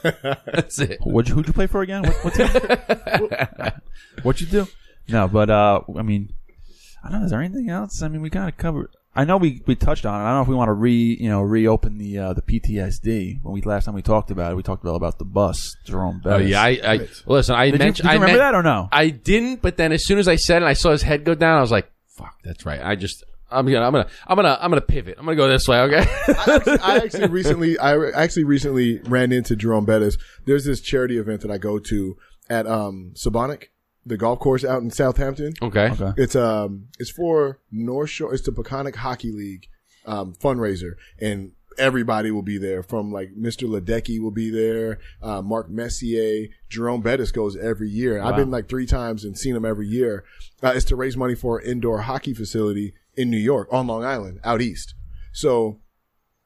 [0.46, 1.00] That's it.
[1.02, 2.04] what'd you, who'd you play for again?
[2.04, 3.76] What, what?
[4.24, 4.68] What'd you do?
[5.08, 6.34] No, but uh, I mean,
[7.04, 7.26] I don't know.
[7.26, 8.02] Is there anything else?
[8.02, 8.90] I mean, we kind of covered.
[9.16, 10.24] I know we, we touched on it.
[10.24, 13.40] I don't know if we want to re you know reopen the uh, the PTSD.
[13.42, 16.22] When we last time we talked about it, we talked about about the bus, Jerome
[16.26, 17.56] Oh yeah, I, I listen.
[17.56, 18.88] I Did you, did you I remember men- that or no?
[18.92, 21.34] I didn't, but then as soon as I said it, I saw his head go
[21.34, 21.58] down.
[21.58, 24.72] I was like, "Fuck, that's right." I just, I'm gonna, I'm gonna, I'm gonna, I'm
[24.72, 25.16] gonna pivot.
[25.18, 25.80] I'm gonna go this way.
[25.82, 26.06] Okay.
[26.28, 30.18] I actually, I actually recently, I re- actually recently ran into Jerome Bettis.
[30.46, 32.18] There's this charity event that I go to
[32.50, 33.66] at um Sebonack,
[34.06, 35.54] the golf course out in Southampton.
[35.62, 35.90] okay.
[35.92, 36.12] Okay.
[36.18, 38.34] It's um it's for North Shore.
[38.34, 39.68] It's the Peconic Hockey League
[40.06, 42.84] um, fundraiser, and everybody will be there.
[42.84, 43.68] From like Mr.
[43.68, 45.00] Ledecky will be there.
[45.22, 48.22] Uh, Mark Messier, Jerome Bettis goes every year.
[48.22, 50.24] I've been like three times and seen him every year.
[50.64, 54.04] Uh, it's to raise money for an indoor hockey facility in New York on Long
[54.04, 54.96] Island, out east.
[55.34, 55.80] So.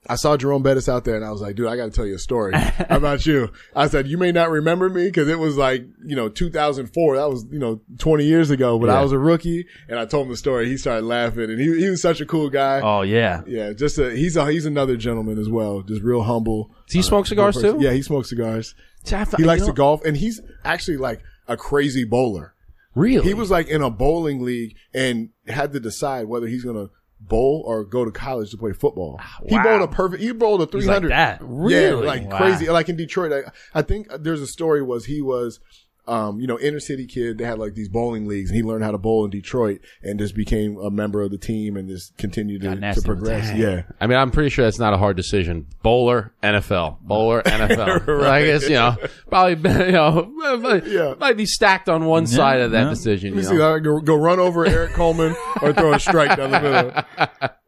[0.05, 2.05] I saw Jerome Bettis out there and I was like, dude, I got to tell
[2.05, 2.51] you a story
[2.89, 3.53] about you.
[3.73, 7.15] I said, you may not remember me because it was like, you know, 2004.
[7.15, 8.99] That was, you know, 20 years ago, but Yeah.
[8.99, 10.67] I was a rookie and I told him the story.
[10.67, 12.81] He started laughing and he, he was such a cool guy.
[12.83, 13.43] Oh yeah.
[13.47, 13.71] Yeah.
[13.71, 15.83] Just a, he's a, he's another gentleman as well.
[15.83, 16.75] Just real humble.
[16.87, 17.77] Does he uh, smoke cigars too?
[17.79, 17.93] Yeah.
[17.93, 18.75] He smokes cigars.
[19.05, 22.53] See, thought- He likes to golf and he's actually like a crazy bowler.
[22.95, 23.27] Really?
[23.27, 26.91] He was like in a bowling league and had to decide whether he's going to
[27.19, 29.17] bowl or go to college to play football.
[29.19, 31.09] Ah, he bowled a perfect, he bowled a He's like 300.
[31.11, 31.39] that.
[31.41, 32.05] Yeah, Really?
[32.05, 32.37] like Wow.
[32.37, 32.67] crazy.
[32.69, 33.31] Like in Detroit,
[33.73, 35.59] I, I think there's a story was he was,
[36.07, 37.37] um, you know, inner city kid.
[37.37, 40.19] They had like these bowling leagues, and he learned how to bowl in Detroit, and
[40.19, 43.49] just became a member of the team, and just continued to, to progress.
[43.49, 43.57] that.
[43.57, 45.67] Yeah, I mean, I'm pretty sure that's not a hard decision.
[45.81, 46.99] Bowler, NFL.
[47.01, 48.25] Bowler, NFL.
[48.25, 48.95] I guess, you know,
[49.29, 51.13] probably, you know, might, Yeah.
[51.19, 52.89] might be stacked on one side of that yeah.
[52.89, 53.29] decision.
[53.31, 53.55] let me You see.
[53.57, 53.75] know?
[53.75, 57.49] I go, go run over Erik Coleman or throw a strike down the middle.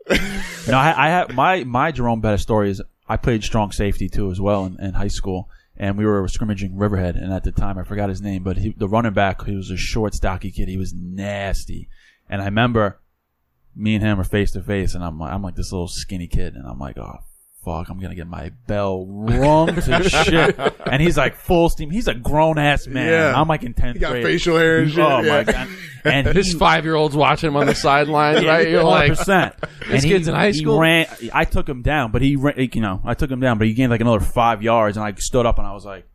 [0.68, 4.32] No, I, I have my my Jerome Bettis story is I played strong safety too
[4.32, 7.77] as well in, in high school, and we were scrimmaging Riverhead, and at the time
[7.77, 10.68] I forgot his name, but he, the running back he was a short, stocky kid.
[10.68, 11.89] He was nasty,
[12.30, 13.02] and I remember
[13.76, 16.56] me and him are face to face, and I'm I'm like this little skinny kid,
[16.56, 17.19] and I'm like, oh
[17.65, 21.89] fuck, I'm gonna get my bell rung to shit, and he's like full steam.
[21.89, 23.09] He's a grown ass man.
[23.09, 23.33] Yeah.
[23.39, 24.23] I'm like in tenth He got grade.
[24.23, 25.03] facial hair and oh shit.
[25.03, 25.27] Oh yeah.
[25.27, 25.67] my god!
[26.05, 28.69] And This five year old's watching him on the sidelines, right?
[28.69, 29.55] You're like, percent.
[29.87, 30.75] This kid's in high school?
[30.75, 31.07] He ran.
[31.33, 33.73] I took him down, but he, ran, you know, I took him down, but he
[33.73, 36.07] gained like another five yards, and I stood up and I was like,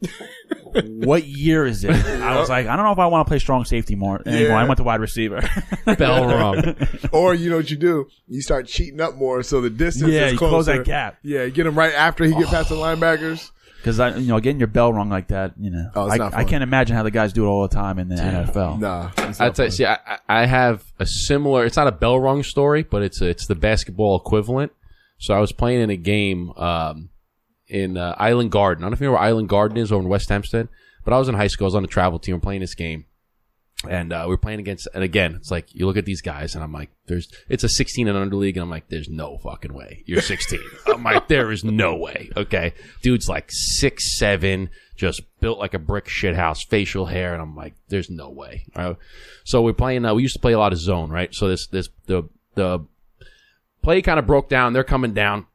[1.04, 3.38] "What year is it?" I was like, "I don't know if I want to play
[3.38, 4.58] strong safety more anymore." Yeah.
[4.58, 5.40] I went to wide receiver.
[5.98, 6.76] bell rung.
[7.12, 8.08] Or you know what you do?
[8.26, 10.50] You start cheating up more, so the distance yeah, is you closer.
[10.50, 13.50] close that gap Yeah, you get him right after he get past the linebackers.
[13.78, 16.18] because I, you know, getting your bell rung like that, you know, Oh, it's I,
[16.18, 16.48] not I fun.
[16.48, 18.78] can't imagine how the guys do it all the time in the NFL.
[18.80, 21.64] Nah, I not tell you, see, I, I- I have a similar.
[21.64, 24.72] It's not a bell rung story, but it's a, it's the basketball equivalent.
[25.18, 27.08] So I was playing in a game um,
[27.68, 28.82] in uh, Island Garden.
[28.82, 30.68] I don't know if you know where Island Garden is over in West Hempstead,
[31.04, 31.66] but I was in high school.
[31.66, 32.34] I was on the travel team.
[32.34, 33.06] We're playing this game,
[33.88, 34.88] and uh, we are playing against.
[34.94, 37.68] And again, it's like you look at these guys, and I'm like, "There's." It's a
[37.68, 41.28] 16 and under league, and I'm like, "There's no fucking way you're 16." I'm like,
[41.28, 46.66] "There is no way." Okay, dude's like six seven, just built like a brick shithouse,
[46.66, 48.96] facial hair, and I'm like, "There's no way." Right?
[49.44, 50.04] So we're playing.
[50.04, 51.34] Uh, we used to play a lot of zone, right?
[51.34, 52.84] So this this the the
[53.82, 54.72] play kind of broke down.
[54.72, 55.46] They're coming down.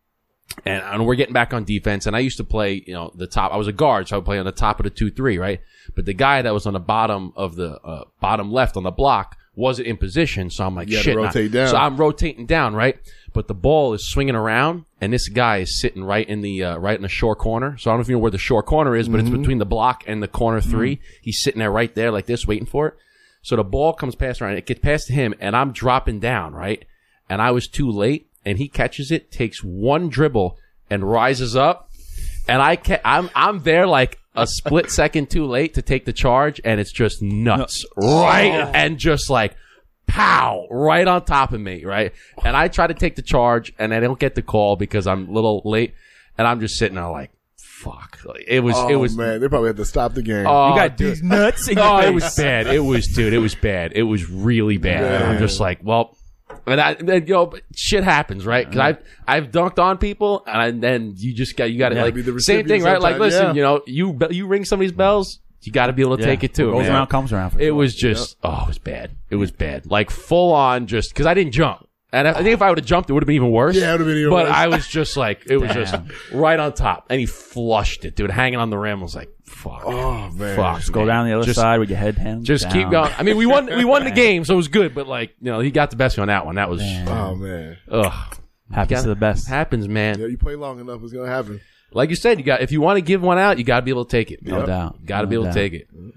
[0.65, 2.05] And, and we're getting back on defense.
[2.05, 3.51] And I used to play, you know, the top.
[3.51, 5.37] I was a guard, so I would play on the top of the two three,
[5.37, 5.61] right?
[5.95, 8.91] But the guy that was on the bottom of the uh, bottom left on the
[8.91, 10.49] block wasn't in position.
[10.49, 11.15] So I'm like, You shit.
[11.15, 11.23] nah.
[11.25, 11.67] rotate down.
[11.69, 12.97] So I'm rotating down, right?
[13.33, 16.77] But the ball is swinging around, and this guy is sitting right in the uh,
[16.77, 17.75] right in the short corner.
[17.79, 19.27] So I don't know if you know where the short corner is, but Mm-hmm.
[19.33, 22.45] it's between the block and the corner 3 He's sitting there right there, like this,
[22.45, 22.93] waiting for it.
[23.41, 26.85] So the ball comes past around, it gets past him, and I'm dropping down, right?
[27.27, 30.57] And I was too late, and he catches it, takes one dribble,
[30.89, 31.89] and rises up,
[32.47, 36.13] and I ca- I'm I'm there like a split second too late to take the
[36.13, 38.23] charge, and it's just nuts, oh.
[38.23, 38.69] right?
[38.73, 39.55] And just like
[40.07, 42.13] pow, right on top of me, right?
[42.43, 45.29] And I try to take the charge, and I don't get the call because I'm
[45.29, 45.93] a little late,
[46.37, 49.15] and I'm just sitting there like, fuck, Like, it was Oh, it was.
[49.17, 50.45] man, they probably had to stop the game.
[50.47, 51.11] Oh, You got dude.
[51.11, 52.09] these nuts in your Oh, face.
[52.09, 52.67] it was bad.
[52.67, 53.33] It was, dude.
[53.33, 53.91] It was bad.
[53.95, 55.03] It was really bad.
[55.21, 56.15] And I'm just like, well,
[56.65, 58.65] and I, and, you know, shit happens, right?
[58.69, 62.03] Because I've I've dunked on people, and then you just got you got to Yeah,
[62.03, 63.02] like be the same thing, recipient right?
[63.02, 63.53] Like, listen, yeah.
[63.53, 66.30] you know, you be- you ring somebody's bells, you got to be able to Yeah.
[66.30, 66.68] take it too.
[66.68, 66.95] What goes man.
[66.95, 67.52] around comes around.
[67.52, 67.73] For It sure.
[67.76, 69.11] was just, oh, it was bad.
[69.30, 69.85] It was bad.
[69.90, 71.88] Like full on, just because I didn't jump.
[72.14, 73.76] And I I think if I would have jumped, it would have been even worse.
[73.76, 74.44] Yeah, it would've been even worse.
[74.44, 74.56] But worse.
[74.56, 75.95] I was just like, it was just
[76.31, 78.99] right on top, and he flushed it, dude, hanging on the rim.
[78.99, 80.56] I was like, fuck, Oh man.
[80.56, 81.07] fuck, Just go man.
[81.07, 82.72] down the other Just- side with your head hands Just down.
[82.73, 83.11] keep going.
[83.18, 83.65] I mean, we won.
[83.65, 84.94] We won the game, so it was good.
[84.94, 86.56] But like, you know, he got the best on that one.
[86.56, 87.07] That was, Damn.
[87.07, 87.77] Oh man.
[87.90, 88.38] ugh,
[88.72, 89.48] Happens to the best.
[89.48, 90.19] happens, man.
[90.19, 91.61] Yeah, you play long enough, it's gonna happen.
[91.91, 93.81] Like you said, you got if you want to give one out, you got to
[93.84, 94.44] be able to take it.
[94.45, 95.03] No doubt.
[95.06, 95.53] Got to No be able doubt.
[95.53, 95.88] to take it.
[95.95, 96.10] Mm-hmm.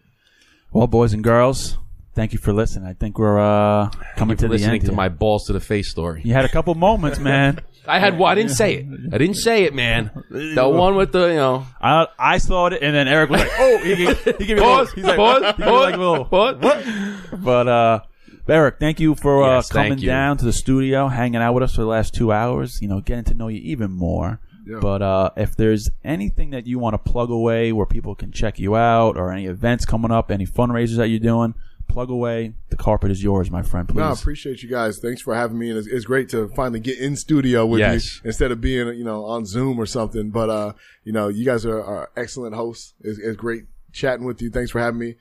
[0.72, 1.76] Well, boys and girls,
[2.16, 2.88] thank you for listening.
[2.88, 4.80] I think we're uh, coming Thank you to for the listening end.
[4.82, 4.96] to here.
[4.96, 6.22] my balls to the face story.
[6.24, 7.60] You had a couple moments, man.
[7.86, 8.18] I had.
[8.18, 8.86] Well, I didn't say it.
[9.12, 10.10] I didn't say it, man.
[10.30, 11.66] The one with the you know.
[11.80, 14.62] I I saw it, and then Erik was like, "Oh, he gave, he gave me
[14.62, 14.88] a Pause.
[14.88, 15.42] little, he's like, Pause.
[15.56, 16.56] he gave me like a little, Pause.
[16.56, 17.44] what?
[17.44, 18.00] But uh,
[18.48, 20.06] Erik, thank you for uh, Yes, thank coming you.
[20.06, 22.80] down to the studio, hanging out with us for the last two hours.
[22.82, 24.40] You know, getting to know you even more.
[24.66, 24.80] Yeah.
[24.80, 28.58] But uh, if there's anything that you want to plug away, where people can check
[28.58, 31.54] you out, or any events coming up, any fundraisers that you're doing,
[31.88, 32.54] plug away.
[32.70, 33.88] The carpet is yours, my friend.
[33.88, 33.96] Please.
[33.96, 34.98] No, I appreciate you guys.
[34.98, 38.16] Thanks for having me, and it's, it's great to finally get in studio with Yes.
[38.16, 40.30] you instead of being, you know, on Zoom or something.
[40.30, 40.72] But uh,
[41.04, 42.94] you know, you guys are, are excellent hosts.
[43.00, 44.50] It's, it's great chatting with you.
[44.50, 45.14] Thanks for having me.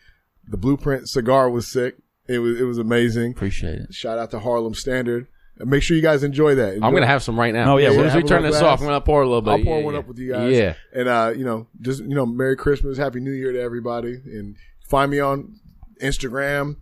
[0.48, 1.96] The Blueprint cigar was sick.
[2.28, 3.32] It was it was amazing.
[3.32, 3.94] Appreciate it.
[3.94, 5.28] Shout out to Harlem Standard.
[5.58, 6.74] Make sure you guys enjoy that.
[6.84, 7.74] I'm gonna have some right now.
[7.76, 8.64] Oh, yeah, As soon we'll as we turn this glass.
[8.64, 9.52] off, I'm gonna pour a little bit.
[9.52, 10.00] I'll pour Yeah, one yeah.
[10.02, 10.52] up with you guys.
[10.58, 10.74] Yeah.
[10.94, 14.16] And uh, you know, just you know, Merry Christmas, Happy New Year to everybody.
[14.26, 14.58] And
[14.90, 15.56] find me on
[16.02, 16.78] Instagram,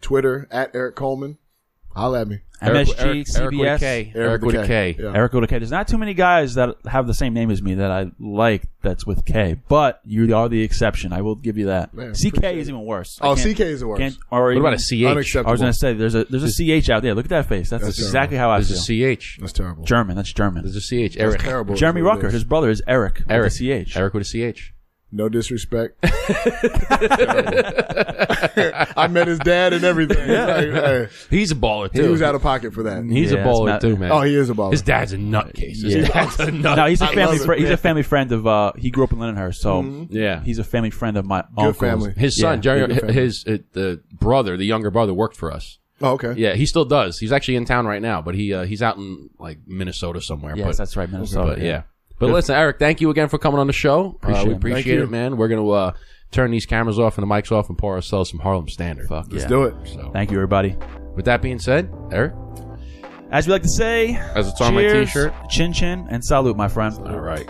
[0.00, 1.38] Twitter at Erik Coleman.
[1.94, 2.40] Holla at me.
[2.60, 4.16] Eric- MSG, Eric, Eric with a CBS.
[4.16, 4.96] Eric with a K.
[4.98, 5.12] Yeah.
[5.14, 5.58] Eric with a K.
[5.58, 8.62] There's not too many guys that have the same name as me that I like
[8.82, 11.12] that's with K, but you are the exception.
[11.12, 11.94] I will give you that.
[11.94, 13.18] Man, CK is even worse.
[13.22, 14.00] I Oh, CK is the worst.
[14.00, 15.04] can't- or What about a CH?
[15.04, 15.48] Unacceptable.
[15.48, 16.50] I was going to say there's a there's a
[16.82, 17.14] CH out there.
[17.14, 17.70] Look at that face.
[17.70, 19.10] That's, That's exactly how I There's feel.
[19.12, 19.38] a CH.
[19.40, 19.84] That's terrible.
[19.84, 20.16] German.
[20.16, 20.64] That's German.
[20.64, 20.90] There's a CH.
[20.90, 21.10] Eric.
[21.12, 21.40] That's Eric.
[21.42, 21.74] terrible.
[21.76, 22.30] Jeremy That's Rucker.
[22.30, 23.18] His brother is Eric.
[23.20, 23.52] with Eric.
[23.52, 23.96] a CH.
[23.96, 24.73] Eric with a CH.
[25.16, 25.96] No disrespect.
[28.96, 30.18] I met his dad and everything.
[30.28, 32.02] Like, hey, He's a baller too.
[32.02, 33.04] he was out of pocket for that.
[33.04, 34.10] He's Yeah, a it's baller not- too, man.
[34.10, 34.72] Oh, he is a baller.
[34.72, 35.82] His dad's a nutcase.
[35.82, 36.08] His Yeah.
[36.08, 36.76] dad's a nut.
[36.78, 37.38] No, he's a I family.
[37.38, 38.44] love it, Fr- he's a family friend of.
[38.46, 40.42] uh He grew up in Lindenhurst, so Yeah.
[40.42, 41.76] he's a family friend of my Good uncle's.
[41.76, 42.12] family.
[42.16, 43.14] His son, Yeah, Jerry, good family.
[43.14, 45.78] his uh, the brother, the younger brother, worked for us.
[46.02, 46.34] oh, okay.
[46.36, 47.18] Yeah, he still does.
[47.20, 50.56] He's actually in town right now, but he uh, he's out in like Minnesota somewhere.
[50.56, 51.52] Yes, but, that's right, Minnesota.
[51.54, 51.82] but yeah.
[52.18, 54.18] But listen, Erik, thank you again for coming on the show.
[54.22, 55.36] Uh, we appreciate Thank it, man.
[55.36, 55.92] We're gonna uh,
[56.30, 59.08] turn these cameras off and the mics off and pour ourselves some Harlem Standard.
[59.08, 59.48] Fuck Let's yeah.
[59.48, 59.74] do it.
[59.86, 60.76] So, Thank you, everybody.
[61.16, 62.32] with that being said, Erik,
[63.30, 65.32] As we like to say, as it's on my T-shirt.
[65.50, 66.96] chin chin, and salute, my friend.
[67.06, 67.48] All right.